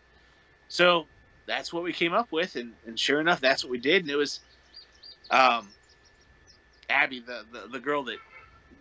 So 0.69 1.07
that's 1.47 1.73
what 1.73 1.83
we 1.83 1.93
came 1.93 2.13
up 2.13 2.31
with, 2.31 2.57
and, 2.57 2.75
and 2.87 2.99
sure 2.99 3.21
enough, 3.21 3.41
that's 3.41 3.65
what 3.65 3.71
we 3.71 3.79
did. 3.79 4.03
And 4.03 4.11
it 4.11 4.17
was, 4.17 4.41
um, 5.31 5.69
Abby, 6.89 7.21
the, 7.21 7.45
the 7.53 7.69
the 7.73 7.81
girl 7.81 8.05
that 8.05 8.19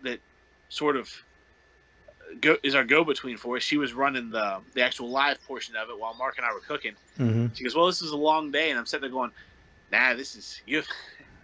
that 0.02 0.20
sort 0.68 0.96
of 0.96 1.10
go 2.40 2.56
is 2.62 2.74
our 2.74 2.84
go 2.84 3.04
between 3.04 3.36
for 3.36 3.56
us. 3.56 3.62
She 3.62 3.76
was 3.76 3.92
running 3.92 4.30
the 4.30 4.58
the 4.74 4.82
actual 4.82 5.08
live 5.08 5.42
portion 5.46 5.76
of 5.76 5.88
it 5.90 5.98
while 5.98 6.14
Mark 6.14 6.36
and 6.38 6.46
I 6.46 6.52
were 6.52 6.60
cooking. 6.60 6.92
Mm-hmm. 7.18 7.46
She 7.54 7.64
goes, 7.64 7.74
"Well, 7.74 7.86
this 7.86 8.02
is 8.02 8.10
a 8.10 8.16
long 8.16 8.50
day," 8.50 8.70
and 8.70 8.78
I'm 8.78 8.86
sitting 8.86 9.02
there 9.02 9.10
going, 9.10 9.30
"Nah, 9.92 10.14
this 10.14 10.36
is 10.36 10.60
you." 10.66 10.82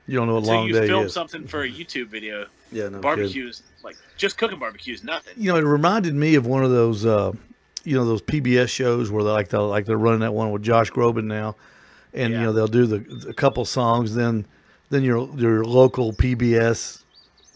You 0.06 0.18
don't 0.18 0.26
know 0.26 0.34
what 0.34 0.40
Until 0.40 0.54
long 0.56 0.66
you 0.66 0.72
day 0.74 0.86
film 0.86 1.06
is. 1.06 1.14
something 1.14 1.46
for 1.46 1.62
a 1.62 1.70
YouTube 1.70 2.08
video, 2.08 2.46
Yeah, 2.72 2.90
no 2.90 2.98
barbecue 3.00 3.48
is 3.48 3.62
like 3.82 3.96
just 4.18 4.36
cooking 4.36 4.58
barbecues, 4.58 5.02
nothing. 5.02 5.32
you 5.36 5.50
know, 5.50 5.56
it 5.56 5.62
reminded 5.62 6.14
me 6.14 6.34
of 6.34 6.46
one 6.46 6.62
of 6.62 6.70
those, 6.70 7.06
uh, 7.06 7.32
you 7.84 7.96
know, 7.96 8.04
those 8.04 8.20
PBS 8.20 8.68
shows 8.68 9.10
where 9.10 9.24
they 9.24 9.30
like 9.30 9.48
they 9.48 9.56
like 9.56 9.86
they're 9.86 9.96
running 9.96 10.20
that 10.20 10.34
one 10.34 10.50
with 10.50 10.62
Josh 10.62 10.90
Groban 10.90 11.24
now, 11.24 11.56
and 12.12 12.34
you 12.34 12.38
know 12.40 12.52
they'll 12.52 12.66
do 12.68 12.84
the 12.86 13.28
a 13.30 13.32
couple 13.32 13.64
songs, 13.64 14.14
then 14.14 14.44
then 14.90 15.02
your 15.04 15.26
your 15.38 15.64
local 15.64 16.12
PBS 16.12 17.02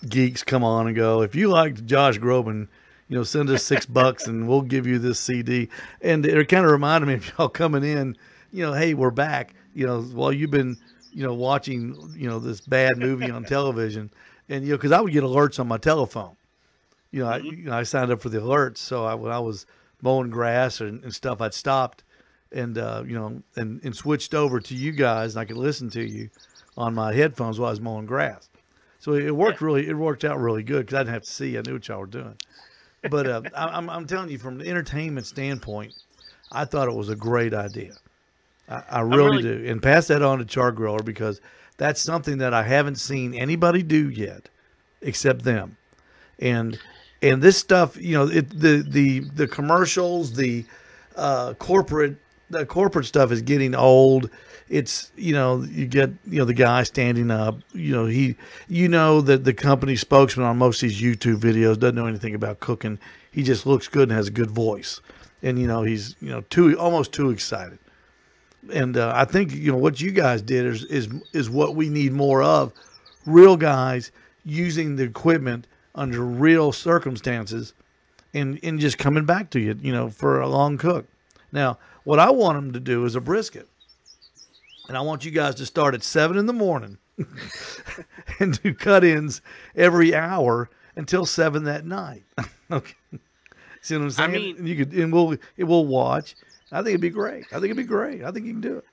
geeks 0.08 0.42
come 0.42 0.64
on 0.64 0.86
and 0.86 0.96
go, 0.96 1.20
if 1.20 1.34
you 1.34 1.48
liked 1.48 1.84
Josh 1.84 2.18
Groban, 2.18 2.68
you 3.08 3.16
know, 3.16 3.22
send 3.22 3.50
us 3.50 3.64
six 3.64 3.86
bucks 3.86 4.26
and 4.26 4.48
we'll 4.48 4.62
give 4.62 4.86
you 4.86 4.98
this 4.98 5.18
CD, 5.18 5.68
and 6.00 6.24
it 6.24 6.48
kind 6.48 6.64
of 6.64 6.72
reminded 6.72 7.06
me 7.06 7.14
of 7.14 7.32
y'all 7.38 7.48
coming 7.48 7.84
in, 7.84 8.16
you 8.52 8.64
know, 8.64 8.72
hey, 8.72 8.94
we're 8.94 9.10
back, 9.10 9.54
you 9.74 9.86
know, 9.86 10.02
while 10.02 10.32
you've 10.32 10.50
been, 10.50 10.76
you 11.12 11.22
know, 11.22 11.34
watching, 11.34 11.96
you 12.16 12.28
know, 12.28 12.38
this 12.38 12.60
bad 12.60 12.98
movie 12.98 13.30
on 13.30 13.44
television, 13.44 14.10
and 14.48 14.64
you 14.64 14.70
know, 14.70 14.76
because 14.76 14.92
I 14.92 15.00
would 15.00 15.12
get 15.12 15.24
alerts 15.24 15.58
on 15.58 15.68
my 15.68 15.78
telephone 15.78 16.36
you 17.10 17.22
know, 17.22 17.28
I, 17.28 17.36
you 17.38 17.64
know, 17.64 17.72
I 17.72 17.82
signed 17.84 18.10
up 18.10 18.20
for 18.20 18.28
the 18.28 18.38
alerts. 18.38 18.78
So 18.78 19.04
I, 19.04 19.14
when 19.14 19.32
I 19.32 19.38
was 19.38 19.66
mowing 20.02 20.30
grass 20.30 20.80
and, 20.80 21.02
and 21.02 21.14
stuff, 21.14 21.40
I'd 21.40 21.54
stopped 21.54 22.04
and, 22.52 22.76
uh, 22.78 23.02
you 23.06 23.14
know, 23.14 23.42
and, 23.56 23.82
and 23.82 23.96
switched 23.96 24.34
over 24.34 24.60
to 24.60 24.74
you 24.74 24.92
guys 24.92 25.34
and 25.34 25.40
I 25.40 25.44
could 25.44 25.56
listen 25.56 25.90
to 25.90 26.02
you 26.04 26.30
on 26.76 26.94
my 26.94 27.12
headphones 27.12 27.58
while 27.58 27.68
I 27.68 27.72
was 27.72 27.80
mowing 27.80 28.06
grass. 28.06 28.48
So 29.00 29.12
it 29.14 29.34
worked 29.34 29.60
really, 29.60 29.88
it 29.88 29.94
worked 29.94 30.24
out 30.24 30.38
really 30.38 30.62
good 30.62 30.86
because 30.86 30.94
I 30.94 30.98
didn't 31.00 31.14
have 31.14 31.22
to 31.22 31.30
see. 31.30 31.56
I 31.56 31.62
knew 31.62 31.74
what 31.74 31.88
y'all 31.88 32.00
were 32.00 32.06
doing. 32.06 32.36
But 33.10 33.26
uh, 33.26 33.42
I, 33.54 33.66
I'm, 33.66 33.88
I'm 33.88 34.06
telling 34.06 34.30
you, 34.30 34.38
from 34.38 34.58
the 34.58 34.68
entertainment 34.68 35.26
standpoint, 35.26 35.94
I 36.50 36.64
thought 36.64 36.88
it 36.88 36.94
was 36.94 37.08
a 37.08 37.16
great 37.16 37.54
idea. 37.54 37.94
I, 38.68 38.82
I 38.90 39.00
really, 39.00 39.42
really- 39.42 39.42
do. 39.42 39.70
And 39.70 39.82
pass 39.82 40.08
that 40.08 40.22
on 40.22 40.38
to 40.38 40.44
Char 40.44 40.72
Griller 40.72 41.04
because 41.04 41.40
that's 41.76 42.00
something 42.00 42.38
that 42.38 42.52
I 42.52 42.62
haven't 42.64 42.96
seen 42.96 43.34
anybody 43.34 43.82
do 43.82 44.10
yet 44.10 44.48
except 45.00 45.44
them 45.44 45.76
and 46.40 46.78
and 47.22 47.42
this 47.42 47.56
stuff 47.56 47.96
you 47.96 48.14
know 48.14 48.26
it, 48.28 48.48
the 48.50 48.84
the 48.88 49.20
the 49.20 49.46
commercials 49.46 50.34
the 50.34 50.64
uh, 51.16 51.54
corporate 51.54 52.16
the 52.50 52.66
corporate 52.66 53.06
stuff 53.06 53.32
is 53.32 53.42
getting 53.42 53.74
old. 53.74 54.30
It's 54.68 55.10
you 55.16 55.32
know 55.32 55.62
you 55.62 55.86
get 55.86 56.10
you 56.26 56.38
know 56.38 56.44
the 56.44 56.54
guy 56.54 56.82
standing 56.82 57.30
up. 57.30 57.58
You 57.72 57.92
know 57.92 58.06
he 58.06 58.36
you 58.68 58.88
know 58.88 59.20
that 59.22 59.44
the 59.44 59.54
company 59.54 59.96
spokesman 59.96 60.46
on 60.46 60.58
most 60.58 60.82
of 60.82 60.88
these 60.88 61.00
YouTube 61.00 61.38
videos 61.38 61.78
doesn't 61.78 61.94
know 61.94 62.06
anything 62.06 62.34
about 62.34 62.60
cooking. 62.60 62.98
He 63.30 63.42
just 63.42 63.66
looks 63.66 63.88
good 63.88 64.08
and 64.08 64.16
has 64.16 64.28
a 64.28 64.32
good 64.32 64.50
voice, 64.50 65.00
and 65.42 65.58
you 65.58 65.66
know 65.66 65.82
he's 65.82 66.16
you 66.20 66.30
know 66.30 66.42
too 66.42 66.78
almost 66.78 67.12
too 67.12 67.30
excited. 67.30 67.78
And 68.72 68.96
uh, 68.96 69.12
I 69.14 69.24
think 69.24 69.52
you 69.52 69.72
know 69.72 69.78
what 69.78 70.00
you 70.00 70.10
guys 70.10 70.42
did 70.42 70.66
is 70.66 70.84
is 70.84 71.08
is 71.32 71.48
what 71.48 71.74
we 71.74 71.88
need 71.88 72.12
more 72.12 72.42
of. 72.42 72.72
Real 73.24 73.56
guys 73.56 74.10
using 74.44 74.96
the 74.96 75.04
equipment 75.04 75.66
under 75.94 76.22
real 76.22 76.72
circumstances 76.72 77.74
and 78.34 78.58
and 78.62 78.78
just 78.80 78.98
coming 78.98 79.24
back 79.24 79.50
to 79.50 79.60
you, 79.60 79.78
you 79.80 79.92
know, 79.92 80.10
for 80.10 80.40
a 80.40 80.48
long 80.48 80.76
cook. 80.76 81.06
Now, 81.52 81.78
what 82.08 82.18
I 82.18 82.30
want 82.30 82.56
them 82.56 82.72
to 82.72 82.80
do 82.80 83.04
is 83.04 83.14
a 83.16 83.20
brisket, 83.20 83.68
and 84.88 84.96
I 84.96 85.02
want 85.02 85.26
you 85.26 85.30
guys 85.30 85.56
to 85.56 85.66
start 85.66 85.94
at 85.94 86.02
seven 86.02 86.38
in 86.38 86.46
the 86.46 86.54
morning 86.54 86.96
and 88.40 88.58
do 88.62 88.72
cut-ins 88.72 89.42
every 89.76 90.14
hour 90.14 90.70
until 90.96 91.26
seven 91.26 91.64
that 91.64 91.84
night. 91.84 92.24
okay, 92.70 92.94
see 93.82 93.94
what 93.98 94.04
I'm 94.04 94.10
saying? 94.10 94.30
I 94.30 94.32
mean- 94.32 94.66
you 94.66 94.76
could 94.76 94.94
and 94.94 95.12
we'll 95.12 95.36
it 95.58 95.64
will 95.64 95.84
watch. 95.84 96.34
I 96.72 96.78
think 96.78 96.88
it'd 96.88 97.02
be 97.02 97.10
great. 97.10 97.44
I 97.50 97.56
think 97.56 97.64
it'd 97.64 97.76
be 97.76 97.82
great. 97.84 98.24
I 98.24 98.30
think 98.30 98.46
you 98.46 98.52
can 98.52 98.62
do 98.62 98.78
it. 98.78 98.84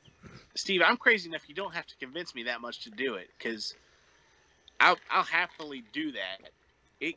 Steve, 0.56 0.82
I'm 0.86 0.98
crazy 0.98 1.30
enough. 1.30 1.48
You 1.48 1.56
don't 1.56 1.74
have 1.74 1.88
to 1.88 1.96
convince 1.96 2.36
me 2.36 2.44
that 2.44 2.60
much 2.60 2.84
to 2.84 2.90
do 2.90 3.14
it 3.16 3.30
because 3.38 3.76
I'll, 4.82 4.98
I'll 5.10 5.24
happily 5.24 5.86
do 5.94 6.12
that. 6.12 6.50
It, 7.00 7.16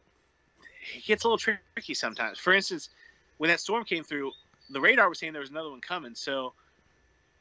it 0.95 1.05
gets 1.05 1.25
a 1.25 1.27
little 1.29 1.39
tricky 1.39 1.95
sometimes. 1.95 2.39
For 2.39 2.53
instance, 2.53 2.89
when 3.39 3.51
that 3.51 3.59
storm 3.59 3.83
came 3.85 4.05
through, 4.05 4.31
the 4.71 4.81
radar 4.81 5.09
was 5.09 5.19
saying 5.19 5.33
there 5.33 5.41
was 5.41 5.51
another 5.51 5.71
one 5.71 5.81
coming. 5.81 6.15
So 6.15 6.53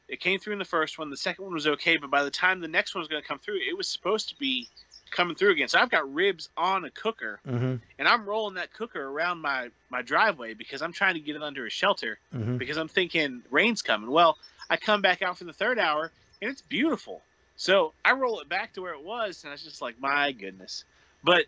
it 0.08 0.20
came 0.20 0.40
through 0.40 0.54
in 0.54 0.60
the 0.60 0.66
first 0.66 0.98
one. 0.98 1.10
The 1.10 1.18
second 1.18 1.46
one 1.46 1.54
was 1.54 1.68
okay, 1.68 1.98
but 1.98 2.10
by 2.10 2.24
the 2.24 2.32
time 2.32 2.60
the 2.62 2.68
next 2.68 2.96
one 2.96 3.02
was 3.02 3.08
going 3.08 3.22
to 3.22 3.28
come 3.28 3.40
through, 3.40 3.58
it 3.58 3.76
was 3.78 3.88
supposed 3.88 4.30
to 4.30 4.36
be 4.38 4.68
coming 5.12 5.36
through 5.36 5.52
again. 5.52 5.68
So 5.68 5.80
I've 5.80 5.90
got 5.90 6.12
ribs 6.14 6.50
on 6.58 6.86
a 6.86 6.90
cooker, 6.92 7.40
Mm-hmm. 7.48 7.76
and 8.00 8.08
I'm 8.08 8.26
rolling 8.26 8.56
that 8.56 8.74
cooker 8.74 9.04
around 9.06 9.40
my 9.40 9.70
my 9.90 10.02
driveway 10.02 10.54
because 10.54 10.82
I'm 10.82 10.92
trying 10.94 11.14
to 11.16 11.20
get 11.20 11.36
it 11.36 11.44
under 11.44 11.66
a 11.66 11.70
shelter 11.70 12.20
Mm-hmm. 12.36 12.58
because 12.58 12.78
I'm 12.78 12.88
thinking 12.90 13.42
rain's 13.52 13.82
coming. 13.82 14.10
Well, 14.12 14.38
I 14.70 14.78
come 14.78 15.02
back 15.02 15.22
out 15.22 15.38
for 15.38 15.46
the 15.46 15.54
third 15.54 15.80
hour 15.80 16.12
and 16.42 16.52
it's 16.52 16.62
beautiful. 16.62 17.22
So 17.56 17.94
I 18.06 18.12
roll 18.12 18.40
it 18.42 18.48
back 18.50 18.74
to 18.74 18.82
where 18.82 18.94
it 18.94 19.04
was, 19.04 19.44
and 19.44 19.50
I 19.50 19.54
was 19.54 19.64
just 19.64 19.82
like, 19.82 20.00
my 20.00 20.32
goodness. 20.32 20.84
But 21.24 21.46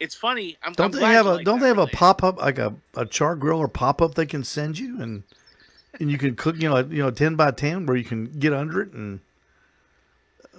it's 0.00 0.14
funny. 0.14 0.56
I'm, 0.62 0.72
Don't 0.72 0.94
I'm 0.94 1.00
they 1.00 1.06
have 1.08 1.26
a 1.26 1.34
like 1.34 1.44
Don't 1.44 1.60
they 1.60 1.68
have 1.68 1.78
a 1.78 1.86
pop 1.86 2.22
up 2.22 2.38
like 2.38 2.58
a, 2.58 2.74
a 2.94 3.06
char 3.06 3.36
grill 3.36 3.58
or 3.58 3.68
pop 3.68 4.00
up 4.00 4.14
they 4.14 4.26
can 4.26 4.44
send 4.44 4.78
you 4.78 5.00
and 5.00 5.22
and 5.98 6.10
you 6.10 6.18
can 6.18 6.36
cook 6.36 6.56
you 6.56 6.68
know 6.68 6.78
you 6.78 7.02
know 7.02 7.10
ten 7.10 7.34
by 7.34 7.50
ten 7.50 7.86
where 7.86 7.96
you 7.96 8.04
can 8.04 8.26
get 8.38 8.52
under 8.52 8.80
it 8.80 8.92
and 8.92 9.20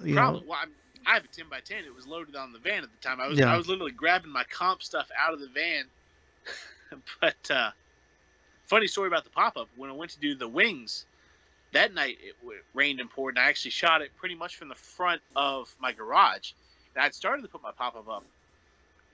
you 0.04 0.14
Probably. 0.14 0.40
know 0.40 0.46
Well, 0.48 0.58
I'm, 0.62 0.70
I 1.06 1.14
have 1.14 1.24
a 1.24 1.28
ten 1.28 1.46
by 1.50 1.60
ten. 1.60 1.84
It 1.84 1.94
was 1.94 2.06
loaded 2.06 2.36
on 2.36 2.52
the 2.52 2.58
van 2.58 2.82
at 2.82 2.90
the 2.90 3.08
time. 3.08 3.20
I 3.20 3.28
was 3.28 3.38
Yeah. 3.38 3.52
I 3.52 3.56
was 3.56 3.68
literally 3.68 3.92
grabbing 3.92 4.30
my 4.30 4.44
comp 4.44 4.82
stuff 4.82 5.08
out 5.18 5.32
of 5.32 5.40
the 5.40 5.48
van. 5.48 5.84
but 7.20 7.50
uh, 7.50 7.70
funny 8.66 8.86
story 8.86 9.08
about 9.08 9.24
the 9.24 9.30
pop 9.30 9.56
up. 9.56 9.68
When 9.76 9.90
I 9.90 9.92
went 9.92 10.10
to 10.12 10.20
do 10.20 10.34
the 10.34 10.48
wings 10.48 11.06
that 11.72 11.94
night, 11.94 12.18
it 12.22 12.34
w- 12.42 12.60
rained 12.74 13.00
and 13.00 13.10
poured, 13.10 13.36
and 13.36 13.44
I 13.44 13.48
actually 13.48 13.70
shot 13.70 14.02
it 14.02 14.10
pretty 14.16 14.34
much 14.34 14.56
from 14.56 14.68
the 14.68 14.74
front 14.74 15.20
of 15.36 15.74
my 15.80 15.92
garage. 15.92 16.52
And 16.94 17.04
I'd 17.04 17.14
started 17.14 17.42
to 17.42 17.48
put 17.48 17.62
my 17.62 17.72
pop 17.72 17.96
up 17.96 18.08
up, 18.08 18.24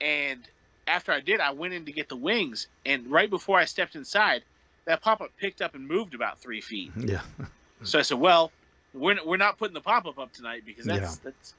and 0.01 0.47
after 0.87 1.11
I 1.11 1.19
did, 1.19 1.39
I 1.39 1.51
went 1.51 1.73
in 1.73 1.85
to 1.85 1.91
get 1.91 2.09
the 2.09 2.15
wings, 2.15 2.67
and 2.85 3.07
right 3.07 3.29
before 3.29 3.57
I 3.59 3.65
stepped 3.65 3.95
inside, 3.95 4.43
that 4.85 5.01
pop 5.01 5.21
up 5.21 5.31
picked 5.37 5.61
up 5.61 5.75
and 5.75 5.87
moved 5.87 6.13
about 6.13 6.39
three 6.39 6.61
feet. 6.61 6.91
yeah 6.97 7.21
So 7.83 7.99
I 7.99 8.01
said, 8.01 8.19
"Well, 8.19 8.51
we're, 8.93 9.17
we're 9.25 9.37
not 9.37 9.57
putting 9.57 9.73
the 9.73 9.81
pop 9.81 10.05
up 10.05 10.17
up 10.17 10.31
tonight 10.33 10.63
because 10.65 10.85
that's 10.85 10.99
Yeah. 10.99 11.15
that's 11.23 11.53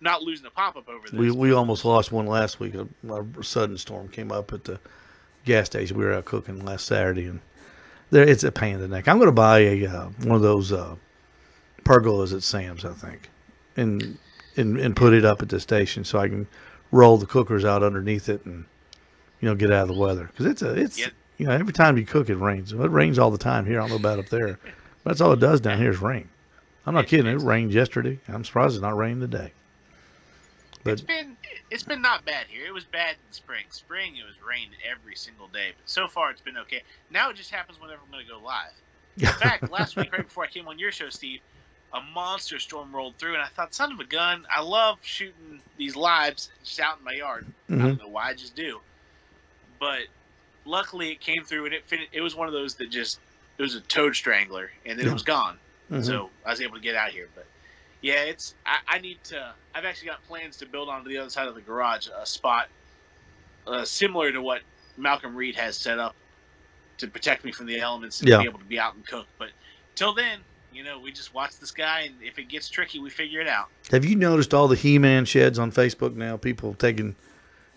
not 0.00 0.22
losing 0.22 0.46
a 0.46 0.50
pop 0.50 0.76
up 0.76 0.88
over 0.88 1.08
this." 1.08 1.12
we 1.12 1.30
we 1.30 1.52
almost 1.52 1.84
lost 1.84 2.12
one 2.12 2.26
last 2.26 2.60
week. 2.60 2.74
A, 2.74 2.86
a 3.12 3.44
sudden 3.44 3.78
storm 3.78 4.08
came 4.08 4.30
up 4.30 4.52
at 4.52 4.64
the 4.64 4.78
gas 5.44 5.66
station. 5.66 5.96
We 5.96 6.04
were 6.04 6.12
out 6.12 6.26
cooking 6.26 6.64
last 6.64 6.86
Saturday 6.86 7.26
and 7.26 7.40
there 8.10 8.24
it's 8.28 8.44
a 8.44 8.52
pain 8.52 8.74
in 8.74 8.80
the 8.80 8.88
neck. 8.88 9.08
I'm 9.08 9.16
going 9.18 9.28
to 9.28 9.32
buy 9.32 9.60
a 9.60 9.86
uh, 9.86 10.08
one 10.24 10.36
of 10.36 10.42
those 10.42 10.72
uh, 10.72 10.96
pergolas 11.84 12.34
at 12.34 12.42
Sam's, 12.42 12.84
I 12.84 12.92
think, 12.92 13.30
and 13.76 14.18
and 14.56 14.78
and 14.78 14.94
put 14.96 15.14
it 15.14 15.24
up 15.24 15.42
at 15.42 15.48
the 15.48 15.60
station 15.60 16.04
so 16.04 16.18
I 16.18 16.28
can 16.28 16.46
roll 16.92 17.16
the 17.18 17.26
cookers 17.26 17.64
out 17.64 17.82
underneath 17.82 18.28
it 18.28 18.44
and 18.46 18.64
you 19.40 19.48
know 19.48 19.54
get 19.54 19.70
out 19.70 19.82
of 19.82 19.88
the 19.88 20.00
weather 20.00 20.26
because 20.26 20.46
it's 20.46 20.62
a 20.62 20.72
it's 20.74 20.98
Yep. 20.98 21.12
you 21.38 21.46
know 21.46 21.52
every 21.52 21.72
time 21.72 21.96
you 21.96 22.04
cook 22.06 22.28
it 22.30 22.36
rains. 22.36 22.72
It 22.72 22.76
rains 22.78 23.18
all 23.18 23.30
the 23.30 23.38
time 23.38 23.66
here. 23.66 23.80
I 23.80 23.82
don't 23.82 23.90
know 23.90 23.96
about 23.96 24.18
up 24.18 24.28
there, 24.28 24.58
but 25.04 25.10
that's 25.10 25.20
all 25.20 25.32
it 25.32 25.40
does 25.40 25.60
down 25.60 25.78
here 25.78 25.90
is 25.90 26.00
rain. 26.00 26.28
I'm 26.86 26.94
not 26.94 27.06
kidding. 27.06 27.26
It 27.26 27.40
rained 27.42 27.72
yesterday. 27.72 28.18
I'm 28.28 28.44
surprised 28.44 28.74
it's 28.74 28.82
not 28.82 28.96
raining 28.96 29.20
today. 29.20 29.52
But 30.82 30.94
it's 30.94 31.02
been 31.02 31.36
it's 31.70 31.82
been 31.82 32.00
not 32.02 32.24
bad 32.24 32.46
here. 32.48 32.66
It 32.66 32.72
was 32.72 32.84
bad 32.84 33.10
in 33.12 33.32
spring. 33.32 33.64
Spring 33.70 34.16
it 34.16 34.24
was 34.24 34.34
rained 34.46 34.72
every 34.90 35.14
single 35.14 35.46
day, 35.48 35.72
but 35.76 35.88
so 35.88 36.08
far 36.08 36.30
it's 36.30 36.40
been 36.40 36.56
okay. 36.58 36.82
Now 37.10 37.30
it 37.30 37.36
just 37.36 37.50
happens 37.50 37.80
whenever 37.80 38.00
I'm 38.04 38.10
going 38.10 38.24
to 38.24 38.30
go 38.32 38.40
live. 38.40 38.72
In 39.18 39.26
fact, 39.40 39.70
last 39.70 39.96
week 39.96 40.10
right 40.12 40.24
before 40.24 40.44
I 40.44 40.46
came 40.48 40.66
on 40.68 40.78
your 40.78 40.90
show, 40.90 41.10
Steve, 41.10 41.40
a 41.92 42.00
monster 42.14 42.58
storm 42.58 42.94
rolled 42.94 43.16
through, 43.18 43.34
and 43.34 43.42
I 43.42 43.46
thought, 43.48 43.74
"Son 43.74 43.92
of 43.92 43.98
a 44.00 44.04
gun!" 44.04 44.46
I 44.54 44.60
love 44.60 44.98
shooting 45.02 45.60
these 45.76 45.96
lives 45.96 46.50
just 46.62 46.78
out 46.80 46.98
in 46.98 47.04
my 47.04 47.12
yard. 47.12 47.46
I 47.68 47.72
Mhm. 47.72 47.78
don't 47.82 47.98
know 47.98 48.08
why, 48.08 48.28
I 48.28 48.34
just 48.34 48.54
do. 48.54 48.80
But 49.78 50.02
luckily, 50.64 51.10
it 51.10 51.20
came 51.20 51.44
through, 51.44 51.64
and 51.66 51.74
it 51.74 51.86
fin- 51.86 52.08
it 52.12 52.20
was 52.20 52.34
one 52.34 52.46
of 52.46 52.52
those 52.52 52.74
that 52.76 52.90
just 52.90 53.18
it 53.58 53.62
was 53.62 53.74
a 53.74 53.80
toad 53.82 54.14
strangler, 54.16 54.72
and 54.86 54.98
then 54.98 55.06
Yeah. 55.06 55.10
it 55.10 55.14
was 55.14 55.22
gone. 55.22 55.58
Mhm. 55.90 56.04
So 56.04 56.30
I 56.46 56.50
was 56.50 56.60
able 56.60 56.74
to 56.76 56.80
get 56.80 56.94
out 56.94 57.10
here. 57.10 57.28
But 57.34 57.46
yeah, 58.00 58.22
it's 58.22 58.54
I, 58.64 58.78
I 58.86 58.98
need 58.98 59.22
to. 59.24 59.54
I've 59.74 59.84
actually 59.84 60.08
got 60.08 60.22
plans 60.24 60.56
to 60.58 60.66
build 60.66 60.88
onto 60.88 61.08
the 61.08 61.18
other 61.18 61.30
side 61.30 61.48
of 61.48 61.54
the 61.54 61.60
garage 61.60 62.06
a 62.08 62.24
spot 62.24 62.68
uh, 63.66 63.84
similar 63.84 64.32
to 64.32 64.40
what 64.40 64.62
Malcolm 64.96 65.34
Reed 65.36 65.54
has 65.56 65.76
set 65.76 65.98
up 65.98 66.16
to 66.98 67.06
protect 67.08 67.44
me 67.44 67.52
from 67.52 67.66
the 67.66 67.78
elements 67.78 68.20
and 68.20 68.28
Yeah. 68.28 68.38
be 68.38 68.44
able 68.44 68.58
to 68.58 68.64
be 68.64 68.78
out 68.78 68.94
and 68.94 69.06
cook. 69.06 69.26
But 69.38 69.50
till 69.94 70.14
then, 70.14 70.44
you 70.72 70.84
know, 70.84 70.98
we 70.98 71.12
just 71.12 71.34
watch 71.34 71.58
this 71.58 71.70
guy, 71.70 72.02
and 72.02 72.14
if 72.22 72.38
it 72.38 72.48
gets 72.48 72.68
tricky, 72.68 72.98
we 72.98 73.10
figure 73.10 73.40
it 73.40 73.48
out. 73.48 73.66
Have 73.90 74.04
you 74.04 74.16
noticed 74.16 74.54
all 74.54 74.68
the 74.68 74.76
He-Man 74.76 75.24
sheds 75.24 75.58
on 75.58 75.72
Facebook 75.72 76.14
now? 76.14 76.36
People 76.36 76.74
taking 76.74 77.16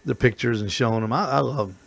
the 0.06 0.16
pictures 0.16 0.62
and 0.62 0.72
showing 0.72 1.02
them. 1.02 1.14
I, 1.14 1.26
I 1.26 1.40
love 1.40 1.68
them. 1.70 1.78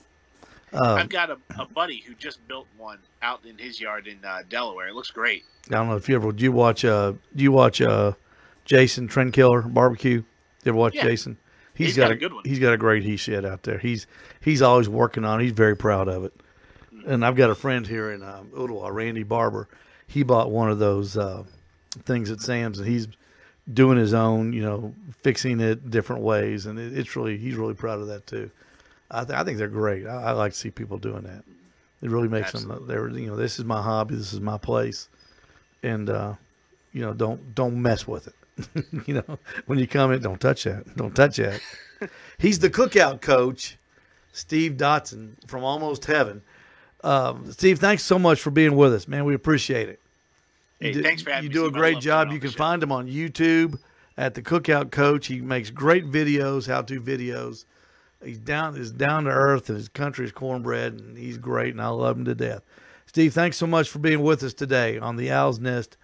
Uh, 0.73 0.95
I've 0.95 1.09
got 1.09 1.31
a, 1.31 1.39
a 1.59 1.67
buddy 1.67 1.99
who 2.07 2.15
just 2.15 2.47
built 2.49 2.67
one 2.77 2.99
out 3.23 3.45
in 3.47 3.57
his 3.57 3.81
yard 3.81 4.07
in 4.09 4.19
uh, 4.25 4.43
Delaware. 4.49 4.89
It 4.89 4.95
looks 4.95 5.11
great. 5.11 5.45
I 5.69 5.75
don't 5.75 5.89
know 5.89 5.97
if 5.97 6.09
you 6.09 6.17
ever 6.17 6.33
do 6.33 6.45
you 6.45 6.53
watch 6.53 6.85
uh 6.85 7.13
do 7.35 7.43
you 7.43 7.51
watch 7.53 7.81
uh 7.81 8.13
Jason 8.65 9.09
Trendkiller 9.09 9.73
barbecue? 9.73 10.17
You 10.19 10.25
ever 10.67 10.77
watch 10.77 10.95
Yeah. 10.95 11.05
Jason? 11.05 11.39
He's 11.75 11.97
got 11.97 12.11
a 12.11 12.17
good 12.17 12.33
one. 12.33 12.43
He's 12.45 12.59
got 12.59 12.73
a 12.73 12.77
great 12.77 13.05
he 13.05 13.17
shed 13.17 13.45
out 13.45 13.63
there. 13.63 13.79
He's 13.79 14.07
he's 14.41 14.61
always 14.61 14.89
working 14.89 15.25
on. 15.25 15.41
it. 15.41 15.45
He's 15.45 15.53
very 15.53 15.77
proud 15.77 16.09
of 16.09 16.25
it. 16.25 16.33
And 17.07 17.25
I've 17.25 17.37
got 17.37 17.51
a 17.51 17.55
friend 17.55 17.87
here 17.87 18.11
in 18.13 18.23
um, 18.23 18.51
Ottawa, 18.57 18.89
Randy 18.89 19.23
Barber. 19.23 19.69
He 20.07 20.23
bought 20.23 20.51
one 20.51 20.71
of 20.71 20.79
those 20.79 21.17
uh, 21.17 21.45
things 22.05 22.31
at 22.31 22.41
Sam's, 22.41 22.79
and 22.79 22.89
he's 22.89 23.09
doing 23.73 23.99
his 23.99 24.15
own, 24.15 24.53
you 24.53 24.63
know, 24.63 24.95
fixing 25.23 25.61
it 25.61 25.91
different 25.91 26.23
ways, 26.23 26.67
and 26.67 26.79
it, 26.79 26.97
it's 26.97 27.17
really 27.17 27.37
he's 27.37 27.57
really 27.57 27.75
proud 27.75 28.01
of 28.01 28.07
that 28.09 28.27
too. 28.27 28.51
I, 29.11 29.25
th- 29.25 29.39
I 29.39 29.45
think 29.45 29.59
they're 29.59 29.69
great. 29.69 30.07
I, 30.07 30.25
I 30.25 30.31
like 30.33 30.53
to 30.53 30.59
see 30.59 30.71
people 30.71 30.99
doing 30.99 31.23
that. 31.23 31.45
It 32.03 32.11
really 32.11 32.29
makes 32.29 32.53
them. 32.53 32.85
They're 32.87 33.09
you 33.11 33.29
know, 33.29 33.37
this 33.37 33.59
is 33.59 33.65
my 33.65 33.81
hobby. 33.81 34.17
This 34.17 34.33
is 34.33 34.41
my 34.41 34.59
place, 34.59 35.09
and 35.83 36.11
uh, 36.11 36.35
you 36.93 37.03
know, 37.03 37.15
don't 37.15 37.55
don't 37.55 37.81
mess 37.81 38.07
with 38.07 38.29
it. 38.29 38.35
you 39.07 39.15
know, 39.15 39.39
when 39.67 39.79
you 39.79 39.87
come 39.87 40.13
in, 40.13 40.21
don't 40.23 40.41
touch 40.41 40.65
that. 40.65 40.97
Don't 40.97 41.15
touch 41.15 41.37
that. 41.37 41.61
He's 42.39 42.59
the 42.59 42.71
cookout 42.71 43.21
coach, 43.21 43.77
Steve 44.33 44.73
Dotson 44.73 45.33
from 45.47 45.65
Almost 45.65 46.05
Heaven. 46.05 46.43
Um, 47.07 47.53
Steve, 47.53 47.79
thanks 47.79 48.03
so 48.03 48.19
much 48.19 48.41
for 48.41 48.51
being 48.51 48.75
with 48.75 48.93
us, 48.93 49.07
man. 49.07 49.25
We 49.25 49.35
appreciate 49.35 49.89
it. 49.89 50.01
Hey, 50.81 50.91
do- 50.93 51.03
thanks 51.03 51.23
for 51.23 51.31
having 51.31 51.45
You 51.45 51.51
me, 51.51 51.55
do 51.55 51.67
a 51.67 51.71
great 51.71 52.01
job. 52.01 52.33
You 52.33 52.41
can 52.41 52.51
find 52.51 52.83
him 52.83 52.91
on 52.91 53.07
YouTube 53.07 53.79
at 54.17 54.35
the 54.35 54.43
Cookout 54.43 54.91
Coach. 54.91 55.29
He 55.29 55.41
makes 55.41 55.71
great 55.71 56.05
videos, 56.07 56.67
how-to 56.67 57.01
videos. 57.01 57.65
He's 58.25 58.39
down, 58.39 58.77
is 58.77 58.91
down 58.91 59.25
to 59.25 59.31
earth, 59.31 59.69
and 59.69 59.79
his 59.79 59.89
country 59.89 60.25
is 60.25 60.33
cornbread, 60.33 60.95
and 60.95 61.17
he's 61.17 61.39
great, 61.39 61.75
and 61.75 61.81
I 61.81 61.89
love 61.89 62.19
him 62.19 62.25
to 62.25 62.35
death. 62.35 62.65
Steve, 63.07 63.33
thanks 63.33 63.57
so 63.57 63.69
much 63.69 63.89
for 63.89 64.01
being 64.01 64.23
with 64.23 64.43
us 64.43 64.53
today 64.53 64.99
on 64.99 65.15
the 65.15 65.31
Owl's 65.31 65.61
Nest 65.61 65.97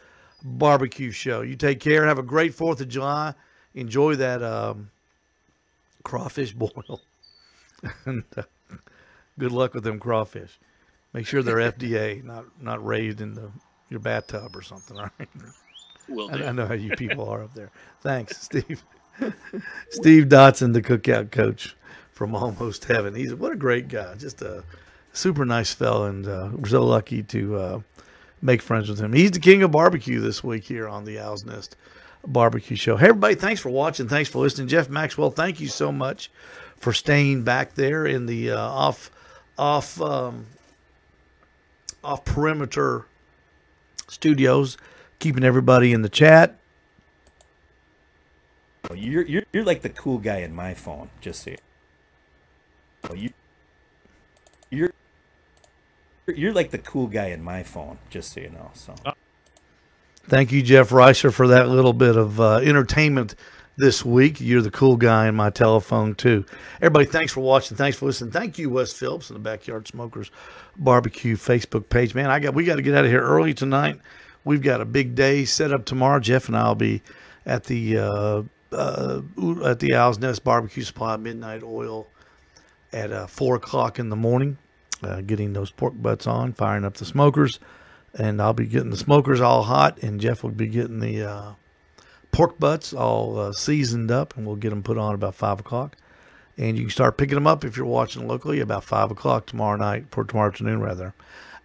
Barbecue 0.45 1.11
Show. 1.11 1.41
You 1.41 1.57
take 1.57 1.81
care. 1.81 2.07
Have 2.07 2.19
a 2.19 2.23
great 2.23 2.55
Fourth 2.55 2.81
of 2.81 2.89
July. 2.89 3.35
Enjoy 3.75 4.15
that 4.15 4.41
um, 4.41 4.91
crawfish 6.05 6.53
boil, 6.53 7.01
and 8.05 8.23
uh, 8.37 8.43
good 9.37 9.51
luck 9.51 9.75
with 9.75 9.83
them 9.83 9.99
crawfish. 9.99 10.61
Make 11.13 11.27
sure 11.27 11.43
they're 11.43 11.73
FDA, 11.73 12.23
not 12.25 12.45
not 12.61 12.85
raised 12.85 13.21
in 13.21 13.35
the 13.35 13.51
your 13.91 14.01
bathtub 14.01 14.57
or 14.57 14.63
something. 14.63 14.99
All 14.99 15.11
right. 15.19 15.29
Will. 16.09 16.31
I, 16.31 16.49
I 16.49 16.53
know 16.53 16.67
how 16.67 16.75
you 16.75 16.97
people 16.97 17.29
are 17.29 17.45
up 17.45 17.55
there. 17.55 17.71
Thanks, 18.01 18.41
Steve. 18.41 18.83
Steve 19.91 20.25
Dotson, 20.25 20.73
the 20.73 20.83
cookout 20.83 21.31
coach 21.31 21.77
from 22.13 22.35
Almost 22.35 22.85
Heaven. 22.87 23.15
He's 23.15 23.35
what 23.35 23.53
a 23.53 23.57
great 23.57 23.89
guy. 23.89 24.15
Just 24.15 24.43
a 24.43 24.65
super 25.13 25.45
nice 25.45 25.73
fellow, 25.73 26.07
and 26.07 26.27
uh, 26.27 26.51
we're 26.55 26.69
so 26.69 26.85
lucky 26.85 27.23
to 27.25 27.57
uh, 27.57 27.81
make 28.41 28.63
friends 28.63 28.89
with 28.89 28.99
him. 28.99 29.13
He's 29.13 29.31
the 29.31 29.41
king 29.41 29.63
of 29.63 29.71
barbecue 29.71 30.21
this 30.21 30.43
week 30.43 30.65
here 30.65 30.89
on 30.89 31.05
the 31.05 31.19
Owl's 31.19 31.45
Nest 31.45 31.77
Barbecue 32.27 32.77
Show. 32.77 32.97
Hey, 32.97 33.09
everybody, 33.09 33.35
thanks 33.35 33.61
for 33.61 33.71
watching. 33.71 34.09
Thanks 34.09 34.31
for 34.31 34.39
listening. 34.39 34.69
Jeff 34.69 34.89
Maxwell, 34.89 35.31
thank 35.31 35.61
you 35.61 35.69
so 35.69 35.93
much 35.93 36.31
for 36.77 36.93
staying 36.93 37.45
back 37.45 37.75
there 37.75 38.07
in 38.07 38.27
the 38.27 38.53
uh, 38.53 38.59
off 38.59 39.11
off 39.59 40.01
um, 40.01 40.47
off 42.05 42.25
perimeter 42.25 43.07
studios, 44.09 44.77
keeping 45.19 45.45
everybody 45.45 45.93
in 45.93 46.03
the 46.03 46.09
chat. 46.09 46.59
Oh, 48.91 48.95
You're 48.95 49.23
you're 49.23 49.45
you're 49.53 49.65
like 49.65 49.83
the 49.83 49.89
cool 49.89 50.19
guy 50.19 50.39
in 50.39 50.55
my 50.55 50.75
phone, 50.75 51.11
just 51.21 51.43
so 51.43 51.51
you. 51.51 51.57
You 53.15 53.31
you're 54.71 54.93
you're 56.27 56.53
like 56.53 56.71
the 56.71 56.79
cool 56.79 57.07
guy 57.07 57.27
in 57.27 57.43
my 57.43 57.63
phone, 57.63 57.99
just 58.11 58.33
so 58.33 58.41
you 58.41 58.51
know. 58.51 58.71
So 58.75 58.95
Thank 60.29 60.53
you, 60.53 60.63
Jeff 60.63 60.91
Reiser, 60.91 61.33
for 61.33 61.49
that 61.49 61.69
little 61.69 61.93
bit 61.93 62.17
of 62.17 62.41
uh, 62.41 62.57
entertainment 62.57 63.35
this 63.77 64.05
week. 64.05 64.41
You're 64.41 64.63
the 64.63 64.71
cool 64.71 64.97
guy 64.97 65.29
in 65.29 65.35
my 65.35 65.51
telephone, 65.51 66.15
too. 66.15 66.45
Everybody, 66.77 67.07
thanks 67.07 67.33
for 67.33 67.41
watching. 67.41 67.77
Thanks 67.77 67.97
for 67.97 68.07
listening. 68.07 68.31
Thank 68.31 68.59
you, 68.59 68.71
Wes 68.71 68.93
Phillips, 68.93 69.31
and 69.31 69.37
the 69.37 69.41
Backyard 69.41 69.89
Smokers 69.89 70.31
Barbecue 70.77 71.37
Facebook 71.37 71.89
page. 71.89 72.15
Man, 72.15 72.31
I 72.31 72.39
got 72.39 72.55
we 72.55 72.65
got 72.65 72.77
to 72.77 72.83
get 72.83 72.95
out 72.95 73.05
of 73.05 73.11
here 73.11 73.23
early 73.23 73.55
tonight. 73.55 73.99
We've 74.45 74.63
got 74.63 74.81
a 74.81 74.85
big 74.85 75.15
day 75.15 75.45
set 75.45 75.73
up 75.73 75.85
tomorrow. 75.85 76.19
Jeff 76.21 76.49
and 76.49 76.57
I'll 76.57 76.75
be 76.75 77.03
at 77.47 77.65
the 77.65 77.99
uh, 77.99 78.43
uh, 78.73 79.23
at 79.65 79.79
the 79.81 79.95
Owl's 79.95 80.19
Nest 80.19 80.45
Barbecue 80.45 80.83
Supply 80.83 81.17
Midnight 81.17 81.63
Oil 81.63 82.07
at 82.93 83.13
uh, 83.13 83.27
four 83.27 83.57
o'clock 83.57 83.99
in 83.99 84.09
the 84.09 84.17
morning, 84.17 84.59
uh, 85.03 85.21
getting 85.23 85.53
those 85.53 85.71
pork 85.71 85.95
butts 85.97 86.27
on, 86.27 86.53
firing 86.53 86.85
up 86.85 86.95
the 86.95 87.05
smokers, 87.05 87.59
and 88.15 88.41
I'll 88.41 88.53
be 88.53 88.67
getting 88.67 88.91
the 88.91 88.97
smokers 88.97 89.41
all 89.41 89.63
hot, 89.63 90.03
and 90.03 90.21
Jeff 90.21 90.43
will 90.43 90.51
be 90.51 90.67
getting 90.67 91.01
the 91.01 91.25
uh, 91.25 91.53
pork 92.33 92.59
butts 92.59 92.93
all 92.93 93.39
uh, 93.39 93.53
seasoned 93.53 94.11
up, 94.11 94.37
and 94.37 94.47
we'll 94.47 94.57
get 94.57 94.71
them 94.71 94.83
put 94.83 94.99
on 94.99 95.15
about 95.15 95.35
five 95.35 95.61
o'clock. 95.61 95.97
And 96.59 96.77
you 96.77 96.85
can 96.85 96.91
start 96.91 97.17
picking 97.17 97.37
them 97.37 97.47
up 97.47 97.65
if 97.65 97.77
you're 97.77 97.87
watching 97.87 98.27
locally 98.27 98.61
about 98.61 98.85
five 98.85 99.11
o'clock 99.11 99.47
tomorrow 99.47 99.77
night, 99.77 100.07
for 100.11 100.25
tomorrow 100.25 100.49
afternoon 100.49 100.81
rather, 100.81 101.15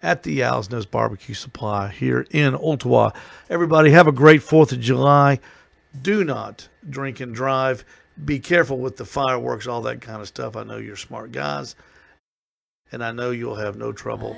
at 0.02 0.22
the 0.22 0.42
Owl's 0.44 0.70
Nest 0.70 0.90
Barbecue 0.90 1.34
Supply 1.34 1.88
here 1.88 2.26
in 2.30 2.54
Ottawa. 2.54 3.10
Everybody 3.50 3.90
have 3.90 4.06
a 4.06 4.12
great 4.12 4.42
Fourth 4.42 4.72
of 4.72 4.80
July. 4.80 5.40
Do 6.00 6.24
not 6.24 6.68
drink 6.88 7.20
and 7.20 7.34
drive. 7.34 7.84
Be 8.24 8.38
careful 8.38 8.78
with 8.78 8.96
the 8.96 9.04
fireworks, 9.04 9.66
all 9.66 9.82
that 9.82 10.00
kind 10.00 10.20
of 10.20 10.28
stuff. 10.28 10.56
I 10.56 10.64
know 10.64 10.76
you're 10.78 10.96
smart 10.96 11.32
guys, 11.32 11.76
and 12.90 13.04
I 13.04 13.12
know 13.12 13.30
you'll 13.30 13.56
have 13.56 13.76
no 13.76 13.92
trouble 13.92 14.36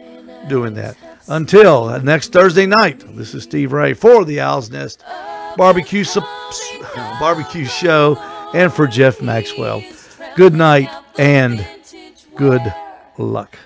doing 0.48 0.74
that. 0.74 0.96
Until 1.28 2.00
next 2.00 2.32
Thursday 2.32 2.66
night, 2.66 3.04
this 3.16 3.34
is 3.34 3.44
Steve 3.44 3.72
Ray 3.72 3.94
for 3.94 4.24
the 4.24 4.40
Owl's 4.40 4.70
Nest 4.70 5.04
Barbecue 5.56 6.04
Sup- 6.04 6.24
Barbecue 7.20 7.64
Show, 7.64 8.16
and 8.54 8.72
for 8.72 8.86
Jeff 8.86 9.20
Maxwell. 9.20 9.82
Good 10.36 10.54
night 10.54 10.88
and 11.18 11.66
good 12.36 12.62
luck. 13.18 13.58